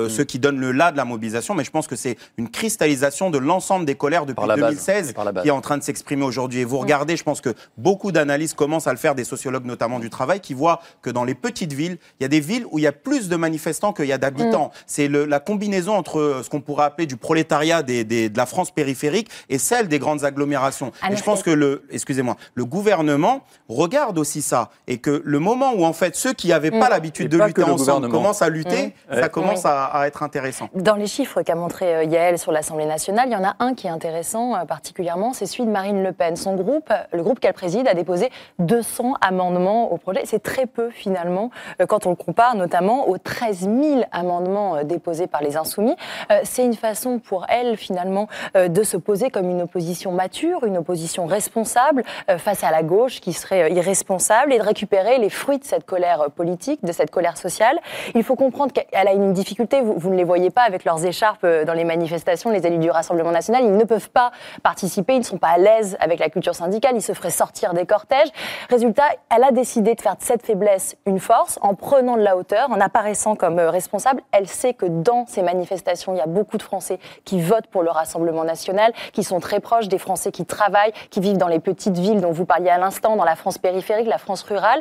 ceux 0.09 0.25
qui 0.25 0.39
donnent 0.39 0.61
le 0.61 0.73
là 0.73 0.93
de 0.93 0.97
la 0.97 1.05
mobilisation, 1.05 1.55
mais 1.55 1.65
je 1.65 1.71
pense 1.71 1.87
que 1.87 1.97
c'est 1.97 2.17
une 2.39 2.49
cristallisation 2.49 3.31
de 3.31 3.39
l'ensemble 3.39 3.85
des 3.85 3.95
colères 3.95 4.27
depuis 4.27 4.47
2016 4.47 5.15
qui 5.43 5.49
est 5.49 5.51
en 5.51 5.61
train 5.61 5.79
de 5.79 5.83
s'exprimer 5.83 6.25
aujourd'hui. 6.25 6.61
Et 6.61 6.65
vous 6.65 6.79
regardez, 6.79 7.17
je 7.17 7.25
pense 7.25 7.41
que 7.41 7.55
beaucoup 7.77 8.13
d'analyses 8.13 8.55
commencent 8.55 8.87
à 8.87 8.93
le 8.93 8.99
faire, 8.99 9.15
des 9.15 9.25
sociologues 9.25 9.65
notamment 9.65 9.99
du 9.99 10.11
travail, 10.11 10.41
qui 10.41 10.55
voient 10.55 10.81
que 11.03 11.11
dans 11.11 11.25
les 11.25 11.35
petites 11.35 11.73
villes, 11.73 11.99
il 12.21 12.25
y 12.25 12.27
a 12.27 12.29
des 12.29 12.41
villes 12.41 12.67
où 12.71 12.79
il 12.79 12.83
y 12.83 12.87
a 12.87 12.93
plus 12.93 13.29
de 13.29 13.37
manifestants 13.37 13.93
qu'il 13.93 14.07
y 14.07 14.13
a 14.13 14.19
d'habitants. 14.19 14.69
Mm. 14.69 14.79
C'est 14.87 15.09
la 15.09 15.41
combinaison 15.41 15.95
entre 15.95 16.21
ce 16.43 16.51
qu'on 16.51 16.61
pourrait 16.61 16.85
appeler 16.85 17.07
du 17.07 17.17
prolétariat 17.17 17.83
des, 17.83 18.05
de 18.05 18.37
la 18.37 18.47
France 18.47 18.71
périphérique 18.71 19.29
et 19.49 19.59
celle 19.59 19.89
des 19.89 19.99
grandes 19.99 20.25
agglomérations. 20.25 20.93
et 21.11 21.17
je 21.17 21.23
pense 21.23 21.43
que 21.43 21.51
le, 21.51 21.85
excusez-moi, 21.91 22.37
le 22.55 22.65
gouvernement 22.65 23.43
regarde 23.69 24.19
aussi 24.19 24.43
ça 24.43 24.71
et 24.87 24.99
que 24.99 25.23
le 25.25 25.39
moment 25.39 25.73
où 25.75 25.85
en 25.85 25.93
fait 25.93 26.17
ceux 26.17 26.33
qui 26.33 26.49
n'avaient 26.49 26.71
pas 26.71 26.89
mm. 26.89 26.91
l'habitude 26.91 27.29
de 27.29 27.39
lutter 27.39 27.63
ensemble 27.63 28.09
commencent 28.09 28.43
à 28.43 28.49
lutter, 28.49 28.95
mm. 29.11 29.21
ça 29.21 29.29
commence 29.29 29.65
à 29.65 30.05
être 30.07 30.23
intéressant. 30.23 30.69
Dans 30.75 30.95
les 30.95 31.07
chiffres 31.07 31.43
qu'a 31.43 31.55
montré 31.55 31.95
euh, 31.95 32.05
Yael 32.05 32.39
sur 32.39 32.53
l'Assemblée 32.53 32.87
nationale, 32.87 33.29
il 33.29 33.33
y 33.33 33.37
en 33.37 33.45
a 33.45 33.57
un 33.59 33.75
qui 33.75 33.87
est 33.87 33.91
intéressant 33.91 34.55
euh, 34.55 34.65
particulièrement, 34.65 35.33
c'est 35.33 35.47
celui 35.47 35.65
de 35.65 35.71
Marine 35.71 36.03
Le 36.03 36.13
Pen. 36.13 36.37
Son 36.37 36.55
groupe, 36.55 36.93
le 37.13 37.23
groupe 37.23 37.41
qu'elle 37.41 37.53
préside, 37.53 37.89
a 37.89 37.95
déposé 37.95 38.31
200 38.59 39.15
amendements 39.21 39.93
au 39.93 39.97
projet. 39.97 40.23
C'est 40.25 40.43
très 40.43 40.67
peu 40.67 40.91
finalement 40.91 41.51
euh, 41.81 41.87
quand 41.87 42.07
on 42.07 42.11
le 42.11 42.17
compare 42.17 42.57
notamment 42.57 43.09
aux 43.09 43.19
13 43.19 43.61
000 43.61 44.05
amendements 44.13 44.85
déposés 44.85 45.27
par 45.27 45.43
les 45.43 45.57
Insoumis. 45.57 45.97
C'est 46.45 46.65
une 46.65 46.75
façon 46.75 47.19
pour 47.19 47.47
elle 47.49 47.77
finalement 47.77 48.29
de 48.55 48.83
se 48.83 48.97
poser 48.97 49.31
comme 49.31 49.51
une 49.51 49.63
opposition 49.63 50.13
mature, 50.13 50.65
une 50.65 50.79
opposition 50.79 51.27
responsable 51.27 52.05
face 52.39 52.65
à 52.65 52.71
la 52.71 52.83
gauche 52.83 53.21
qui 53.21 53.33
serait 53.33 53.73
irresponsable 53.73 54.53
et 54.53 54.59
de 54.59 54.63
récupérer 54.63 55.19
les 55.19 55.31
fruits 55.31 55.59
de 55.59 55.65
cette 55.65 55.85
colère 55.85 56.31
politique, 56.35 56.85
de 56.85 56.93
cette 56.93 57.11
colère 57.11 57.37
sociale. 57.37 57.79
Il 58.15 58.25
faut 58.25 58.37
comprendre 58.37 58.73
qu'elle 58.73 59.09
a 59.09 59.13
une 59.13 59.33
difficulté, 59.33 59.81
vous, 59.81 60.11
ne 60.11 60.17
les 60.17 60.25
voyez 60.25 60.51
pas 60.51 60.63
avec 60.63 60.85
leurs 60.85 61.05
écharpes 61.05 61.45
euh, 61.45 61.65
dans 61.65 61.73
les 61.73 61.85
manifestations, 61.85 62.51
les 62.51 62.67
élus 62.67 62.79
du 62.79 62.91
Rassemblement 62.91 63.31
national, 63.31 63.65
ils 63.65 63.77
ne 63.77 63.85
peuvent 63.85 64.11
pas 64.11 64.33
participer, 64.63 65.15
ils 65.15 65.21
ne 65.21 65.25
sont 65.25 65.39
pas 65.39 65.49
à 65.49 65.59
l'aise 65.59 65.97
avec 66.01 66.19
la 66.19 66.29
culture 66.29 66.55
syndicale, 66.55 66.93
ils 66.95 67.03
se 67.03 67.13
feraient 67.13 67.31
sortir 67.31 67.75
des 67.75 67.87
cortèges. 67.87 68.29
Résultat, 68.71 69.05
elle 69.35 69.45
a 69.45 69.53
décidé 69.53 69.95
de 69.95 70.01
faire 70.01 70.17
de 70.17 70.23
cette 70.23 70.45
faiblesse 70.45 70.97
une 71.07 71.21
force 71.21 71.59
en 71.63 71.75
prenant 71.75 72.17
de 72.17 72.23
la 72.23 72.37
hauteur, 72.37 72.71
en 72.71 72.81
apparaissant 72.81 73.37
comme 73.37 73.59
euh, 73.59 73.71
responsable. 73.71 74.23
Elle 74.33 74.49
sait 74.49 74.75
que 74.75 74.87
dans 74.87 75.27
ces 75.27 75.43
manifestations, 75.43 76.06
il 76.15 76.19
y 76.19 76.23
a 76.23 76.27
beaucoup 76.27 76.59
de 76.59 76.63
Français 76.63 76.99
qui 77.25 77.41
votent 77.41 77.67
pour 77.69 77.83
le 77.83 77.91
Rassemblement 77.91 78.45
national, 78.45 78.93
qui 79.13 79.23
sont 79.23 79.41
très 79.41 79.61
proches 79.61 79.89
des 79.89 79.99
Français 79.99 80.33
qui 80.33 80.45
travaillent, 80.45 80.93
qui 81.11 81.21
vivent 81.21 81.39
dans 81.39 81.49
les 81.49 81.61
petites 81.61 81.99
villes 81.99 82.21
dont 82.21 82.33
vous 82.33 82.47
parliez 82.47 82.71
à 82.71 82.79
l'instant, 82.79 83.17
dans 83.17 83.25
la 83.25 83.37
France 83.37 83.59
périphérique, 83.59 84.07
la 84.07 84.19
France 84.19 84.43
rurale. 84.43 84.81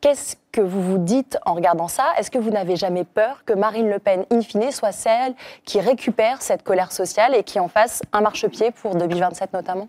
Qu'est-ce 0.00 0.36
que 0.50 0.62
vous 0.62 0.80
vous 0.80 0.96
dites 0.96 1.36
en 1.44 1.52
regardant 1.52 1.88
ça? 1.88 2.06
Est-ce 2.16 2.30
que 2.30 2.38
vous 2.38 2.50
n'avez 2.50 2.76
jamais 2.76 3.04
peur 3.04 3.44
que 3.44 3.52
Marine 3.52 3.90
Le 3.90 3.98
Pen, 3.98 4.24
in 4.30 4.40
fine, 4.40 4.72
soit 4.72 4.92
celle 4.92 5.34
qui 5.66 5.78
récupère 5.78 6.40
cette 6.40 6.62
colère 6.62 6.90
sociale 6.90 7.34
et 7.34 7.42
qui 7.42 7.60
en 7.60 7.68
fasse 7.68 8.00
un 8.14 8.22
marchepied 8.22 8.70
pour 8.70 8.94
2027 8.94 9.52
notamment? 9.52 9.88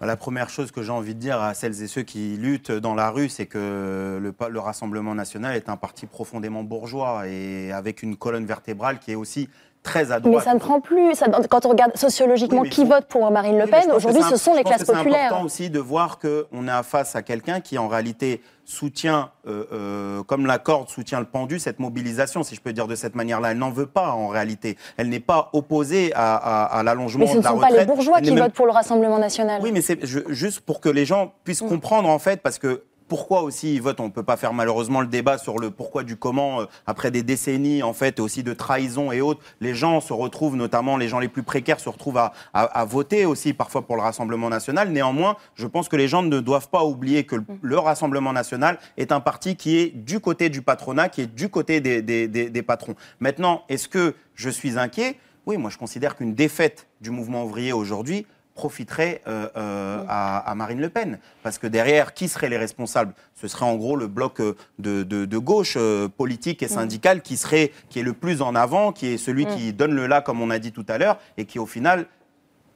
La 0.00 0.16
première 0.16 0.50
chose 0.50 0.72
que 0.72 0.82
j'ai 0.82 0.92
envie 0.92 1.14
de 1.14 1.20
dire 1.20 1.40
à 1.40 1.54
celles 1.54 1.82
et 1.82 1.86
ceux 1.86 2.02
qui 2.02 2.36
luttent 2.36 2.70
dans 2.70 2.94
la 2.94 3.08
rue, 3.08 3.30
c'est 3.30 3.46
que 3.46 4.18
le, 4.20 4.34
le, 4.48 4.60
Rassemblement 4.60 5.14
national 5.14 5.56
est 5.56 5.70
un 5.70 5.76
parti 5.76 6.04
profondément 6.06 6.62
bourgeois 6.64 7.26
et 7.26 7.72
avec 7.72 8.02
une 8.02 8.16
colonne 8.16 8.44
vertébrale 8.44 8.98
qui 8.98 9.12
est 9.12 9.14
aussi 9.14 9.48
très 9.86 10.12
à 10.12 10.20
droite. 10.20 10.34
Mais 10.36 10.44
ça 10.44 10.54
ne 10.54 10.58
prend 10.58 10.80
plus. 10.80 11.14
Ça, 11.14 11.26
quand 11.48 11.64
on 11.64 11.70
regarde 11.70 11.96
sociologiquement 11.96 12.62
qui 12.62 12.84
vote 12.84 13.06
pour 13.06 13.30
Marine 13.30 13.58
Le 13.58 13.66
Pen, 13.66 13.90
aujourd'hui, 13.94 14.22
ce 14.28 14.36
sont 14.36 14.54
les 14.54 14.64
classes 14.64 14.84
populaires. 14.84 15.14
C'est 15.20 15.26
important 15.26 15.44
aussi 15.44 15.70
de 15.70 15.78
voir 15.78 16.18
qu'on 16.18 16.68
est 16.68 16.82
face 16.82 17.16
à 17.16 17.22
quelqu'un 17.22 17.60
qui, 17.60 17.78
en 17.78 17.88
réalité, 17.88 18.42
soutient, 18.64 19.30
euh, 19.46 19.64
euh, 19.72 20.22
comme 20.24 20.44
la 20.44 20.58
corde 20.58 20.88
soutient 20.88 21.20
le 21.20 21.26
pendu, 21.26 21.60
cette 21.60 21.78
mobilisation, 21.78 22.42
si 22.42 22.56
je 22.56 22.60
peux 22.60 22.72
dire 22.72 22.88
de 22.88 22.96
cette 22.96 23.14
manière-là. 23.14 23.52
Elle 23.52 23.58
n'en 23.58 23.70
veut 23.70 23.86
pas 23.86 24.10
en 24.10 24.26
réalité. 24.26 24.76
Elle 24.96 25.08
n'est 25.08 25.20
pas 25.20 25.50
opposée 25.52 26.12
à, 26.14 26.82
l'allongement 26.84 27.24
de 27.24 27.30
la 27.30 27.36
retraite. 27.36 27.42
Mais 27.42 27.42
ce 27.42 27.54
ne 27.54 27.54
sont 27.54 27.60
pas 27.60 27.80
les 27.80 27.86
bourgeois 27.86 28.20
qui 28.20 28.36
votent 28.36 28.52
pour 28.52 28.66
le 28.66 28.72
Rassemblement 28.72 29.18
national. 29.18 29.60
Oui, 29.62 29.70
mais 29.72 29.82
c'est 29.82 30.04
juste 30.04 30.60
pour 30.60 30.80
que 30.80 30.88
les 30.88 31.06
gens 31.06 31.32
puissent 31.44 31.62
mm. 31.62 31.68
comprendre 31.68 32.08
en 32.08 32.18
fait, 32.18 32.42
parce 32.42 32.58
que 32.58 32.82
pourquoi 33.08 33.42
aussi 33.42 33.74
ils 33.74 33.82
votent 33.82 34.00
On 34.00 34.06
ne 34.06 34.10
peut 34.10 34.22
pas 34.22 34.36
faire 34.36 34.52
malheureusement 34.52 35.00
le 35.00 35.06
débat 35.06 35.38
sur 35.38 35.58
le 35.58 35.70
pourquoi 35.70 36.02
du 36.02 36.16
comment. 36.16 36.62
Euh, 36.62 36.64
après 36.86 37.10
des 37.10 37.22
décennies 37.22 37.82
en 37.82 37.92
fait 37.92 38.20
aussi 38.20 38.42
de 38.42 38.52
trahison 38.52 39.12
et 39.12 39.20
autres, 39.20 39.40
les 39.60 39.74
gens 39.74 40.00
se 40.00 40.12
retrouvent, 40.12 40.56
notamment 40.56 40.96
les 40.96 41.08
gens 41.08 41.18
les 41.18 41.28
plus 41.28 41.42
précaires, 41.42 41.80
se 41.80 41.88
retrouvent 41.88 42.18
à, 42.18 42.84
voter 42.84 43.26
aussi 43.26 43.52
parfois 43.52 43.82
pour 43.82 43.96
le 43.96 44.02
Rassemblement 44.02 44.48
national. 44.48 44.90
Néanmoins, 44.90 45.36
je 45.54 45.66
pense 45.66 45.88
que 45.88 45.96
les 45.96 46.08
gens 46.08 46.22
ne 46.22 46.40
doivent 46.40 46.68
pas 46.68 46.84
oublier 46.84 47.24
que 47.24 47.36
le, 47.62 47.78
Rassemblement 47.78 48.32
national 48.32 48.78
est 48.96 49.12
un 49.12 49.20
parti 49.20 49.54
qui 49.54 49.76
est 49.76 49.94
du 49.94 50.18
côté 50.18 50.48
du 50.48 50.62
patronat, 50.62 51.08
qui 51.08 51.20
est 51.22 51.26
du 51.26 51.48
côté 51.48 51.80
des, 51.80 52.02
des 52.02 52.62
patrons. 52.62 52.94
Maintenant, 53.20 53.62
est-ce 53.68 53.88
que 53.88 54.14
je 54.34 54.50
suis 54.50 54.78
inquiet? 54.78 55.18
Oui, 55.46 55.56
moi 55.56 55.70
je 55.70 55.78
considère 55.78 56.16
qu'une 56.16 56.34
défaite 56.34 56.88
du 57.00 57.10
mouvement 57.10 57.44
ouvrier 57.44 57.72
aujourd'hui 57.72 58.26
profiterait 58.56 59.20
euh, 59.28 59.48
euh, 59.56 60.04
à, 60.08 60.52
Marine 60.56 60.80
Le 60.80 60.88
Pen. 60.88 61.20
Parce 61.44 61.58
que 61.58 61.68
derrière, 61.68 62.14
qui 62.14 62.26
seraient 62.26 62.48
les 62.48 62.56
responsables? 62.56 63.14
Ce 63.34 63.46
serait 63.46 63.66
en 63.66 63.76
gros 63.76 63.94
le 63.94 64.08
bloc 64.08 64.40
euh, 64.40 64.56
de, 64.78 65.38
gauche 65.38 65.78
politique 66.16 66.64
et 66.64 66.68
syndical 66.68 67.22
qui, 67.22 67.36
serait, 67.36 67.70
qui 67.88 68.00
est 68.00 68.02
le 68.02 68.14
plus 68.14 68.42
en 68.42 68.56
avant, 68.56 68.90
qui 68.90 69.06
est 69.08 69.18
celui 69.18 69.46
qui 69.46 69.72
donne 69.72 69.94
le 69.94 70.08
là, 70.08 70.22
comme 70.22 70.40
on 70.40 70.50
a 70.50 70.58
dit 70.58 70.72
tout 70.72 70.86
à 70.88 70.98
l'heure, 70.98 71.18
et 71.36 71.44
qui 71.44 71.60
au 71.60 71.66
final 71.66 72.06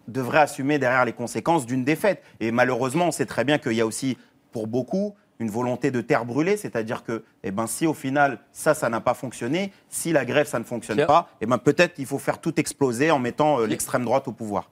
devrait 0.06 0.40
assumer 0.40 0.78
derrière 0.78 1.04
les 1.04 1.12
conséquences 1.12 1.66
d'une 1.66 1.82
défaite. 1.82 2.22
Et 2.38 2.52
malheureusement, 2.52 3.06
on 3.06 3.12
sait 3.12 3.26
très 3.26 3.44
bien 3.44 3.58
qu'il 3.58 3.72
y 3.72 3.80
a 3.80 3.86
aussi, 3.86 4.18
pour 4.52 4.66
beaucoup, 4.66 5.14
une 5.38 5.50
volonté 5.50 5.90
de 5.90 6.02
terre 6.02 6.26
brûlée, 6.26 6.58
c'est-à-dire 6.58 7.02
que 7.02 7.24
eh 7.42 7.50
ben, 7.50 7.66
si 7.66 7.86
au 7.86 7.94
final 7.94 8.38
ça, 8.52 8.74
ça 8.74 8.90
n'a 8.90 9.00
pas 9.00 9.14
fonctionné, 9.14 9.72
si 9.88 10.12
la 10.12 10.26
grève, 10.26 10.46
ça 10.46 10.58
ne 10.58 10.64
fonctionne 10.64 11.06
pas, 11.06 11.30
eh 11.40 11.46
ben, 11.46 11.56
peut-être 11.56 11.94
il 11.98 12.04
faut 12.04 12.18
faire 12.18 12.38
tout 12.38 12.60
exploser 12.60 13.10
en 13.10 13.18
mettant 13.18 13.60
l'extrême 13.60 14.04
droite 14.04 14.28
au 14.28 14.32
pouvoir. 14.32 14.68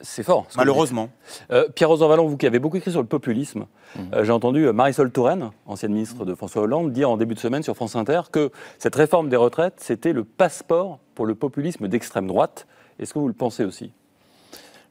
C'est 0.00 0.22
fort. 0.22 0.46
ce 0.48 0.56
Malheureusement. 0.56 1.10
Euh, 1.50 1.68
Pierre-Rosan 1.74 2.08
Vallon, 2.08 2.26
vous 2.26 2.36
qui 2.36 2.46
avez 2.46 2.58
beaucoup 2.58 2.76
écrit 2.76 2.92
sur 2.92 3.00
le 3.00 3.06
populisme, 3.06 3.66
Mmh. 3.96 4.00
euh, 4.12 4.24
j'ai 4.24 4.32
entendu 4.32 4.66
euh, 4.66 4.72
Marisol 4.72 5.10
Touraine, 5.10 5.50
ancienne 5.66 5.92
ministre 5.92 6.24
de 6.24 6.34
François 6.34 6.62
Hollande, 6.62 6.92
dire 6.92 7.10
en 7.10 7.16
début 7.16 7.34
de 7.34 7.40
semaine 7.40 7.62
sur 7.62 7.74
France 7.74 7.96
Inter 7.96 8.20
que 8.30 8.50
cette 8.78 8.94
réforme 8.94 9.28
des 9.28 9.36
retraites, 9.36 9.76
c'était 9.78 10.12
le 10.12 10.24
passeport 10.24 10.98
pour 11.14 11.26
le 11.26 11.34
populisme 11.34 11.88
d'extrême 11.88 12.26
droite. 12.26 12.66
Est-ce 12.98 13.14
que 13.14 13.18
vous 13.18 13.28
le 13.28 13.34
pensez 13.34 13.64
aussi? 13.64 13.92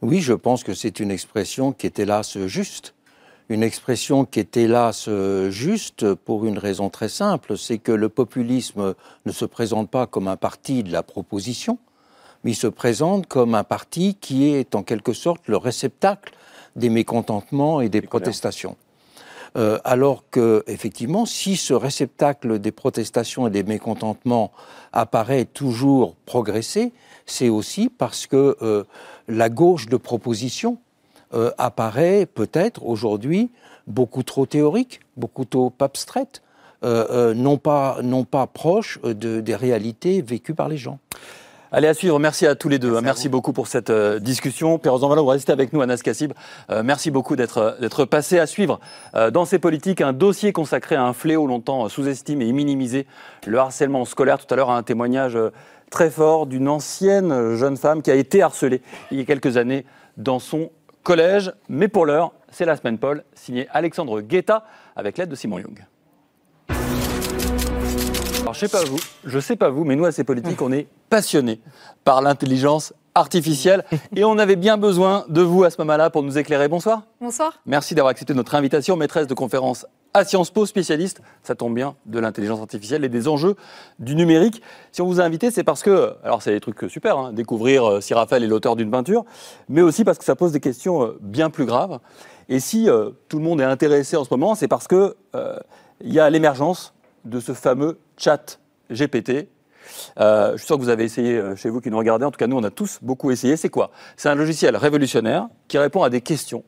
Oui, 0.02 0.20
je 0.22 0.34
pense 0.34 0.64
que 0.64 0.74
c'est 0.74 1.00
une 1.00 1.12
expression 1.12 1.72
qui 1.74 1.86
est 1.86 2.00
hélas 2.00 2.38
juste. 2.46 2.96
Une 3.50 3.64
expression 3.64 4.26
qui 4.26 4.40
est 4.40 4.58
hélas 4.58 5.10
juste 5.50 6.14
pour 6.14 6.46
une 6.46 6.58
raison 6.58 6.90
très 6.90 7.10
simple, 7.10 7.58
c'est 7.58 7.78
que 7.78 7.92
le 7.94 8.10
populisme 8.10 8.94
ne 9.26 9.32
se 9.32 9.46
présente 9.46 9.90
pas 9.90 10.06
comme 10.06 10.28
un 10.28 10.36
parti 10.38 10.84
de 10.84 10.92
la 10.92 11.02
proposition, 11.02 11.80
mais 12.44 12.52
il 12.52 12.56
se 12.56 12.68
présente 12.68 13.28
comme 13.28 13.56
un 13.56 13.64
parti 13.64 14.16
qui 14.16 14.50
est 14.54 14.76
en 14.76 14.84
quelque 14.84 15.14
sorte 15.14 15.42
le 15.48 15.58
réceptacle 15.58 16.34
des 16.76 16.90
mécontentements 16.90 17.82
et 17.82 17.90
des 17.90 18.02
protestations. 18.02 18.76
Euh, 19.58 19.80
alors 19.84 20.24
que, 20.30 20.64
effectivement, 20.68 21.26
si 21.26 21.56
ce 21.56 21.74
réceptacle 21.74 22.60
des 22.60 22.72
protestations 22.72 23.48
et 23.48 23.50
des 23.50 23.64
mécontentements 23.64 24.52
apparaît 24.94 25.46
toujours 25.46 26.16
progresser, 26.26 26.92
c'est 27.26 27.50
aussi 27.50 27.90
parce 27.90 28.28
que 28.28 28.56
euh, 28.62 28.84
la 29.28 29.50
gauche 29.50 29.88
de 29.88 29.98
proposition 29.98 30.78
euh, 31.34 31.52
apparaît 31.58 32.26
peut-être 32.28 32.86
aujourd'hui 32.86 33.50
beaucoup 33.88 34.22
trop 34.22 34.46
théorique, 34.46 35.00
beaucoup 35.16 35.46
trop 35.46 35.74
abstraite, 35.80 36.42
non, 36.84 37.58
pas, 37.58 37.98
non 38.04 38.24
pas 38.24 38.46
proche 38.46 39.00
de- 39.02 39.42
des 39.42 39.56
réalités 39.56 40.22
vécues 40.22 40.54
par 40.54 40.70
les 40.70 40.78
gens. 40.78 41.00
Allez, 41.70 41.90
à 41.90 41.94
suivre. 41.94 42.18
Merci 42.18 42.48
à 42.48 42.56
tous 42.56 42.70
les 42.70 42.80
deux. 42.80 42.92
Merci, 42.92 43.04
merci 43.04 43.30
beaucoup 43.30 43.52
pour 43.52 43.68
cette 43.68 43.90
euh, 43.90 44.20
discussion. 44.20 44.80
Pierre-Rosan 44.80 45.10
Vallon, 45.10 45.24
vous 45.24 45.30
restez 45.30 45.52
avec 45.52 45.74
nous, 45.74 45.82
Anas 45.82 45.98
Kassib. 45.98 46.32
Euh, 46.70 46.82
merci 46.82 47.12
beaucoup 47.12 47.36
d'être 47.36 47.58
euh, 47.58 47.78
d'être 47.82 48.06
passé 48.06 48.40
à 48.40 48.48
suivre 48.48 48.80
euh, 49.16 49.32
dans 49.32 49.44
ces 49.44 49.60
politiques 49.60 50.00
un 50.00 50.14
dossier 50.14 50.54
consacré 50.54 50.96
à 50.96 51.04
un 51.04 51.12
fléau 51.12 51.46
longtemps 51.46 51.90
sous-estimé 51.90 52.48
et 52.48 52.54
minimisé, 52.54 53.06
le 53.46 53.58
harcèlement 53.58 54.06
scolaire. 54.06 54.38
Tout 54.38 54.54
à 54.54 54.56
l'heure, 54.56 54.72
un 54.72 54.82
témoignage 54.82 55.38
très 55.92 56.10
fort 56.10 56.46
d'une 56.46 56.70
ancienne 56.70 57.56
jeune 57.56 57.76
femme 57.76 58.02
qui 58.02 58.12
a 58.12 58.16
été 58.16 58.42
harcelée 58.42 58.82
il 59.12 59.18
y 59.18 59.22
a 59.22 59.26
quelques 59.26 59.58
années 59.58 59.86
dans 60.16 60.40
son 60.40 60.70
collège. 61.04 61.52
Mais 61.68 61.90
pour 61.90 62.06
l'heure, 62.06 62.32
c'est 62.50 62.66
la 62.66 62.78
semaine 62.78 62.98
Paul, 62.98 63.26
signé 63.36 63.68
Alexandre 63.72 64.22
Guetta 64.22 64.64
avec 64.96 65.18
l'aide 65.18 65.30
de 65.30 65.36
Simon 65.36 65.60
Young. 65.60 65.86
Alors, 68.48 68.54
je 68.54 68.66
sais 68.66 68.70
pas 68.70 68.86
vous, 68.86 68.98
je 69.26 69.40
sais 69.40 69.56
pas 69.58 69.70
vous, 69.70 69.84
mais 69.84 69.98
nous, 69.98 70.06
à 70.06 70.14
ces 70.14 70.24
politiques, 70.24 70.62
on 70.62 70.72
est 70.72 70.88
passionnés 71.10 71.60
par 72.06 72.22
l'intelligence 72.22 72.94
artificielle 73.14 73.84
et 74.16 74.24
on 74.24 74.38
avait 74.38 74.56
bien 74.56 74.78
besoin 74.78 75.26
de 75.28 75.42
vous 75.42 75.66
à 75.66 75.70
ce 75.70 75.76
moment-là 75.82 76.10
pour 76.10 76.24
nous 76.24 76.38
éclairer. 76.38 76.70
Bonsoir. 76.70 77.02
Bonsoir. 77.20 77.60
Merci 77.66 77.94
d'avoir 77.94 78.12
accepté 78.12 78.34
notre 78.34 78.56
invitation, 78.56 78.96
maîtresse 78.96 79.28
de 79.28 79.34
conférence 79.34 79.86
à 80.14 80.24
Sciences 80.24 80.50
Po, 80.50 80.66
spécialiste, 80.66 81.22
ça 81.44 81.56
tombe 81.56 81.76
bien, 81.76 81.96
de 82.06 82.20
l'intelligence 82.20 82.62
artificielle 82.62 83.04
et 83.04 83.10
des 83.10 83.28
enjeux 83.28 83.56
du 84.00 84.16
numérique. 84.16 84.62
Si 84.94 85.02
on 85.02 85.08
vous 85.08 85.20
a 85.20 85.26
invité, 85.26 85.52
c'est 85.52 85.66
parce 85.66 85.84
que, 85.84 86.14
alors 86.24 86.42
c'est 86.42 86.54
des 86.54 86.62
trucs 86.62 86.90
super, 86.90 87.18
hein, 87.18 87.34
découvrir 87.34 87.84
euh, 87.84 88.02
si 88.02 88.14
Raphaël 88.14 88.46
est 88.46 88.48
l'auteur 88.48 88.78
d'une 88.78 88.90
peinture, 88.90 89.26
mais 89.68 89.82
aussi 89.82 90.06
parce 90.06 90.18
que 90.18 90.24
ça 90.24 90.38
pose 90.38 90.54
des 90.54 90.62
questions 90.62 91.04
euh, 91.04 91.18
bien 91.20 91.50
plus 91.50 91.66
graves. 91.66 92.00
Et 92.48 92.62
si 92.62 92.90
euh, 92.90 93.10
tout 93.28 93.40
le 93.40 93.44
monde 93.44 93.60
est 93.60 93.66
intéressé 93.66 94.16
en 94.16 94.24
ce 94.24 94.30
moment, 94.32 94.56
c'est 94.56 94.70
parce 94.70 94.88
que 94.88 95.18
euh, 95.36 95.60
il 96.00 96.14
y 96.14 96.20
a 96.22 96.30
l'émergence 96.30 96.94
de 97.26 97.42
ce 97.42 97.52
fameux 97.52 98.00
chat 98.18 98.60
GPT. 98.92 99.48
Euh, 100.20 100.52
je 100.54 100.58
suis 100.58 100.66
sûr 100.68 100.76
que 100.78 100.82
vous 100.82 100.90
avez 100.90 101.06
essayé 101.06 101.38
euh, 101.38 101.56
chez 101.56 101.70
vous 101.70 101.80
qui 101.80 101.90
nous 101.90 101.98
regardez. 101.98 102.26
En 102.26 102.32
tout 102.32 102.38
cas, 102.38 102.48
nous, 102.48 102.58
on 102.58 102.64
a 102.64 102.70
tous 102.70 103.00
beaucoup 103.02 103.32
essayé. 103.32 103.56
C'est 103.56 103.70
quoi? 103.70 103.92
C'est 104.18 104.28
un 104.30 104.36
logiciel 104.36 104.76
révolutionnaire 104.76 105.48
qui 105.68 105.78
répond 105.78 106.04
à 106.04 106.10
des 106.10 106.22
questions. 106.22 106.64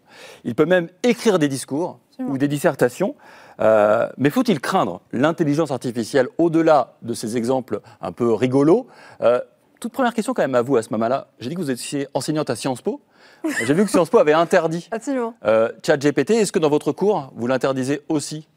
Il 0.46 0.56
peut 0.56 0.66
même 0.66 0.88
écrire 1.04 1.38
des 1.40 1.48
discours 1.50 2.00
ou 2.20 2.38
des 2.38 2.48
dissertations. 2.48 3.16
Euh, 3.62 4.08
mais 4.18 4.30
faut-il 4.30 4.60
craindre 4.62 5.02
l'intelligence 5.12 5.72
artificielle 5.72 6.28
au-delà 6.38 6.96
de 7.02 7.14
ces 7.14 7.36
exemples 7.38 7.82
un 8.02 8.12
peu 8.14 8.34
rigolos? 8.34 8.88
Euh, 9.22 9.42
Toute 9.82 9.92
première 9.92 10.14
question 10.14 10.34
quand 10.34 10.42
même 10.42 10.56
à 10.56 10.62
vous 10.62 10.78
à 10.78 10.82
ce 10.84 10.90
moment-là. 10.92 11.28
J'ai 11.40 11.50
dit 11.50 11.56
que 11.56 11.62
vous 11.62 11.72
étiez 11.72 12.08
enseignante 12.14 12.50
à 12.50 12.56
Sciences 12.56 12.82
Po. 12.82 13.02
J'ai 13.66 13.74
vu 13.74 13.84
que 13.86 13.90
Sciences 13.90 14.10
Po 14.10 14.18
avait 14.18 14.34
interdit 14.34 14.88
Absolument. 14.92 15.34
euh, 15.46 15.70
ChatGPT. 15.86 16.32
Est-ce 16.32 16.52
que 16.52 16.60
dans 16.60 16.70
votre 16.70 16.92
cours, 16.94 17.32
vous 17.36 17.48
l'interdisez 17.48 18.02
aussi? 18.10 18.48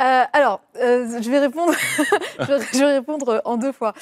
Euh, 0.00 0.24
alors, 0.32 0.60
euh, 0.80 1.20
je 1.20 1.30
vais 1.30 1.38
répondre. 1.38 1.72
je, 2.40 2.78
vais, 2.78 2.94
répondre 2.94 3.42
en 3.44 3.56
deux 3.56 3.72
fois. 3.72 3.92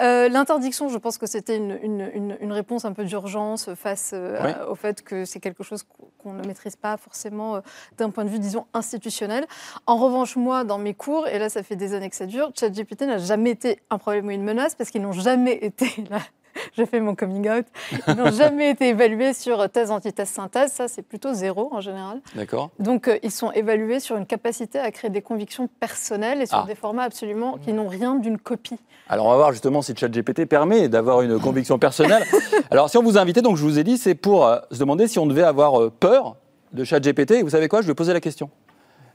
Euh, 0.00 0.28
L'interdiction, 0.28 0.88
je 0.88 0.96
pense 0.98 1.18
que 1.18 1.26
c'était 1.26 1.56
une, 1.56 1.78
une- 1.82 2.10
une- 2.14 2.36
une 2.40 2.52
réponse 2.52 2.84
un 2.84 2.92
peu 2.92 3.04
d'urgence 3.04 3.74
face 3.74 4.14
Oui. 4.14 4.50
à- 4.50 4.70
au 4.70 4.74
fait 4.76 5.02
que 5.02 5.24
c'est 5.24 5.40
quelque 5.40 5.62
chose 5.64 5.82
qu'on- 5.82 6.32
ne 6.32 6.46
maîtrise 6.46 6.76
pas 6.76 6.96
forcément 6.96 7.60
d'un 7.98 8.10
point 8.10 8.24
de 8.24 8.30
vue, 8.30 8.38
disons, 8.38 8.66
institutionnel. 8.74 9.46
En 9.86 9.96
revanche, 9.96 10.36
moi, 10.36 10.64
dans 10.64 10.78
mes 10.78 10.94
cours, 10.94 11.26
et 11.26 11.38
là, 11.38 11.48
ça 11.48 11.62
fait 11.62 11.76
des 11.76 11.94
années 11.94 12.10
que 12.10 12.16
ça 12.16 12.26
dure, 12.26 12.52
ChatGPT 12.58 13.02
n'a 13.02 13.18
jamais 13.18 13.50
été 13.50 13.80
un 13.90 13.98
problème 13.98 14.26
ou 14.26 14.30
une 14.30 14.44
menace 14.44 14.74
parce 14.74 14.90
qu'ils 14.90 15.02
n'ont 15.02 15.12
jamais 15.12 15.54
été 15.54 15.86
là. 16.10 16.18
Je 16.76 16.84
fais 16.84 17.00
mon 17.00 17.14
coming 17.14 17.48
out. 17.50 17.66
Ils 18.08 18.14
n'ont 18.14 18.30
jamais 18.30 18.70
été 18.70 18.88
évalués 18.88 19.32
sur 19.34 19.68
thèse, 19.70 19.90
antithèse, 19.90 20.28
synthèse. 20.28 20.72
Ça, 20.72 20.88
c'est 20.88 21.02
plutôt 21.02 21.32
zéro 21.32 21.68
en 21.72 21.80
général. 21.80 22.20
D'accord 22.34 22.70
Donc, 22.78 23.08
euh, 23.08 23.18
ils 23.22 23.30
sont 23.30 23.50
évalués 23.52 24.00
sur 24.00 24.16
une 24.16 24.26
capacité 24.26 24.78
à 24.78 24.90
créer 24.90 25.10
des 25.10 25.22
convictions 25.22 25.68
personnelles 25.80 26.42
et 26.42 26.46
sur 26.46 26.58
Ah. 26.58 26.64
des 26.66 26.74
formats 26.74 27.04
absolument 27.04 27.58
qui 27.58 27.72
n'ont 27.72 27.88
rien 27.88 28.14
d'une 28.16 28.38
copie. 28.38 28.78
Alors 29.08 29.26
on 29.26 29.30
va 29.30 29.36
voir 29.36 29.52
justement 29.52 29.82
si 29.82 29.94
ChatGPT 29.96 30.46
permet 30.46 30.88
d'avoir 30.88 31.22
une 31.22 31.40
conviction 31.40 31.78
personnelle. 31.78 32.22
Alors 32.70 32.88
si 32.90 32.96
on 32.96 33.02
vous 33.02 33.18
a 33.18 33.20
invité, 33.20 33.42
donc 33.42 33.56
je 33.56 33.62
vous 33.64 33.78
ai 33.78 33.82
dit, 33.84 33.98
c'est 33.98 34.14
pour 34.14 34.46
euh, 34.46 34.58
se 34.70 34.78
demander 34.78 35.08
si 35.08 35.18
on 35.18 35.26
devait 35.26 35.42
avoir 35.42 35.80
euh, 35.80 35.90
peur 35.90 36.36
de 36.72 36.84
ChatGPT. 36.84 37.32
Et 37.32 37.42
vous 37.42 37.50
savez 37.50 37.66
quoi? 37.68 37.82
Je 37.82 37.88
vais 37.88 37.94
poser 37.94 38.12
la 38.12 38.20
question. 38.20 38.50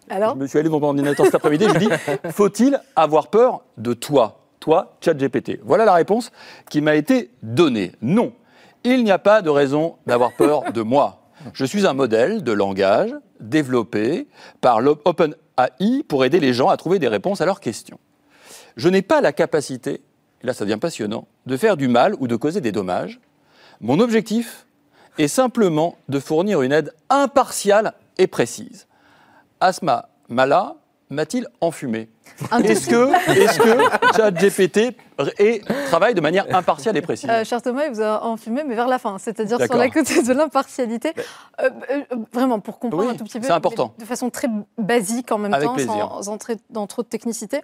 Alors, 0.09 0.35
Je 0.35 0.39
me 0.41 0.47
suis 0.47 0.59
allé 0.59 0.67
devant 0.67 0.79
mon 0.81 0.87
ordinateur 0.87 1.25
cet 1.25 1.35
après-midi. 1.35 1.65
Je 1.67 1.79
lui 1.79 1.87
dis 1.87 1.91
faut-il 2.31 2.79
avoir 2.95 3.27
peur 3.29 3.61
de 3.77 3.93
toi, 3.93 4.44
toi 4.65 4.97
ChatGPT 4.99 5.59
Voilà 5.63 5.85
la 5.85 5.93
réponse 5.93 6.31
qui 6.71 6.81
m'a 6.81 6.95
été 6.95 7.29
donnée. 7.43 7.91
Non, 8.01 8.33
il 8.83 9.03
n'y 9.03 9.11
a 9.11 9.19
pas 9.19 9.43
de 9.43 9.49
raison 9.51 9.97
d'avoir 10.07 10.33
peur 10.33 10.73
de 10.73 10.81
moi. 10.81 11.21
Je 11.53 11.65
suis 11.65 11.85
un 11.85 11.93
modèle 11.93 12.43
de 12.43 12.51
langage 12.51 13.13
développé 13.39 14.27
par 14.61 14.81
l'OpenAI 14.81 16.03
pour 16.07 16.25
aider 16.25 16.39
les 16.39 16.53
gens 16.53 16.69
à 16.69 16.77
trouver 16.77 16.97
des 16.97 17.07
réponses 17.07 17.41
à 17.41 17.45
leurs 17.45 17.59
questions. 17.59 17.99
Je 18.75 18.89
n'ai 18.89 19.03
pas 19.03 19.21
la 19.21 19.33
capacité, 19.33 20.01
et 20.41 20.47
là 20.47 20.53
ça 20.53 20.65
devient 20.65 20.79
passionnant, 20.81 21.27
de 21.45 21.57
faire 21.57 21.77
du 21.77 21.87
mal 21.87 22.15
ou 22.19 22.27
de 22.27 22.35
causer 22.35 22.59
des 22.59 22.71
dommages. 22.71 23.19
Mon 23.81 23.99
objectif 23.99 24.65
est 25.19 25.27
simplement 25.27 25.95
de 26.09 26.19
fournir 26.19 26.63
une 26.63 26.71
aide 26.71 26.91
impartiale 27.11 27.93
et 28.17 28.25
précise. 28.25 28.87
Asma 29.59 30.09
Mala 30.27 30.75
m'a-t-il 31.09 31.47
enfumé 31.61 32.09
Est-ce 32.63 32.87
que, 32.89 33.11
est 33.31 33.57
que 33.59 34.15
ChatGPT 34.17 34.97
est- 35.37 35.61
travaille 35.87 36.13
de 36.15 36.21
manière 36.21 36.45
impartiale 36.55 36.97
et 36.97 37.01
précise 37.01 37.29
Euh, 37.29 37.43
cher 37.45 37.61
Thomas, 37.61 37.85
il 37.85 37.91
vous 37.93 38.01
a 38.01 38.23
enfumé, 38.23 38.63
mais 38.67 38.75
vers 38.75 38.87
la 38.87 38.97
fin, 38.99 39.17
c'est-à-dire 39.19 39.61
sur 39.63 39.75
la 39.77 39.89
côté 39.89 40.21
de 40.23 40.33
l'impartialité. 40.33 41.13
Euh, 41.61 41.69
euh, 41.91 42.01
vraiment, 42.33 42.59
pour 42.59 42.79
comprendre 42.79 43.05
Oui, 43.05 43.13
un 43.13 43.15
tout 43.15 43.23
petit 43.23 43.39
peu, 43.39 43.51
important. 43.51 43.93
de 43.99 44.05
façon 44.05 44.29
très 44.29 44.47
basique 44.77 45.31
en 45.31 45.37
même 45.37 45.53
Avec 45.53 45.67
temps, 45.67 45.73
plaisir. 45.75 46.09
sans 46.21 46.29
entrer 46.29 46.57
dans 46.71 46.87
trop 46.87 47.03
de 47.03 47.07
technicité. 47.07 47.61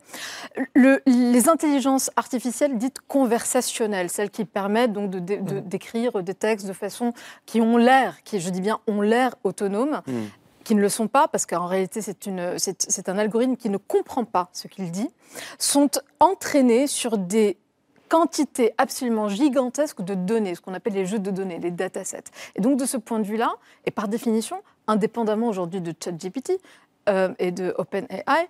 Le- 0.75 1.01
les 1.07 1.49
intelligences 1.49 2.11
artificielles 2.15 2.77
dites 2.77 2.97
conversationnelles, 3.07 4.09
celles 4.09 4.29
qui 4.29 4.45
permettent 4.45 4.93
donc 4.93 5.09
de, 5.09 5.19
de- 5.19 5.35
de- 5.41 5.59
d'écrire 5.59 6.21
des 6.23 6.35
textes 6.35 6.67
de 6.67 6.73
façon 6.73 7.13
qui 7.45 7.59
ont 7.61 7.77
l'air, 7.77 8.17
qui, 8.23 8.39
je 8.39 8.49
dis 8.51 8.61
bien, 8.61 8.79
ont 8.87 9.01
l'air 9.01 9.35
autonomes. 9.43 10.01
Hmm. 10.07 10.25
Qui 10.71 10.75
ne 10.75 10.81
le 10.81 10.87
sont 10.87 11.09
pas, 11.09 11.27
parce 11.27 11.45
qu'en 11.45 11.65
réalité 11.65 11.99
c'est, 12.01 13.09
un 13.09 13.17
algorithme 13.17 13.57
qui 13.57 13.69
ne 13.69 13.75
comprend 13.75 14.23
pas 14.23 14.47
ce 14.53 14.69
qu'il 14.69 14.89
dit, 14.89 15.09
sont 15.59 15.89
entraînés 16.21 16.87
sur 16.87 17.17
des 17.17 17.57
quantités 18.07 18.73
absolument 18.77 19.27
gigantesques 19.27 20.01
de 20.01 20.13
données, 20.13 20.55
ce 20.55 20.61
qu'on 20.61 20.73
appelle 20.73 20.93
les 20.93 21.05
jeux 21.05 21.19
de 21.19 21.29
données, 21.29 21.59
les 21.59 21.71
datasets. 21.71 22.23
Et 22.55 22.61
donc 22.61 22.79
de 22.79 22.85
ce 22.85 22.95
point 22.95 23.19
de 23.19 23.25
vue-là, 23.25 23.53
et 23.83 23.91
par 23.91 24.07
définition, 24.07 24.61
indépendamment 24.87 25.49
aujourd'hui 25.49 25.81
de 25.81 25.93
ChatGPT, 26.01 26.53
euh, 27.09 27.33
et 27.37 27.51
de 27.51 27.75
OpenAI. 27.77 28.47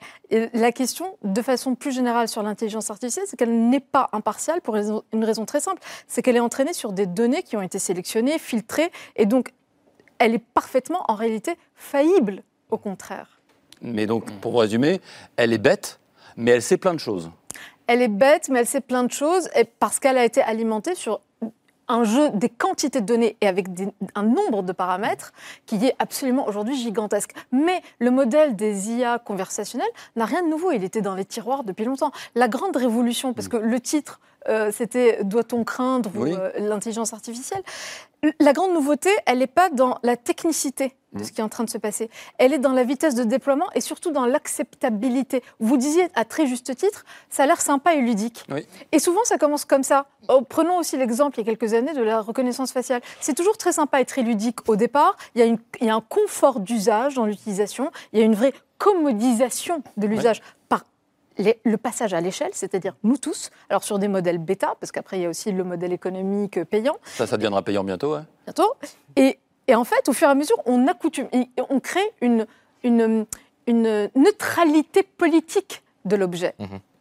La 0.53 0.71
question, 0.71 1.17
de 1.23 1.41
façon 1.41 1.73
plus 1.73 1.91
générale 1.91 2.27
sur 2.27 2.43
l'intelligence 2.43 2.91
artificielle, 2.91 3.25
c'est 3.25 3.37
qu'elle 3.37 3.69
n'est 3.69 3.79
pas 3.79 4.09
impartiale 4.11 4.61
pour 4.61 4.75
une 4.75 5.23
raison 5.25 5.45
très 5.45 5.61
simple, 5.61 5.81
c'est 6.05 6.21
qu'elle 6.21 6.35
est 6.35 6.41
entraînée 6.41 6.73
sur 6.73 6.91
des 6.91 7.07
données 7.07 7.41
qui 7.41 7.57
ont 7.57 7.63
été 7.63 7.79
sélectionnées, 7.79 8.37
filtrées, 8.37 8.91
et 9.15 9.25
donc 9.25 9.53
elle 10.21 10.35
est 10.35 10.45
parfaitement, 10.53 11.03
en 11.07 11.15
réalité, 11.15 11.55
faillible, 11.75 12.43
au 12.69 12.77
contraire. 12.77 13.39
Mais 13.81 14.05
donc, 14.05 14.31
pour 14.39 14.51
vous 14.51 14.59
résumer, 14.59 15.01
elle 15.35 15.51
est 15.51 15.57
bête, 15.57 15.99
mais 16.37 16.51
elle 16.51 16.61
sait 16.61 16.77
plein 16.77 16.93
de 16.93 16.99
choses. 16.99 17.31
Elle 17.87 18.03
est 18.03 18.07
bête, 18.07 18.47
mais 18.49 18.59
elle 18.59 18.67
sait 18.67 18.81
plein 18.81 19.03
de 19.03 19.11
choses, 19.11 19.49
et 19.55 19.65
parce 19.65 19.99
qu'elle 19.99 20.19
a 20.19 20.23
été 20.23 20.39
alimentée 20.41 20.93
sur 20.93 21.21
un 21.87 22.03
jeu 22.03 22.29
des 22.35 22.49
quantités 22.49 23.01
de 23.01 23.05
données 23.07 23.35
et 23.41 23.47
avec 23.47 23.73
des- 23.73 23.87
un 24.13 24.21
nombre 24.23 24.61
de 24.61 24.71
paramètres 24.71 25.33
qui 25.65 25.83
est 25.83 25.95
absolument 25.97 26.47
aujourd'hui 26.47 26.75
gigantesque. 26.77 27.31
Mais 27.51 27.81
le 27.97 28.11
modèle 28.11 28.55
des 28.55 28.91
IA 28.91 29.17
conversationnels 29.17 29.89
n'a 30.15 30.25
rien 30.25 30.43
de 30.43 30.47
nouveau, 30.49 30.71
il 30.71 30.83
était 30.83 31.01
dans 31.01 31.15
les 31.15 31.25
tiroirs 31.25 31.63
depuis 31.63 31.83
longtemps. 31.83 32.11
La 32.35 32.47
grande 32.47 32.77
révolution, 32.77 33.33
parce 33.33 33.47
que 33.47 33.57
le 33.57 33.79
titre, 33.81 34.21
euh, 34.49 34.71
c'était 34.71 35.23
Doit-on 35.23 35.63
craindre 35.63 36.11
Oui. 36.15 36.33
euh, 36.37 36.51
l'intelligence 36.57 37.13
artificielle? 37.13 37.61
La 38.39 38.53
grande 38.53 38.73
nouveauté, 38.73 39.09
elle 39.25 39.39
n'est 39.39 39.47
pas 39.47 39.69
dans 39.69 39.97
la 40.03 40.15
technicité 40.15 40.95
de 41.13 41.23
ce 41.23 41.31
qui 41.31 41.41
est 41.41 41.43
en 41.43 41.49
train 41.49 41.63
de 41.63 41.69
se 41.69 41.77
passer. 41.79 42.09
Elle 42.37 42.53
est 42.53 42.59
dans 42.59 42.71
la 42.71 42.83
vitesse 42.83 43.15
de 43.15 43.23
déploiement 43.23 43.65
et 43.73 43.81
surtout 43.81 44.11
dans 44.11 44.25
l'acceptabilité. 44.27 45.43
Vous 45.59 45.75
disiez 45.75 46.07
à 46.15 46.23
très 46.23 46.45
juste 46.45 46.73
titre, 46.75 47.03
ça 47.29 47.43
a 47.43 47.45
l'air 47.47 47.59
sympa 47.59 47.95
et 47.95 48.01
ludique. 48.01 48.45
Oui. 48.49 48.65
Et 48.91 48.99
souvent, 48.99 49.21
ça 49.25 49.37
commence 49.37 49.65
comme 49.65 49.83
ça. 49.83 50.05
Oh, 50.29 50.41
prenons 50.41 50.77
aussi 50.77 50.97
l'exemple, 50.97 51.39
il 51.39 51.45
y 51.47 51.49
a 51.49 51.53
quelques 51.55 51.73
années, 51.73 51.93
de 51.93 52.01
la 52.03 52.21
reconnaissance 52.21 52.71
faciale. 52.71 53.01
C'est 53.19 53.33
toujours 53.35 53.57
très 53.57 53.71
sympa 53.73 53.99
et 53.99 54.05
très 54.05 54.21
ludique 54.21 54.69
au 54.69 54.75
départ. 54.75 55.17
Il 55.35 55.39
y 55.39 55.41
a, 55.41 55.47
une- 55.47 55.57
il 55.81 55.87
y 55.87 55.89
a 55.89 55.95
un 55.95 56.01
confort 56.01 56.59
d'usage 56.59 57.15
dans 57.15 57.25
l'utilisation. 57.25 57.91
Il 58.13 58.19
y 58.19 58.21
a 58.21 58.25
une 58.25 58.35
vraie 58.35 58.53
commodisation 58.77 59.83
de 59.97 60.07
l'usage 60.07 60.41
les- 61.37 61.59
le 61.63 61.77
passage 61.77 62.13
à 62.13 62.21
l'échelle, 62.21 62.51
c'est-à-dire 62.53 62.95
nous 63.03 63.17
tous. 63.17 63.49
Alors 63.69 63.83
sur 63.83 63.99
des 63.99 64.07
modèles 64.07 64.37
bêta, 64.37 64.75
parce 64.79 64.91
qu'après, 64.91 65.17
il 65.19 65.23
y 65.23 65.25
a 65.25 65.29
aussi 65.29 65.51
le 65.51 65.63
modèle 65.63 65.93
économique 65.93 66.63
payant 66.65 66.97
Ça, 67.05 67.27
ça 67.27 67.37
deviendra 67.37 67.61
payant 67.61 67.83
bientôt, 67.83 68.15
ouais. 68.15 68.21
bientôt. 68.45 68.73
Et, 69.15 69.39
et 69.67 69.75
en 69.75 69.83
fait, 69.83 70.07
au 70.09 70.13
fur 70.13 70.27
et 70.27 70.31
à 70.31 70.35
mesure, 70.35 70.57
on 70.65 70.87
accoutume, 70.87 71.27
et 71.33 71.47
on 71.69 71.79
crée 71.79 71.99
une, 72.21 72.45
une, 72.83 73.25
une 73.67 74.09
neutralité 74.15 75.03
politique 75.03 75.83
de 76.05 76.15
l'objet 76.15 76.55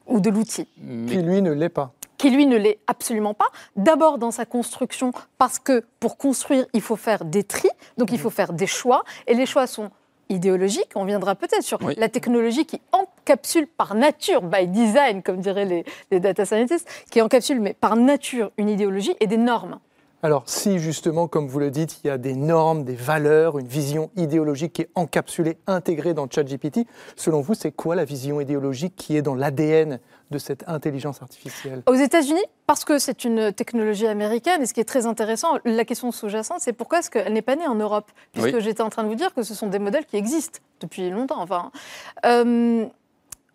ou 0.06 0.20
de 0.20 0.30
l'outil, 0.30 0.66
Qui, 0.76 1.16
lui, 1.22 1.40
ne 1.42 1.52
l'est 1.52 1.68
pas. 1.68 1.92
qui 2.18 2.30
lui 2.30 2.46
ne 2.46 2.56
l'est 2.56 2.78
absolument 2.86 3.32
pas. 3.34 3.46
D'abord 3.76 4.18
dans 4.18 4.30
sa 4.30 4.44
construction, 4.44 5.12
parce 5.38 5.58
que 5.58 5.84
pour 6.00 6.16
construire, 6.18 6.66
il 6.74 6.80
faut 6.82 6.96
faire 6.96 7.24
des 7.24 7.44
tris, 7.44 7.70
donc 7.96 8.10
il 8.12 8.18
faut 8.18 8.30
faire 8.30 8.52
des 8.52 8.66
choix, 8.66 9.04
et 9.26 9.34
les 9.34 9.46
choix 9.46 9.66
sont 9.66 9.90
idéologiques. 10.28 10.90
On 10.94 11.04
viendra 11.04 11.34
peut-être 11.34 11.62
sur 11.62 11.80
Oui. 11.82 11.94
la 11.96 12.08
technologie 12.08 12.66
qui 12.66 12.80
encapsule 13.20 13.66
par 13.66 13.94
nature, 13.94 14.42
by 14.42 14.66
design, 14.66 15.22
comme 15.22 15.40
diraient 15.40 15.64
les, 15.64 15.84
les 16.10 16.20
data 16.20 16.44
scientists, 16.44 16.88
qui 17.10 17.20
encapsule, 17.20 17.60
mais 17.60 17.74
par 17.74 17.96
nature, 17.96 18.50
une 18.56 18.68
idéologie 18.68 19.14
et 19.20 19.26
des 19.26 19.36
normes. 19.36 19.78
Alors, 20.22 20.42
si 20.44 20.78
justement, 20.78 21.28
comme 21.28 21.48
vous 21.48 21.60
le 21.60 21.70
dites, 21.70 22.00
il 22.04 22.08
y 22.08 22.10
a 22.10 22.18
des 22.18 22.34
normes, 22.34 22.84
des 22.84 22.94
valeurs, 22.94 23.58
une 23.58 23.66
vision 23.66 24.10
idéologique 24.16 24.74
qui 24.74 24.82
est 24.82 24.90
encapsulée, 24.94 25.56
intégrée 25.66 26.12
dans 26.12 26.28
ChatGPT, 26.30 26.80
selon 27.16 27.40
vous, 27.40 27.54
c'est 27.54 27.72
quoi 27.72 27.94
la 27.96 28.04
vision 28.04 28.38
idéologique 28.38 28.96
qui 28.96 29.16
est 29.16 29.22
dans 29.22 29.34
l'ADN 29.34 29.98
de 30.30 30.38
cette 30.38 30.68
intelligence 30.68 31.22
artificielle? 31.22 31.82
Aux 31.86 31.94
États-Unis, 31.94 32.44
parce 32.66 32.84
que 32.84 32.98
c'est 32.98 33.24
une 33.24 33.50
technologie 33.50 34.06
américaine, 34.06 34.60
et 34.60 34.66
ce 34.66 34.74
qui 34.74 34.80
est 34.80 34.84
très 34.84 35.06
intéressant, 35.06 35.56
la 35.64 35.86
question 35.86 36.12
sous-jacente, 36.12 36.58
c'est 36.60 36.74
pourquoi 36.74 36.98
est-ce 36.98 37.10
qu'elle 37.10 37.32
n'est 37.32 37.40
pas 37.40 37.56
née 37.56 37.66
en 37.66 37.76
Europe? 37.76 38.10
Puisque 38.34 38.56
Oui. 38.56 38.60
j'étais 38.60 38.82
en 38.82 38.90
train 38.90 39.04
de 39.04 39.08
vous 39.08 39.14
dire 39.14 39.32
que 39.32 39.42
ce 39.42 39.54
sont 39.54 39.68
des 39.68 39.78
modèles 39.78 40.04
qui 40.04 40.18
existent 40.18 40.58
depuis 40.80 41.08
longtemps. 41.08 41.40
Enfin, 41.40 41.70
euh, 42.26 42.84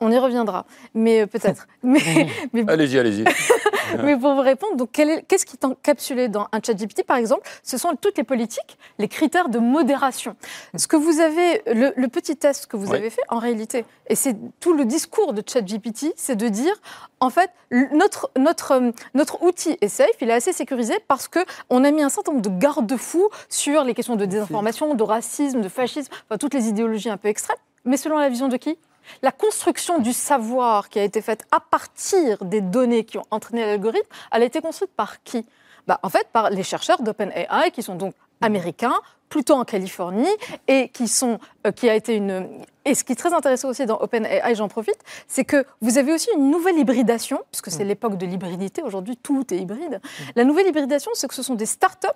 on 0.06 0.12
y 0.12 0.18
reviendra, 0.18 0.66
mais 0.94 1.22
euh, 1.22 1.26
peut-être. 1.26 1.68
mais, 1.84 2.00
mais, 2.54 2.64
Allez-y, 2.68 3.00
allez-y. 3.00 3.24
mais 4.04 4.16
pour 4.18 4.34
vous 4.36 4.42
répondre, 4.42 4.76
donc 4.76 4.92
qu'est-ce 4.92 5.46
qui 5.46 5.56
est 5.56 5.66
encapsulé 5.66 6.28
dans 6.28 6.48
un 6.52 6.60
ChatGPT, 6.64 7.04
par 7.04 7.18
exemple? 7.18 7.42
Ce 7.64 7.78
sont 7.78 7.96
toutes 8.00 8.18
les 8.18 8.24
politiques, 8.24 8.78
les 9.00 9.08
critères 9.08 9.50
de 9.50 9.60
modération. 9.60 10.36
Ce 10.76 10.88
que 10.88 10.96
vous 10.96 11.20
avez, 11.20 11.62
le, 11.68 11.94
le 11.96 12.08
petit 12.08 12.36
test 12.38 12.68
que 12.68 12.78
vous 12.78 12.92
Oui. 12.92 12.98
avez 12.98 13.10
fait, 13.10 13.22
en 13.30 13.40
réalité, 13.40 13.86
et 14.08 14.16
c'est 14.16 14.36
tout 14.60 14.74
le 14.74 14.86
discours 14.86 15.34
de 15.34 15.42
ChatGPT, 15.46 16.14
c'est 16.16 16.36
de 16.36 16.48
dire, 16.48 16.76
en 17.20 17.30
fait, 17.30 17.50
notre, 17.94 18.30
notre, 18.38 18.72
euh, 18.74 18.92
notre 19.16 19.42
outil 19.44 19.78
est 19.82 19.88
safe, 19.88 20.10
il 20.22 20.30
est 20.30 20.34
assez 20.34 20.54
sécurisé 20.54 20.94
parce 21.08 21.28
que 21.28 21.40
on 21.70 21.84
a 21.84 21.92
mis 21.92 22.04
un 22.04 22.10
certain 22.10 22.32
nombre 22.34 22.44
de 22.44 22.60
garde-fous 22.60 23.30
sur 23.50 23.84
les 23.84 23.94
questions 23.94 24.16
de 24.16 24.26
désinformation, 24.26 24.94
de 24.94 25.04
racisme, 25.04 25.62
de 25.62 25.70
fascisme, 25.70 26.12
enfin, 26.30 26.38
toutes 26.38 26.54
les 26.54 26.68
idéologies 26.68 27.10
un 27.10 27.18
peu 27.18 27.28
extrêmes. 27.30 27.58
Mais 27.86 27.98
selon 27.98 28.18
la 28.18 28.30
vision 28.30 28.48
de 28.48 28.58
qui? 28.58 28.78
La 29.22 29.32
construction 29.32 30.00
du 30.00 30.14
savoir 30.14 30.90
qui 30.90 31.00
a 31.00 31.04
été 31.04 31.22
faite 31.22 31.46
à 31.52 31.60
partir 31.60 32.44
des 32.46 32.62
données 32.62 33.04
qui 33.04 33.18
ont 33.18 33.26
entraîné 33.32 33.66
l'algorithme, 33.66 34.08
elle 34.32 34.44
a 34.44 34.46
été 34.46 34.62
construite 34.62 34.92
par 34.92 35.24
qui? 35.24 35.46
Bah, 35.88 36.00
En 36.04 36.10
fait, 36.10 36.28
par 36.32 36.50
les 36.50 36.64
chercheurs 36.64 37.02
d'OpenAI, 37.02 37.72
qui 37.72 37.84
sont 37.84 37.96
donc 37.96 38.14
américains, 38.42 39.00
plutôt 39.30 39.56
en 39.56 39.64
Californie, 39.64 40.30
et 40.68 40.90
qui 40.90 41.08
sont, 41.08 41.40
euh, 41.66 41.72
qui 41.72 41.90
a 41.90 41.96
été 41.96 42.16
une... 42.16 42.48
Et 42.86 42.94
ce 42.94 43.04
qui 43.04 43.14
est 43.14 43.16
très 43.16 43.34
intéressant 43.34 43.70
aussi 43.70 43.86
dans 43.86 43.98
OpenAI, 44.00 44.54
j'en 44.54 44.68
profite, 44.68 45.00
c'est 45.28 45.44
que 45.44 45.66
vous 45.82 45.98
avez 45.98 46.14
aussi 46.14 46.30
une 46.36 46.52
nouvelle 46.52 46.78
hybridation, 46.78 47.42
puisque 47.52 47.72
c'est 47.72 47.84
l'époque 47.84 48.18
de 48.18 48.26
l'hybridité, 48.28 48.84
aujourd'hui 48.84 49.18
tout 49.18 49.52
est 49.52 49.58
hybride. 49.58 50.00
La 50.36 50.44
nouvelle 50.44 50.68
hybridation, 50.68 51.10
c'est 51.16 51.28
que 51.28 51.34
ce 51.34 51.42
sont 51.42 51.56
des 51.56 51.66
startups 51.66 52.08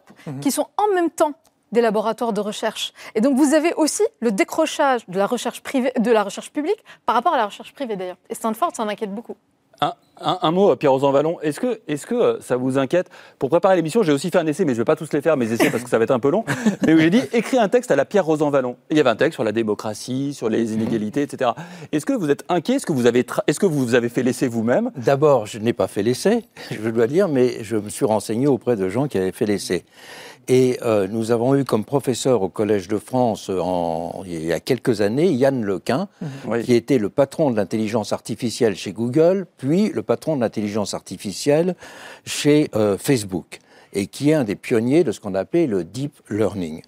qui 0.41 0.51
sont 0.51 0.67
en 0.77 0.93
même 0.93 1.09
temps 1.09 1.33
des 1.72 1.82
laboratoires 1.82 2.34
de 2.34 2.41
recherche. 2.41 2.93
Et 3.15 3.22
donc 3.22 3.38
vous 3.38 3.53
avez 3.53 3.74
aussi 3.76 4.03
le 4.20 4.32
décrochage 4.32 5.01
de 5.07 5.17
la 5.17 5.28
recherche 5.28 5.61
privée, 5.61 5.91
de 5.99 6.11
la 6.11 6.24
recherche 6.24 6.51
publique 6.51 6.84
par 7.05 7.15
rapport 7.15 7.34
à 7.34 7.38
la 7.38 7.45
recherche 7.45 7.74
privée 7.74 7.95
d'ailleurs. 7.95 8.17
Et 8.30 8.36
Stanford 8.36 8.76
s'en 8.76 8.88
inquiète 8.88 9.13
beaucoup. 9.13 9.36
Un, 9.82 9.93
un- 10.20 10.39
un 10.41 10.51
mot, 10.51 10.76
Pierre 10.76 10.91
Rosan 10.91 11.13
Vallon. 11.13 11.39
Est-ce 11.39 11.61
que, 11.61 11.80
est 11.88 12.05
que 12.05 12.13
euh, 12.13 12.41
ça 12.41 12.57
vous 12.57 12.78
inquiète? 12.78 13.09
Pour 13.38 13.49
préparer 13.49 13.78
l'émission, 13.78 14.03
j'ai 14.03 14.11
aussi 14.11 14.30
fait 14.30 14.38
un 14.38 14.45
essai, 14.45 14.65
mais 14.65 14.74
je 14.74 14.80
ne 14.80 14.82
vais 14.82 14.86
pas 14.86 14.97
tous 14.97 15.13
les 15.13 15.22
faire, 15.22 15.38
mes 15.38 15.49
essais, 15.53 15.70
parce 15.70 15.82
que 15.84 15.89
ça 15.89 15.97
va 15.97 16.03
être 16.03 16.11
un 16.11 16.20
peu 16.20 16.30
long. 16.30 16.43
Mais 16.86 16.93
où 16.93 16.97
j'ai 16.97 17.09
dit 17.09 17.22
écris 17.32 17.57
un 17.57 17.70
texte 17.70 17.89
à 17.89 17.95
la 17.95 18.03
Pierre 18.03 18.26
Rosan 18.26 18.49
Vallon. 18.49 18.72
Et 18.89 18.95
il 18.95 18.97
y 18.97 18.99
avait 18.99 19.09
un 19.09 19.15
texte 19.15 19.36
sur 19.36 19.45
la 19.45 19.53
démocratie, 19.53 20.34
sur 20.34 20.49
les 20.49 20.74
inégalités, 20.74 21.22
etc. 21.22 21.51
Est-ce 21.93 22.05
que 22.05 22.11
vous 22.11 22.30
êtes 22.30 22.43
inquiet? 22.49 22.76
Est-ce 22.76 22.86
que 22.86 22.91
vous 22.91 23.05
avez, 23.05 23.26
est-ce 23.47 23.57
que 23.61 23.65
vous 23.65 23.95
avez 23.95 24.09
fait 24.09 24.22
l'essai 24.22 24.49
vous-même? 24.49 24.91
D'abord, 24.97 25.45
je 25.45 25.59
n'ai 25.59 25.72
pas 25.72 25.88
fait 25.88 26.03
l'essai, 26.03 26.43
je 26.72 26.89
dois 26.89 27.07
dire, 27.07 27.30
mais 27.30 27.63
je 27.63 27.78
me 27.78 27.88
suis 27.88 28.03
renseigné 28.03 28.47
auprès 28.47 28.76
de 28.76 28.89
gens 28.89 29.07
qui 29.07 29.17
avaient 29.17 29.32
fait 29.32 29.45
l'essai. 29.45 29.86
Et 30.51 30.79
euh, 30.81 31.07
nous 31.07 31.29
avons 31.31 31.55
eu 31.55 31.63
comme 31.63 31.85
professeur 31.85 32.41
au 32.41 32.49
Collège 32.49 32.87
de 32.87 32.97
France 32.97 33.51
euh, 33.51 33.59
en- 33.61 34.23
il 34.25 34.43
y 34.45 34.51
a 34.51 34.59
quelques 34.59 35.01
années 35.01 35.27
Yann 35.31 35.63
Lequin, 35.63 36.07
Oui. 36.47 36.63
qui 36.63 36.73
était 36.73 36.97
le 36.97 37.09
patron 37.09 37.51
de 37.51 37.55
l'intelligence 37.55 38.13
artificielle 38.13 38.75
chez 38.75 38.91
Google, 38.91 39.45
puis 39.57 39.89
le 39.89 40.01
patron 40.01 40.35
de 40.35 40.41
l'intelligence 40.41 40.95
artificielle 40.95 41.75
chez 42.25 42.69
euh, 42.75 42.97
Facebook, 42.97 43.59
et 43.93 44.07
qui 44.07 44.31
est 44.31 44.33
un 44.33 44.43
des 44.43 44.55
pionniers 44.55 45.03
de 45.03 45.11
ce 45.11 45.19
qu'on 45.19 45.35
appelait 45.35 45.67
le 45.67 45.83
deep 45.83 46.13
learning. 46.31 46.81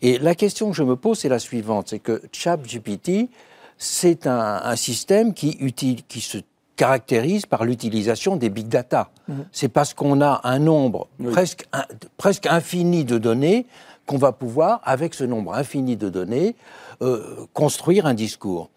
Et 0.00 0.18
la 0.18 0.34
question 0.34 0.70
que 0.70 0.76
je 0.76 0.82
me 0.82 0.96
pose, 0.96 1.18
c'est 1.18 1.28
la 1.28 1.38
suivante, 1.38 1.88
c'est 1.90 1.98
que 1.98 2.22
ChatGPT, 2.32 3.28
c'est 3.76 4.26
un, 4.26 4.60
un 4.64 4.76
système 4.76 5.34
qui, 5.34 5.58
utilise, 5.60 6.04
qui 6.08 6.22
se 6.22 6.38
caractérise 6.76 7.46
par 7.46 7.64
l'utilisation 7.64 8.36
des 8.36 8.50
big 8.50 8.68
data. 8.68 9.10
C'est 9.52 9.68
parce 9.68 9.94
qu'on 9.94 10.20
a 10.20 10.40
un 10.44 10.58
nombre 10.58 11.08
Oui. 11.20 11.32
presque, 11.32 11.66
un- 11.72 11.84
presque 12.16 12.46
infini 12.46 13.04
de 13.04 13.18
données 13.18 13.66
qu'on 14.06 14.18
va 14.18 14.32
pouvoir, 14.32 14.80
avec 14.84 15.14
ce 15.14 15.24
nombre 15.24 15.54
infini 15.54 15.96
de 15.96 16.08
données, 16.08 16.56
euh, 17.02 17.46
construire 17.52 18.06
un 18.06 18.14
discours. 18.14 18.70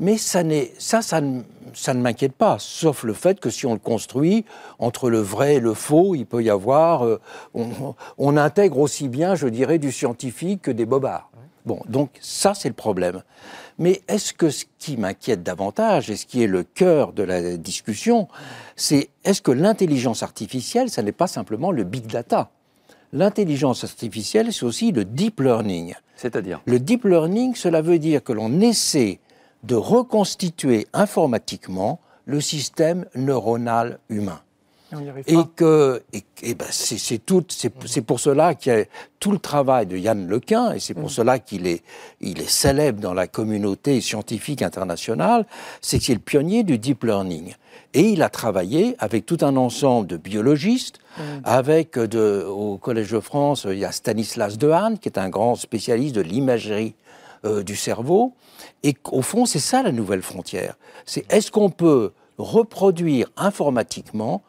Mais 0.00 0.16
ça, 0.16 0.42
ça, 0.78 1.02
ça 1.02 1.20
ne, 1.20 1.42
ça 1.74 1.92
ne 1.94 2.00
m'inquiète 2.00 2.32
pas, 2.32 2.56
sauf 2.58 3.04
le 3.04 3.12
fait 3.12 3.38
que 3.38 3.50
si 3.50 3.66
on 3.66 3.74
le 3.74 3.78
construit, 3.78 4.44
entre 4.78 5.10
le 5.10 5.18
vrai 5.20 5.56
et 5.56 5.60
le 5.60 5.74
faux, 5.74 6.14
il 6.14 6.24
peut 6.26 6.42
y 6.42 6.48
avoir... 6.50 7.04
euh, 7.04 7.20
on, 7.54 7.94
on 8.18 8.36
intègre 8.36 8.78
aussi 8.78 9.08
bien, 9.08 9.34
je 9.34 9.46
dirais, 9.48 9.78
du 9.78 9.92
scientifique 9.92 10.62
que 10.62 10.70
des 10.70 10.86
bobards. 10.86 11.30
Bon, 11.66 11.80
donc 11.88 12.10
ça, 12.20 12.54
c'est 12.54 12.68
le 12.68 12.74
problème. 12.74 13.22
Mais 13.82 14.00
est-ce 14.06 14.32
que 14.32 14.48
ce 14.48 14.64
qui 14.78 14.96
m'inquiète 14.96 15.42
davantage, 15.42 16.08
et 16.08 16.14
ce 16.14 16.24
qui 16.24 16.40
est 16.40 16.46
le 16.46 16.62
cœur 16.62 17.12
de 17.12 17.24
la 17.24 17.56
discussion, 17.56 18.28
c'est 18.76 19.08
est-ce 19.24 19.42
que 19.42 19.50
l'intelligence 19.50 20.22
artificielle, 20.22 20.88
ça 20.88 21.02
n'est 21.02 21.10
pas 21.10 21.26
simplement 21.26 21.72
le 21.72 21.82
big 21.82 22.06
data? 22.06 22.52
L'intelligence 23.12 23.82
artificielle, 23.82 24.52
c'est 24.52 24.64
aussi 24.64 24.92
le 24.92 25.04
deep 25.04 25.40
learning. 25.40 25.94
C'est-à-dire? 26.14 26.60
Le 26.64 26.78
deep 26.78 27.02
learning, 27.04 27.56
cela 27.56 27.82
veut 27.82 27.98
dire 27.98 28.22
que 28.22 28.32
l'on 28.32 28.60
essaie 28.60 29.18
de 29.64 29.74
reconstituer 29.74 30.86
informatiquement 30.92 31.98
le 32.24 32.40
système 32.40 33.04
neuronal 33.16 33.98
humain. 34.08 34.42
Et 35.26 35.36
que 35.56 36.02
et, 36.12 36.24
et 36.42 36.54
ben 36.54 36.66
c'est 36.70 36.98
c'est 36.98 37.18
tout, 37.18 37.44
c'est 37.48 37.72
c'est 37.86 38.02
pour 38.02 38.20
cela 38.20 38.54
qu'il 38.54 38.72
y 38.72 38.76
a 38.76 38.84
tout 39.20 39.32
le 39.32 39.38
travail 39.38 39.86
de 39.86 39.96
Yann 39.96 40.26
Lequin, 40.26 40.72
et 40.72 40.80
c'est 40.80 40.94
pour 40.94 41.10
cela 41.10 41.38
qu'il 41.38 41.66
est, 41.66 41.82
il 42.20 42.40
est 42.40 42.50
célèbre 42.50 43.00
dans 43.00 43.14
la 43.14 43.26
communauté 43.26 44.00
scientifique 44.00 44.62
internationale, 44.62 45.46
c'est 45.80 45.98
qu'il 45.98 46.12
est 46.12 46.16
le 46.16 46.20
pionnier 46.20 46.62
du 46.62 46.78
deep 46.78 47.04
learning. 47.04 47.54
Et 47.94 48.08
il 48.10 48.22
a 48.22 48.28
travaillé 48.28 48.96
avec 48.98 49.26
tout 49.26 49.38
un 49.42 49.56
ensemble 49.56 50.06
de 50.06 50.16
biologistes, 50.16 50.98
avec 51.44 51.98
de, 51.98 52.44
au 52.48 52.78
Collège 52.78 53.10
de 53.10 53.20
France, 53.20 53.66
il 53.68 53.78
y 53.78 53.84
a 53.84 53.92
Stanislas 53.92 54.56
Dehaene, 54.56 54.98
qui 54.98 55.08
est 55.08 55.18
un 55.18 55.28
grand 55.28 55.56
spécialiste 55.56 56.14
de 56.14 56.22
l'imagerie 56.22 56.94
euh, 57.44 57.62
du 57.62 57.76
cerveau. 57.76 58.34
Et 58.82 58.96
au 59.10 59.22
fond, 59.22 59.44
c'est 59.46 59.58
ça 59.58 59.82
la 59.82 59.92
nouvelle 59.92 60.22
frontière. 60.22 60.76
C'est 61.04 61.30
est-ce 61.30 61.50
qu'on 61.50 61.70
peut 61.70 62.12
reproduire 62.38 63.28
informatiquement 63.36 64.42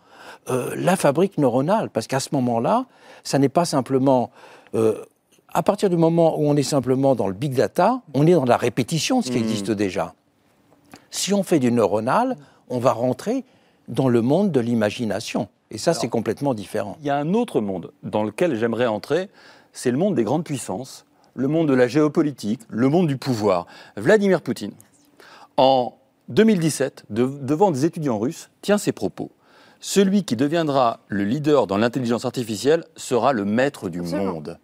euh, 0.49 0.73
la 0.77 0.95
fabrique 0.95 1.37
neuronale 1.37 1.89
Parce 1.89 2.07
qu'à 2.07 2.19
ce 2.19 2.29
moment-là, 2.33 2.85
ça 3.23 3.39
n'est 3.39 3.49
pas 3.49 3.65
simplement... 3.65 4.31
euh, 4.75 5.03
à 5.55 5.61
partir 5.61 5.89
du 5.91 5.97
moment 5.97 6.39
où 6.39 6.47
on 6.47 6.55
est 6.55 6.63
simplement 6.63 7.13
dans 7.13 7.27
le 7.27 7.33
big 7.33 7.53
data, 7.53 8.01
on 8.15 8.25
est 8.25 8.31
dans 8.33 8.45
la 8.45 8.57
répétition 8.57 9.19
de 9.19 9.25
ce 9.25 9.29
qui 9.31 9.37
existe 9.37 9.69
déjà. 9.69 10.15
Si 11.11 11.31
on 11.33 11.43
fait 11.43 11.59
du 11.59 11.71
neuronal, 11.71 12.37
on 12.69 12.79
va 12.79 12.91
rentrer 12.91 13.45
dans 13.87 14.09
le 14.09 14.21
monde 14.23 14.51
de 14.51 14.59
l'imagination. 14.59 15.47
Et 15.69 15.77
ça, 15.77 15.93
c'est 15.93 16.07
complètement 16.09 16.55
différent. 16.55 16.97
Il 17.01 17.05
y 17.05 17.11
a 17.11 17.17
un 17.17 17.35
autre 17.35 17.61
monde 17.61 17.91
dans 18.01 18.23
lequel 18.23 18.55
j'aimerais 18.57 18.87
entrer, 18.87 19.29
c'est 19.73 19.91
le 19.91 19.97
monde 19.97 20.15
des 20.15 20.23
grandes 20.23 20.43
puissances, 20.43 21.05
le 21.35 21.47
monde 21.47 21.67
de 21.67 21.73
la 21.75 21.87
géopolitique, 21.87 22.61
le 22.69 22.89
monde 22.89 23.05
du 23.07 23.17
pouvoir. 23.17 23.67
Vladimir 23.95 24.41
Poutine, 24.41 24.71
en 25.57 25.93
2017, 26.29 27.05
de- 27.11 27.25
devant 27.41 27.69
des 27.71 27.85
étudiants 27.85 28.17
russes, 28.17 28.49
tient 28.61 28.77
ces 28.79 28.91
propos 28.91 29.29
celui 29.83 30.23
qui 30.23 30.37
deviendra 30.37 31.01
le 31.09 31.25
leader 31.25 31.67
dans 31.67 31.77
l'intelligence 31.77 32.23
artificielle 32.23 32.85
sera 32.95 33.33
le 33.33 33.43
maître 33.43 33.89
du 33.89 33.99
Absolument. 33.99 34.33
monde. 34.35 34.57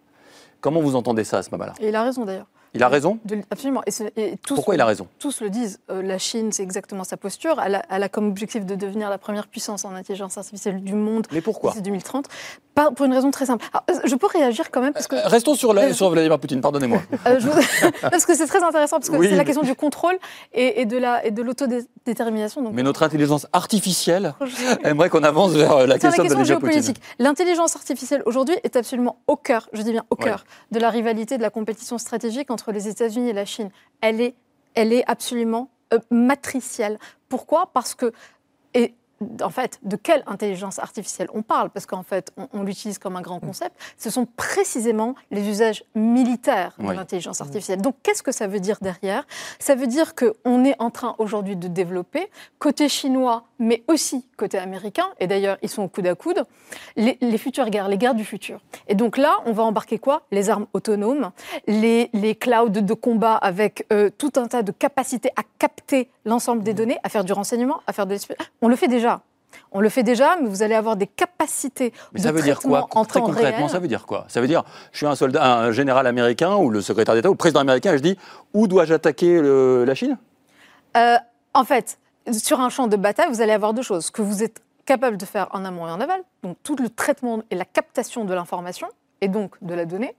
Comment 0.62 0.80
vous 0.80 0.96
entendez 0.96 1.24
ça 1.24 1.36
à 1.38 1.42
ce 1.42 1.50
moment-là? 1.50 1.74
Et 1.78 1.90
il 1.90 1.94
a 1.94 2.02
raison 2.02 2.24
d'ailleurs. 2.24 2.46
Il 2.74 2.82
a 2.82 2.88
raison 2.88 3.18
De- 3.24 3.38
absolument. 3.50 3.82
Et, 3.86 3.90
c'est- 3.90 4.12
et 4.16 4.36
tous, 4.36 4.54
Pourquoi 4.54 4.74
il 4.76 4.80
a 4.80 4.86
raison? 4.86 5.08
Tous 5.18 5.40
le 5.40 5.50
disent. 5.50 5.80
Euh, 5.90 6.02
la 6.02 6.18
Chine, 6.18 6.52
c'est 6.52 6.62
exactement 6.62 7.02
sa 7.04 7.16
posture. 7.16 7.60
Elle 7.64 7.74
a, 7.76 7.82
elle 7.90 8.02
a 8.02 8.08
comme 8.08 8.28
objectif 8.28 8.64
de 8.64 8.74
devenir 8.76 9.10
la 9.10 9.18
première 9.18 9.48
puissance 9.48 9.84
en 9.84 9.94
intelligence 9.94 10.38
artificielle 10.38 10.82
du 10.82 10.94
monde 10.94 11.26
Mais 11.32 11.40
pourquoi? 11.40 11.72
D'ici 11.72 11.82
2030. 11.82 12.26
Pas, 12.74 12.92
pour 12.92 13.04
une 13.06 13.12
raison 13.12 13.32
très 13.32 13.46
simple. 13.46 13.64
Alors, 13.72 13.84
euh, 13.90 14.06
je 14.08 14.14
peux 14.14 14.28
réagir 14.28 14.70
quand 14.70 14.80
même 14.80 14.92
parce 14.92 15.08
que. 15.08 15.16
Euh, 15.16 15.26
Restons 15.26 15.56
sur, 15.56 15.74
la- 15.74 15.92
sur 15.92 16.08
Vladimir 16.10 16.38
Poutine, 16.38 16.60
pardonnez-moi. 16.60 17.02
Euh, 17.26 17.38
parce 18.02 18.24
que 18.24 18.34
c'est 18.36 18.46
très 18.46 18.62
intéressant, 18.62 18.98
parce 18.98 19.10
que 19.10 19.16
Oui, 19.16 19.28
c'est 19.28 19.36
la 19.36 19.44
question 19.44 19.62
du 19.62 19.74
contrôle 19.74 20.16
et, 20.54 20.80
et 20.80 20.86
de 20.86 20.96
la- 20.96 21.22
l'autodétermination. 21.30 22.62
Donc, 22.62 22.72
Mais 22.74 22.82
notre 22.82 23.02
intelligence 23.02 23.46
artificielle 23.52 24.34
aimerait 24.84 25.10
qu'on 25.10 25.22
avance 25.22 25.52
vers 25.52 25.72
euh, 25.72 25.86
la 25.86 25.98
question 25.98 26.22
de 26.22 26.28
Vladimir 26.28 26.44
géopolitique, 26.46 27.00
l'intelligence 27.18 27.76
artificielle 27.76 28.22
aujourd'hui 28.26 28.54
est 28.64 28.76
absolument 28.76 29.18
au 29.26 29.36
cœur, 29.36 29.68
je 29.72 29.82
dis 29.82 29.92
bien 29.92 30.04
au 30.10 30.16
Ouais. 30.20 30.24
cœur, 30.24 30.44
de 30.70 30.78
la 30.78 30.90
rivalité, 30.90 31.36
de 31.38 31.42
la 31.42 31.48
compétition 31.50 31.96
stratégique 31.98 32.50
entre 32.50 32.59
les 32.72 32.88
États-Unis 32.88 33.30
et 33.30 33.32
la 33.32 33.44
Chine. 33.44 33.70
Elle 34.00 34.20
est, 34.20 34.34
elle 34.74 34.92
est 34.92 35.04
absolument 35.08 35.70
euh, 35.92 35.98
matricielle. 36.10 36.98
Pourquoi? 37.28 37.70
Parce 37.72 37.94
que, 37.94 38.12
et 38.74 38.94
en 39.42 39.50
fait, 39.50 39.78
de 39.82 39.96
quelle 39.96 40.22
intelligence 40.26 40.78
artificielle 40.78 41.28
on 41.34 41.42
parle 41.42 41.70
Parce 41.70 41.86
qu'en 41.86 42.02
fait, 42.02 42.32
on, 42.36 42.48
on 42.52 42.62
l'utilise 42.62 42.98
comme 42.98 43.16
un 43.16 43.20
grand 43.20 43.38
concept. 43.40 43.76
Ce 43.98 44.08
sont 44.10 44.26
précisément 44.26 45.14
les 45.30 45.48
usages 45.48 45.84
militaires 45.94 46.74
de 46.78 46.86
Oui. 46.86 46.96
l'intelligence 46.96 47.40
artificielle. 47.40 47.80
Donc, 47.82 47.96
qu'est-ce 48.02 48.22
que 48.22 48.32
ça 48.32 48.46
veut 48.46 48.60
dire 48.60 48.78
derrière? 48.80 49.26
Ça 49.58 49.74
veut 49.74 49.86
dire 49.86 50.14
qu'on 50.14 50.64
est 50.64 50.74
en 50.78 50.90
train 50.90 51.14
aujourd'hui 51.18 51.56
de 51.56 51.68
développer, 51.68 52.30
côté 52.58 52.88
chinois, 52.88 53.44
mais 53.58 53.82
aussi 53.88 54.26
côté 54.38 54.58
américain, 54.58 55.06
et 55.18 55.26
d'ailleurs, 55.26 55.58
ils 55.62 55.68
sont 55.68 55.82
au 55.82 55.88
coude 55.88 56.06
à 56.06 56.14
coude, 56.14 56.44
les, 56.96 57.18
les 57.20 57.38
futures 57.38 57.68
guerres, 57.68 57.88
les 57.88 57.98
guerres 57.98 58.14
du 58.14 58.24
futur. 58.24 58.60
Et 58.88 58.94
donc 58.94 59.18
là, 59.18 59.36
on 59.44 59.52
va 59.52 59.64
embarquer 59.64 59.98
quoi? 59.98 60.22
Les 60.30 60.48
armes 60.48 60.66
autonomes, 60.72 61.30
les, 61.66 62.08
les 62.14 62.34
clouds 62.34 62.70
de 62.70 62.94
combat 62.94 63.34
avec 63.34 63.86
euh, 63.92 64.08
tout 64.16 64.32
un 64.36 64.46
tas 64.48 64.62
de 64.62 64.72
capacités 64.72 65.30
à 65.36 65.42
capter 65.58 66.08
l'ensemble 66.24 66.62
des 66.62 66.72
données, 66.72 66.98
à 67.02 67.08
faire 67.10 67.24
du 67.24 67.32
renseignement, 67.34 67.80
à 67.86 67.92
faire 67.92 68.06
de 68.06 68.12
l'espionnage. 68.12 68.50
On 68.62 68.68
le 68.68 68.76
fait 68.76 68.88
déjà. 68.88 69.09
On 69.72 69.80
le 69.80 69.88
fait 69.88 70.02
déjà, 70.02 70.36
mais 70.40 70.48
vous 70.48 70.62
allez 70.62 70.74
avoir 70.74 70.96
des 70.96 71.06
capacités 71.06 71.92
Mais 72.12 72.18
de 72.20 72.24
ça 72.24 72.32
veut 72.32 72.42
dire 72.42 72.58
quoi 72.60 72.88
en 72.90 73.04
Très 73.04 73.20
temps 73.20 73.26
concrètement, 73.26 73.58
réel. 73.66 73.70
ça 73.70 73.78
veut 73.78 73.88
dire 73.88 74.04
quoi 74.06 74.24
Ça 74.28 74.40
veut 74.40 74.48
dire, 74.48 74.64
je 74.92 74.98
suis 74.98 75.06
un 75.06 75.14
soldat, 75.14 75.44
un 75.58 75.70
général 75.72 76.06
américain 76.06 76.56
ou 76.56 76.70
le 76.70 76.80
secrétaire 76.80 77.14
d'État 77.14 77.28
ou 77.28 77.32
le 77.34 77.38
président 77.38 77.60
américain 77.60 77.92
et 77.94 77.98
je 77.98 78.02
dis, 78.02 78.18
où 78.52 78.66
dois-je 78.66 78.94
attaquer 78.94 79.40
le- 79.40 79.84
la 79.84 79.94
Chine? 79.94 80.18
Euh, 80.96 81.16
en 81.54 81.64
fait, 81.64 81.98
sur 82.32 82.60
un 82.60 82.68
champ 82.68 82.88
de 82.88 82.96
bataille, 82.96 83.28
vous 83.30 83.42
allez 83.42 83.52
avoir 83.52 83.72
deux 83.74 83.82
choses. 83.82 84.06
Ce 84.06 84.10
que 84.10 84.22
vous 84.22 84.42
êtes 84.42 84.60
capable 84.86 85.16
de 85.16 85.24
faire 85.24 85.48
en 85.52 85.64
amont 85.64 85.86
et 85.86 85.90
en 85.90 86.00
aval, 86.00 86.20
donc 86.42 86.56
tout 86.64 86.74
le 86.76 86.88
traitement 86.88 87.40
et 87.50 87.54
la 87.54 87.64
captation 87.64 88.24
de 88.24 88.34
l'information, 88.34 88.88
et 89.20 89.28
donc 89.28 89.54
de 89.62 89.74
la 89.74 89.84
donnée. 89.84 90.16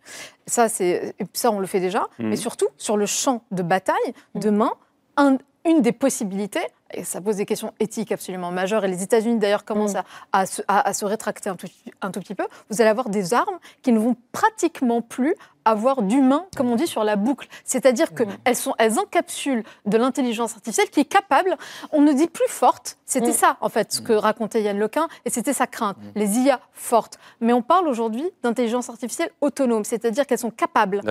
Ça, 0.47 0.69
c'est, 0.69 1.13
ça 1.33 1.51
on 1.51 1.59
le 1.59 1.65
fait 1.67 1.79
déjà. 1.79 2.07
Mhm. 2.19 2.29
Mais 2.29 2.35
surtout, 2.37 2.67
sur 2.77 2.95
le 2.95 3.05
champ 3.05 3.43
de 3.51 3.63
bataille, 3.63 3.95
demain, 4.35 4.71
un- 5.17 5.37
une 5.65 5.81
des 5.81 5.91
possibilités, 5.91 6.61
et 6.93 7.03
ça 7.03 7.21
pose 7.21 7.37
des 7.37 7.45
questions 7.45 7.73
éthiques 7.79 8.11
absolument 8.11 8.51
majeures, 8.51 8.85
et 8.85 8.87
les 8.87 9.03
États-Unis 9.03 9.37
d'ailleurs 9.39 9.65
commencent 9.65 9.95
à, 9.95 10.03
à 10.31 10.45
se, 10.45 10.61
à- 10.67 10.87
à 10.87 10.93
se 10.93 11.05
rétracter 11.05 11.49
un 11.49 11.55
tout, 11.55 11.67
un 12.01 12.11
tout 12.11 12.19
petit 12.19 12.35
peu, 12.35 12.45
vous 12.69 12.81
allez 12.81 12.89
avoir 12.89 13.09
des 13.09 13.33
armes 13.33 13.59
qui 13.81 13.91
ne 13.91 13.99
vont 13.99 14.15
pratiquement 14.31 15.01
plus 15.01 15.35
avoir 15.63 16.01
d'humain, 16.01 16.45
comme 16.57 16.71
on 16.71 16.75
dit, 16.75 16.87
sur 16.87 17.03
la 17.03 17.15
boucle. 17.15 17.47
C'est-à-dire 17.65 18.13
qu'elles 18.15 18.55
sont, 18.55 18.73
elles 18.79 18.97
encapsulent 18.97 19.63
de 19.85 19.97
l'intelligence 19.97 20.53
artificielle 20.55 20.89
qui 20.89 21.01
est 21.01 21.05
capable, 21.05 21.55
on 21.91 22.01
ne 22.01 22.13
dit 22.13 22.27
plus 22.27 22.47
forte, 22.47 22.97
c'était 23.05 23.31
ça 23.33 23.57
en 23.61 23.69
fait 23.69 23.91
ce 23.91 24.01
que 24.01 24.13
racontait 24.13 24.63
Yann 24.63 24.79
Lequin, 24.79 25.07
et 25.25 25.29
c'était 25.29 25.53
sa 25.53 25.67
crainte, 25.67 25.97
les 26.15 26.39
IA 26.39 26.59
fortes. 26.73 27.19
Mais 27.41 27.53
on 27.53 27.61
parle 27.61 27.87
aujourd'hui 27.87 28.27
d'intelligence 28.41 28.89
artificielle 28.89 29.29
autonome, 29.39 29.85
c'est-à-dire 29.85 30.25
qu'elles 30.25 30.39
sont 30.39 30.49
capables 30.51 31.01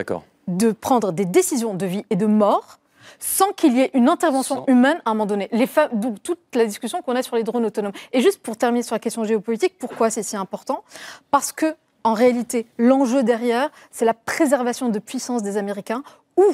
de 0.49 0.73
prendre 0.73 1.13
des 1.13 1.27
décisions 1.27 1.75
de 1.75 1.87
vie 1.87 2.05
et 2.11 2.17
de 2.17 2.27
mort 2.27 2.79
sans 3.19 3.53
qu'il 3.53 3.77
y 3.77 3.81
ait 3.81 3.91
une 3.95 4.09
intervention 4.09 4.57
Sans- 4.57 4.67
humaine 4.67 5.01
à 5.05 5.11
un 5.11 5.15
moment 5.15 5.27
donné. 5.27 5.49
Les 5.53 5.69
donc, 5.93 6.23
toute 6.23 6.39
la 6.55 6.65
discussion 6.67 7.03
qu'on 7.03 7.17
a 7.17 7.23
sur 7.23 7.37
les 7.37 7.43
drones 7.43 7.65
autonomes. 7.65 7.93
Et 8.13 8.21
juste 8.21 8.41
pour 8.43 8.57
terminer 8.57 8.83
sur 8.83 8.95
la 8.95 8.99
question 9.01 9.25
géopolitique, 9.25 9.79
pourquoi 9.79 10.11
c'est 10.11 10.23
si 10.23 10.37
important? 10.37 10.85
Parce 11.31 11.53
que, 11.53 11.75
en 12.05 12.15
réalité, 12.15 12.67
l'enjeu 12.79 13.23
derrière, 13.23 13.71
c'est 13.91 14.05
la 14.05 14.15
préservation 14.15 14.89
de 14.89 14.99
puissance 14.99 15.43
des 15.43 15.57
Américains 15.57 16.03
ou 16.37 16.45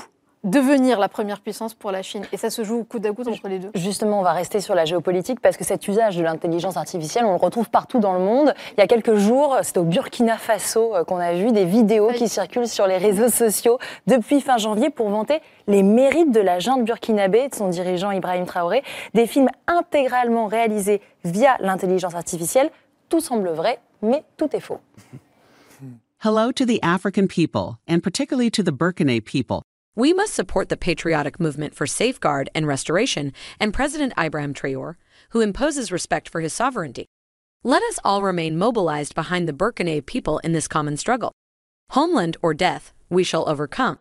devenir 0.46 0.98
la 0.98 1.08
première 1.08 1.40
puissance 1.40 1.74
pour 1.74 1.90
la 1.90 2.02
Chine. 2.02 2.24
Et 2.32 2.36
ça 2.36 2.50
se 2.50 2.64
joue 2.64 2.84
coude 2.84 3.04
à 3.04 3.12
coude 3.12 3.28
entre 3.28 3.48
les 3.48 3.58
deux. 3.58 3.70
Justement, 3.74 4.20
on 4.20 4.22
va 4.22 4.32
rester 4.32 4.60
sur 4.60 4.74
la 4.74 4.84
géopolitique 4.84 5.40
parce 5.40 5.56
que 5.56 5.64
cet 5.64 5.86
usage 5.86 6.16
de 6.16 6.22
l'intelligence 6.22 6.76
artificielle, 6.76 7.24
on 7.26 7.32
le 7.32 7.36
retrouve 7.36 7.68
partout 7.68 7.98
dans 7.98 8.14
le 8.14 8.20
monde. 8.20 8.54
Il 8.76 8.80
y 8.80 8.82
a 8.82 8.86
quelques 8.86 9.16
jours, 9.16 9.58
c'était 9.62 9.80
au 9.80 9.84
Burkina 9.84 10.38
Faso 10.38 10.94
euh, 10.94 11.04
qu'on 11.04 11.18
a 11.18 11.34
vu 11.34 11.52
des 11.52 11.64
vidéos 11.64 12.08
qui 12.12 12.28
circulent 12.28 12.68
sur 12.68 12.86
les 12.86 12.96
réseaux 12.96 13.28
sociaux 13.28 13.78
depuis 14.06 14.40
fin 14.40 14.56
janvier 14.56 14.88
pour 14.88 15.08
vanter 15.08 15.40
les 15.66 15.82
mérites 15.82 16.30
de 16.30 16.40
la 16.40 16.60
junte 16.60 16.84
burkinabé 16.84 17.40
et 17.40 17.48
de 17.48 17.54
son 17.54 17.68
dirigeant 17.68 18.12
Ibrahim 18.12 18.46
Traoré. 18.46 18.82
Des 19.14 19.26
films 19.26 19.48
intégralement 19.66 20.46
réalisés 20.46 21.02
via 21.24 21.56
l'intelligence 21.60 22.14
artificielle. 22.14 22.70
Tout 23.08 23.20
semble 23.20 23.48
vrai, 23.50 23.80
mais 24.00 24.22
tout 24.36 24.48
est 24.54 24.60
faux. 24.60 24.78
Hello 26.24 26.50
to 26.50 26.64
the 26.64 26.80
African 26.82 27.26
people, 27.26 27.78
and 27.86 28.00
particularly 28.02 28.50
to 28.50 28.62
the 28.62 28.72
Burkina 28.72 29.20
people. 29.20 29.62
We 29.98 30.12
must 30.12 30.34
support 30.34 30.68
the 30.68 30.76
patriotic 30.76 31.40
movement 31.40 31.74
for 31.74 31.86
safeguard 31.86 32.50
and 32.54 32.66
restoration 32.66 33.32
and 33.58 33.72
President 33.72 34.12
Ibrahim 34.18 34.52
Traore, 34.52 34.96
who 35.30 35.40
imposes 35.40 35.90
respect 35.90 36.28
for 36.28 36.42
his 36.42 36.52
sovereignty. 36.52 37.06
Let 37.64 37.82
us 37.84 37.98
all 38.04 38.20
remain 38.20 38.58
mobilized 38.58 39.14
behind 39.14 39.48
the 39.48 39.54
Burkina 39.54 40.04
people 40.04 40.38
in 40.40 40.52
this 40.52 40.68
common 40.68 40.98
struggle. 40.98 41.32
Homeland 41.92 42.36
or 42.42 42.52
death, 42.52 42.92
we 43.08 43.24
shall 43.24 43.48
overcome. 43.48 43.98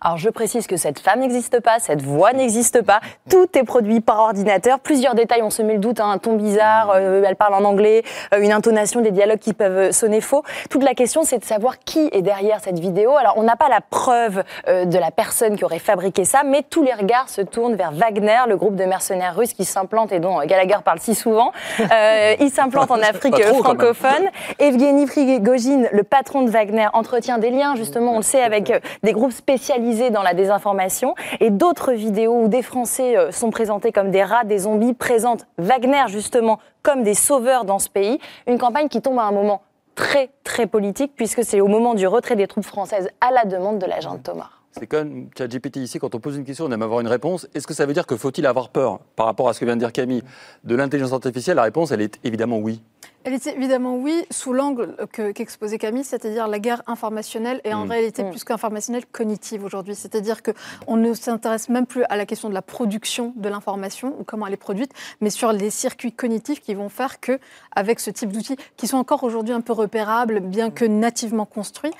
Alors 0.00 0.16
je 0.16 0.30
précise 0.30 0.66
que 0.66 0.76
cette 0.76 0.98
femme 0.98 1.20
n'existe 1.20 1.60
pas, 1.60 1.78
cette 1.78 2.02
voix 2.02 2.32
n'existe 2.32 2.82
pas, 2.82 3.00
tout 3.28 3.46
est 3.54 3.64
produit 3.64 4.00
par 4.00 4.18
ordinateur. 4.20 4.80
Plusieurs 4.80 5.14
détails, 5.14 5.42
on 5.42 5.50
se 5.50 5.62
met 5.62 5.74
le 5.74 5.78
doute, 5.78 6.00
hein, 6.00 6.10
un 6.10 6.18
ton 6.18 6.36
bizarre, 6.36 6.92
euh, 6.94 7.22
elle 7.26 7.36
parle 7.36 7.54
en 7.54 7.64
anglais, 7.64 8.02
euh, 8.34 8.40
une 8.40 8.52
intonation, 8.52 9.00
des 9.00 9.10
dialogues 9.10 9.38
qui 9.38 9.52
peuvent 9.52 9.90
sonner 9.92 10.20
faux. 10.20 10.42
Toute 10.70 10.82
la 10.82 10.94
question 10.94 11.22
c'est 11.22 11.38
de 11.38 11.44
savoir 11.44 11.78
qui 11.78 12.08
est 12.12 12.22
derrière 12.22 12.60
cette 12.60 12.78
vidéo. 12.78 13.16
Alors 13.16 13.34
on 13.36 13.42
n'a 13.42 13.56
pas 13.56 13.68
la 13.68 13.80
preuve 13.80 14.42
euh, 14.68 14.84
de 14.84 14.98
la 14.98 15.10
personne 15.10 15.56
qui 15.56 15.64
aurait 15.64 15.78
fabriqué 15.78 16.24
ça, 16.24 16.42
mais 16.44 16.62
tous 16.62 16.82
les 16.82 16.94
regards 16.94 17.28
se 17.28 17.42
tournent 17.42 17.74
vers 17.74 17.92
Wagner, 17.92 18.40
le 18.48 18.56
groupe 18.56 18.76
de 18.76 18.84
mercenaires 18.84 19.36
russes 19.36 19.52
qui 19.52 19.64
s'implante 19.64 20.12
et 20.12 20.20
dont 20.20 20.38
Gallagher 20.46 20.78
parle 20.84 21.00
si 21.00 21.14
souvent. 21.14 21.52
Euh, 21.80 22.34
il 22.40 22.50
s'implante 22.50 22.90
en 22.90 23.00
Afrique 23.00 23.38
trop, 23.38 23.62
francophone. 23.62 24.30
Evgeny 24.58 25.06
Prigogine, 25.06 25.88
le 25.92 26.02
patron 26.02 26.42
de 26.42 26.50
Wagner, 26.50 26.88
entretient 26.92 27.38
des 27.38 27.50
liens, 27.50 27.74
justement, 27.76 28.14
on 28.14 28.18
le 28.18 28.22
sait, 28.22 28.42
avec 28.42 28.70
euh, 28.70 28.80
des 29.02 29.12
groupes 29.12 29.32
spécialisés 29.32 29.89
dans 30.10 30.22
la 30.22 30.34
désinformation. 30.34 31.14
Et 31.40 31.50
d'autres 31.50 31.92
vidéos 31.92 32.44
où 32.44 32.48
des 32.48 32.62
Français 32.62 33.16
euh, 33.16 33.32
sont 33.32 33.50
présentés 33.50 33.92
comme 33.92 34.10
des 34.10 34.22
rats, 34.22 34.44
des 34.44 34.58
zombies, 34.58 34.94
présentent 34.94 35.46
Wagner, 35.58 36.04
justement, 36.08 36.58
comme 36.82 37.02
des 37.02 37.14
sauveurs 37.14 37.64
dans 37.64 37.78
ce 37.78 37.88
pays. 37.88 38.18
Une 38.46 38.58
campagne 38.58 38.88
qui 38.88 39.02
tombe 39.02 39.18
à 39.18 39.24
un 39.24 39.32
moment 39.32 39.62
très, 39.94 40.30
très 40.44 40.66
politique, 40.66 41.12
puisque 41.16 41.44
c'est 41.44 41.60
au 41.60 41.66
moment 41.66 41.94
du 41.94 42.06
retrait 42.06 42.36
des 42.36 42.46
troupes 42.46 42.64
françaises 42.64 43.10
à 43.20 43.32
la 43.32 43.44
demande 43.44 43.78
de 43.78 43.86
l'agent 43.86 44.16
Thomas. 44.18 44.50
C'est 44.72 44.86
comme 44.86 45.28
ChatGPT 45.36 45.78
ici, 45.78 45.98
quand 45.98 46.14
on 46.14 46.20
pose 46.20 46.36
une 46.36 46.44
question, 46.44 46.66
on 46.66 46.70
aime 46.70 46.82
avoir 46.82 47.00
une 47.00 47.08
réponse. 47.08 47.48
Est-ce 47.54 47.66
que 47.66 47.74
ça 47.74 47.86
veut 47.86 47.92
dire 47.92 48.06
que 48.06 48.16
faut-il 48.16 48.46
avoir 48.46 48.68
peur 48.68 49.00
par 49.16 49.26
rapport 49.26 49.48
à 49.48 49.52
ce 49.52 49.58
que 49.58 49.64
vient 49.64 49.74
de 49.74 49.80
dire 49.80 49.92
Camille? 49.92 50.22
De 50.62 50.76
l'intelligence 50.76 51.12
artificielle 51.12 51.56
La 51.56 51.64
réponse, 51.64 51.90
elle 51.90 52.00
est 52.00 52.20
évidemment 52.22 52.58
oui. 52.58 52.80
Elle 53.24 53.34
était 53.34 53.54
évidemment 53.54 53.96
oui, 53.96 54.24
sous 54.30 54.52
l'angle 54.54 54.96
que- 55.12 55.32
qu'exposait 55.32 55.76
Camille, 55.76 56.04
c'est-à-dire 56.04 56.48
la 56.48 56.58
guerre 56.58 56.82
informationnelle 56.86 57.60
et 57.64 57.74
en 57.74 57.84
Mm. 57.84 57.90
réalité 57.90 58.24
Mm. 58.24 58.30
plus 58.30 58.44
qu'informationnelle, 58.44 59.04
cognitive 59.06 59.62
aujourd'hui. 59.62 59.94
C'est-à-dire 59.94 60.38
qu'on 60.42 60.96
ne 60.96 61.12
s'intéresse 61.12 61.68
même 61.68 61.84
plus 61.86 62.02
à 62.08 62.16
la 62.16 62.24
question 62.24 62.48
de 62.48 62.54
la 62.54 62.62
production 62.62 63.34
de 63.36 63.48
l'information 63.50 64.14
ou 64.18 64.24
comment 64.24 64.46
elle 64.46 64.54
est 64.54 64.56
produite, 64.56 64.92
mais 65.20 65.28
sur 65.30 65.52
les 65.52 65.68
circuits 65.70 66.12
cognitifs 66.12 66.60
qui 66.60 66.72
vont 66.74 66.88
faire 66.88 67.20
que, 67.20 67.38
avec 67.76 68.00
ce 68.00 68.10
type 68.10 68.32
d'outils, 68.32 68.56
qui 68.78 68.86
sont 68.86 68.96
encore 68.96 69.22
aujourd'hui 69.22 69.52
un 69.52 69.60
peu 69.60 69.74
repérables, 69.74 70.40
bien 70.40 70.70
que 70.70 70.86
nativement 70.86 71.44
construits, 71.44 71.92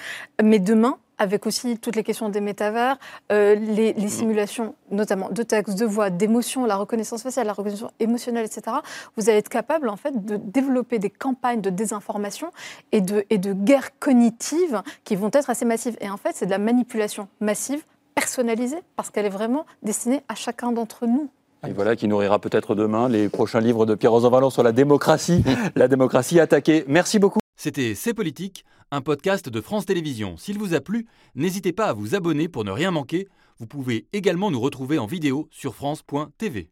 mais 0.43 0.59
demain, 0.59 0.97
avec 1.21 1.47
aussi 1.47 1.79
toutes 1.79 1.95
les 1.95 2.03
questions 2.03 2.31
des 2.31 2.41
métavers, 2.41 2.99
euh, 3.31 3.55
les, 3.55 3.93
les 3.93 4.09
simulations, 4.09 4.75
notamment 4.91 5.29
de 5.31 5.43
texte, 5.43 5.79
de 5.79 5.85
voix, 5.85 6.09
d'émotions, 6.09 6.65
la 6.65 6.77
reconnaissance 6.77 7.23
faciale, 7.23 7.47
la 7.47 7.53
reconnaissance 7.53 7.93
émotionnelle, 8.01 8.47
etc., 8.47 8.79
vous 9.17 9.29
allez 9.29 9.39
être 9.39 9.51
capable 9.51 9.91
en 9.91 9.97
fait 9.97 10.25
de 10.25 10.37
développer 10.37 10.99
des 10.99 11.11
campagnes 11.11 11.61
de 11.61 11.71
désinformation 11.71 12.51
et 12.91 13.03
de, 13.03 13.25
et 13.29 13.37
de 13.37 13.53
guerre 13.53 13.99
cognitive 13.99 14.83
qui 15.05 15.15
vont 15.15 15.31
être 15.33 15.51
assez 15.51 15.67
massives. 15.67 15.97
Et 16.01 16.09
en 16.09 16.17
fait, 16.17 16.33
c'est 16.35 16.47
de 16.47 16.51
la 16.51 16.59
manipulation 16.59 17.29
massive, 17.41 17.85
personnalisée, 18.15 18.83
parce 18.97 19.11
qu'elle 19.11 19.27
est 19.27 19.31
vraiment 19.31 19.67
destinée 19.83 20.23
à 20.29 20.35
chacun 20.35 20.73
d'entre 20.73 21.07
nous. 21.07 21.29
Et 21.69 21.73
voilà 21.73 21.95
qui 21.97 22.09
nourrira 22.09 22.39
peut-être 22.39 22.75
demain 22.75 23.11
les 23.11 23.29
prochains 23.29 23.61
livres 23.61 23.85
de 23.85 23.95
Pierre 23.95 24.13
Rosanvallon 24.13 24.49
sur 24.49 24.63
la 24.63 24.73
démocratie, 24.73 25.45
la 25.77 25.87
démocratie 25.89 26.41
attaquée. 26.41 26.85
Merci 26.89 27.19
beaucoup. 27.19 27.41
C'était 27.57 27.95
C'est 27.95 28.15
Politique, 28.15 28.65
un 28.93 29.01
podcast 29.01 29.49
de 29.49 29.61
France 29.61 29.87
Télévisions. 29.87 30.37
S'il 30.37 30.59
vous 30.59 30.75
a 30.75 30.81
plu, 30.81 31.07
n'hésitez 31.35 31.73
pas 31.73 31.87
à 31.87 31.93
vous 31.93 32.15
abonner 32.15 32.49
pour 32.49 32.65
ne 32.65 32.71
rien 32.71 32.91
manquer. 32.91 33.29
Vous 33.59 33.67
pouvez 33.67 34.07
également 34.13 34.51
nous 34.51 34.61
retrouver 34.61 34.99
en 34.99 35.07
vidéo 35.07 35.49
sur 35.51 35.75
France.tv. 35.75 36.71